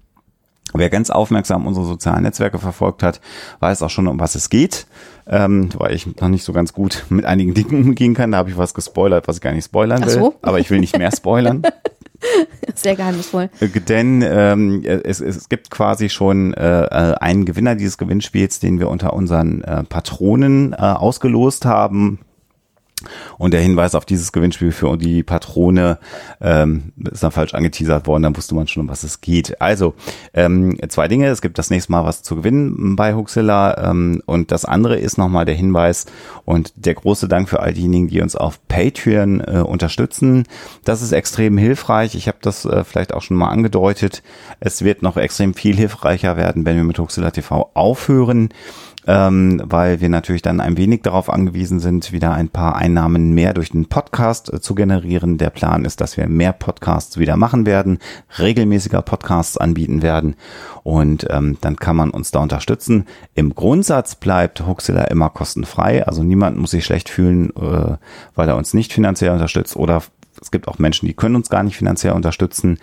[0.75, 3.21] Wer ganz aufmerksam unsere sozialen Netzwerke verfolgt hat,
[3.61, 4.87] weiß auch schon, um was es geht,
[5.27, 8.33] ähm, weil ich noch nicht so ganz gut mit einigen Dingen umgehen kann.
[8.33, 10.15] Da habe ich was gespoilert, was ich gar nicht spoilern Ach will.
[10.15, 10.35] so.
[10.43, 11.63] Aber ich will nicht mehr spoilern.
[12.75, 13.51] Sehr geheimnisvoll.
[13.61, 18.79] Äh, Denn ähm, es, es gibt quasi schon äh, äh, einen Gewinner dieses Gewinnspiels, den
[18.79, 22.19] wir unter unseren äh, Patronen äh, ausgelost haben.
[23.37, 25.99] Und der Hinweis auf dieses Gewinnspiel für die Patrone
[26.41, 29.61] ähm, ist dann falsch angeteasert worden, dann wusste man schon, um was es geht.
[29.61, 29.95] Also,
[30.33, 31.29] ähm, zwei Dinge.
[31.29, 33.91] Es gibt das nächste Mal was zu gewinnen bei Huxilla.
[33.91, 36.07] Ähm, und das andere ist nochmal der Hinweis
[36.47, 40.45] und der große Dank für all diejenigen, die uns auf Patreon äh, unterstützen.
[40.85, 42.15] Das ist extrem hilfreich.
[42.15, 44.23] Ich habe das äh, vielleicht auch schon mal angedeutet.
[44.59, 48.49] Es wird noch extrem viel hilfreicher werden, wenn wir mit Huxilla TV aufhören
[49.07, 53.55] ähm, weil wir natürlich dann ein wenig darauf angewiesen sind, wieder ein paar Einnahmen mehr
[53.55, 55.39] durch den Podcast äh, zu generieren.
[55.39, 57.99] Der Plan ist, dass wir mehr Podcasts wieder machen werden,
[58.39, 60.37] regelmäßiger Podcasts anbieten werden
[60.83, 63.07] und ähm, dann kann man uns da unterstützen.
[63.35, 67.97] Im Grundsatz bleibt Huxilla immer kostenfrei, also niemand muss sich schlecht fühlen, äh,
[68.35, 70.03] weil er uns nicht finanziell unterstützt oder
[70.47, 72.79] es gibt auch Menschen, die können uns gar nicht finanziell unterstützen.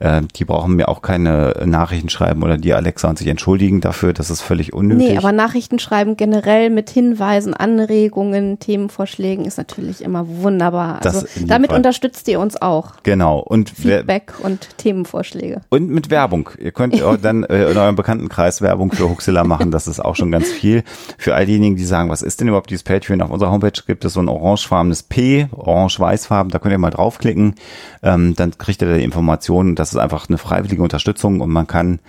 [0.00, 4.12] Äh, die brauchen mir auch keine Nachrichten schreiben oder die Alexa und sich entschuldigen dafür.
[4.12, 5.10] Das ist völlig unnötig.
[5.10, 11.04] Nee, aber Nachrichten schreiben generell mit Hinweisen, Anregungen, Themenvorschlägen ist natürlich immer wunderbar.
[11.04, 11.76] Also damit war.
[11.76, 12.94] unterstützt ihr uns auch.
[13.04, 13.38] genau.
[13.38, 15.60] Und Feedback und Themenvorschläge.
[15.68, 16.50] Und mit Werbung.
[16.58, 19.70] Ihr könnt dann äh, in eurem Bekanntenkreis Werbung für Huxilla machen.
[19.70, 20.82] Das ist auch schon ganz viel.
[21.16, 23.22] Für all diejenigen, die sagen, was ist denn überhaupt dieses Patreon?
[23.22, 26.50] Auf unserer Homepage gibt es so ein orangefarbenes P, orange-weißfarben.
[26.50, 27.54] Da könnt ihr mal draufklicken.
[28.02, 29.74] Ähm, dann kriegt ihr die Informationen.
[29.74, 32.00] Das ist einfach eine freiwillige Unterstützung und man kann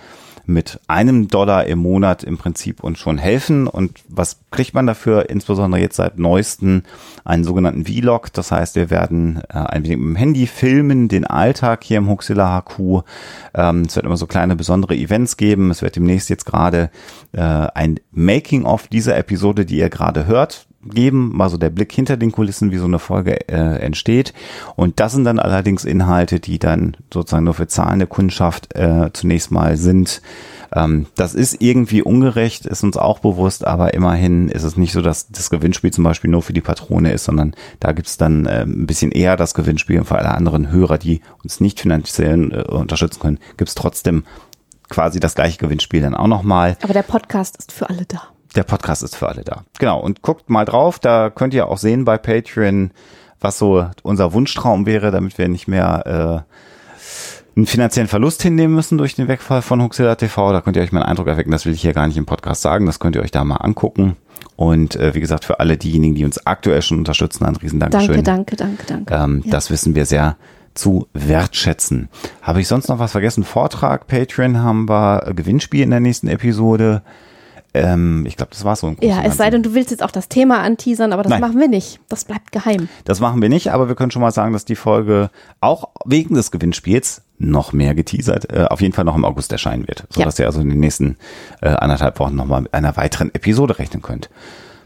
[0.48, 3.66] mit einem Dollar im Monat im Prinzip uns schon helfen.
[3.66, 5.28] Und was kriegt man dafür?
[5.28, 6.84] Insbesondere jetzt seit neuesten
[7.24, 8.32] einen sogenannten Vlog.
[8.32, 12.08] Das heißt, wir werden äh, ein wenig mit dem Handy filmen, den Alltag hier im
[12.08, 13.02] Huxilla HQ.
[13.54, 15.72] Ähm, es wird immer so kleine besondere Events geben.
[15.72, 16.90] Es wird demnächst jetzt gerade
[17.32, 22.16] äh, ein Making-of dieser Episode, die ihr gerade hört, geben, mal so der Blick hinter
[22.16, 24.32] den Kulissen, wie so eine Folge äh, entsteht.
[24.76, 29.50] Und das sind dann allerdings Inhalte, die dann sozusagen nur für zahlende Kundschaft äh, zunächst
[29.50, 30.22] mal sind.
[30.74, 35.02] Ähm, das ist irgendwie ungerecht, ist uns auch bewusst, aber immerhin ist es nicht so,
[35.02, 38.62] dass das Gewinnspiel zum Beispiel nur für die Patrone ist, sondern da gibt's dann äh,
[38.62, 42.70] ein bisschen eher das Gewinnspiel und für alle anderen Hörer, die uns nicht finanziell äh,
[42.70, 44.24] unterstützen können, gibt's trotzdem
[44.88, 46.76] quasi das gleiche Gewinnspiel dann auch nochmal.
[46.82, 48.22] Aber der Podcast ist für alle da.
[48.56, 49.62] Der Podcast ist für alle da.
[49.78, 50.00] Genau.
[50.00, 50.98] Und guckt mal drauf.
[50.98, 52.90] Da könnt ihr auch sehen bei Patreon,
[53.40, 58.98] was so unser Wunschtraum wäre, damit wir nicht mehr äh, einen finanziellen Verlust hinnehmen müssen
[58.98, 60.52] durch den Wegfall von Huxilla TV.
[60.52, 61.50] Da könnt ihr euch mal einen Eindruck erwecken.
[61.50, 62.86] Das will ich hier gar nicht im Podcast sagen.
[62.86, 64.16] Das könnt ihr euch da mal angucken.
[64.56, 68.22] Und äh, wie gesagt, für alle diejenigen, die uns aktuell schon unterstützen, ein riesen Dankeschön.
[68.24, 69.14] Danke, danke, danke, danke.
[69.14, 69.52] Ähm, Ja.
[69.52, 70.36] Das wissen wir sehr
[70.72, 72.08] zu wertschätzen.
[72.42, 73.44] Habe ich sonst noch was vergessen?
[73.44, 77.02] Vortrag, Patreon haben wir, äh, Gewinnspiel in der nächsten Episode.
[77.82, 80.10] Ähm, ich glaube, das war's so Großen Ja, es sei denn, du willst jetzt auch
[80.10, 81.40] das Thema anteasern, aber das Nein.
[81.40, 82.00] machen wir nicht.
[82.08, 82.88] Das bleibt geheim.
[83.04, 85.30] Das machen wir nicht, aber wir können schon mal sagen, dass die Folge
[85.60, 89.86] auch wegen des Gewinnspiels noch mehr geteasert, äh, auf jeden Fall noch im August erscheinen
[89.88, 90.06] wird, Ja.
[90.22, 91.16] sodass ihr also in den nächsten
[91.60, 94.30] äh, anderthalb Wochen nochmal mit einer weiteren Episode rechnen könnt.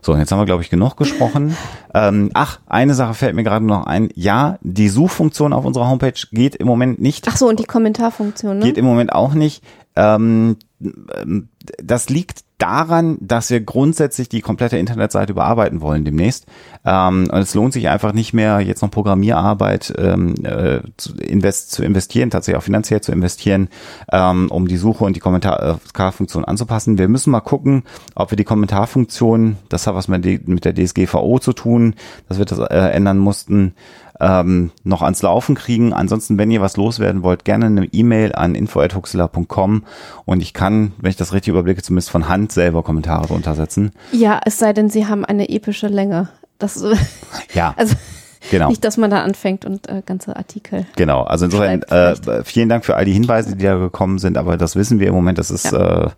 [0.03, 1.57] So, und jetzt haben wir, glaube ich, genug gesprochen.
[1.93, 4.11] Ähm, ach, eine Sache fällt mir gerade noch ein.
[4.15, 7.27] Ja, die Suchfunktion auf unserer Homepage geht im Moment nicht.
[7.29, 8.65] Ach so, und die Kommentarfunktion, ne?
[8.65, 9.65] Geht im Moment auch nicht.
[9.97, 10.57] Ähm,
[11.83, 16.47] das liegt daran, dass wir grundsätzlich die komplette Internetseite überarbeiten wollen demnächst.
[16.85, 21.73] Ähm, und es lohnt sich einfach nicht mehr, jetzt noch Programmierarbeit ähm, äh, zu, invest,
[21.73, 23.69] zu investieren, tatsächlich auch finanziell zu investieren,
[24.13, 26.99] ähm, um die Suche und die Kommentarfunktion anzupassen.
[26.99, 27.85] Wir müssen mal gucken,
[28.15, 31.95] ob wir die Kommentarfunktion, das hat was mit der DSGVO zu tun,
[32.29, 33.75] dass wir das äh, ändern mussten,
[34.21, 35.93] ähm, noch ans Laufen kriegen.
[35.93, 39.85] Ansonsten, wenn ihr was loswerden wollt, gerne eine E-Mail an info.huxela.com
[40.25, 43.93] und ich kann, wenn ich das richtig überblicke, zumindest von Hand selber Kommentare drunter setzen.
[44.13, 46.29] Ja, es sei denn, sie haben eine epische Länge.
[46.59, 46.83] Das,
[47.55, 47.95] Ja, also
[48.51, 48.69] genau.
[48.69, 50.87] nicht, dass man da anfängt und äh, ganze Artikel.
[50.97, 54.57] Genau, also insofern äh, vielen Dank für all die Hinweise, die da gekommen sind, aber
[54.57, 56.09] das wissen wir im Moment, das ist äh, äh,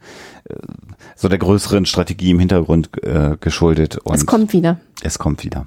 [1.17, 4.79] so der größeren Strategie im Hintergrund äh, geschuldet und es kommt wieder.
[5.03, 5.67] es kommt wieder.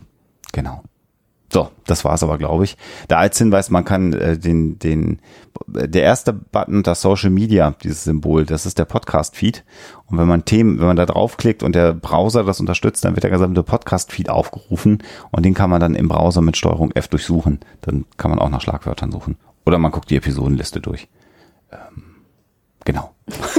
[0.52, 0.84] Genau.
[1.56, 2.76] So, das war's aber, glaube ich.
[3.08, 5.22] Da als Hinweis, man kann äh, den, den,
[5.68, 9.64] der erste Button, das Social Media, dieses Symbol, das ist der Podcast-Feed.
[10.08, 13.24] Und wenn man Themen, wenn man da draufklickt und der Browser das unterstützt, dann wird
[13.24, 15.02] der gesamte Podcast-Feed aufgerufen
[15.32, 17.62] und den kann man dann im Browser mit Steuerung F durchsuchen.
[17.80, 19.38] Dann kann man auch nach Schlagwörtern suchen.
[19.66, 21.08] Oder man guckt die Episodenliste durch.
[21.72, 22.04] Ähm,
[22.84, 23.16] genau.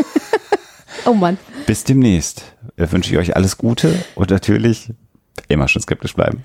[1.09, 1.39] Oh Mann.
[1.67, 2.57] Bis demnächst.
[2.77, 4.93] Wünsche ich euch alles Gute und natürlich
[5.47, 6.45] immer schön skeptisch bleiben.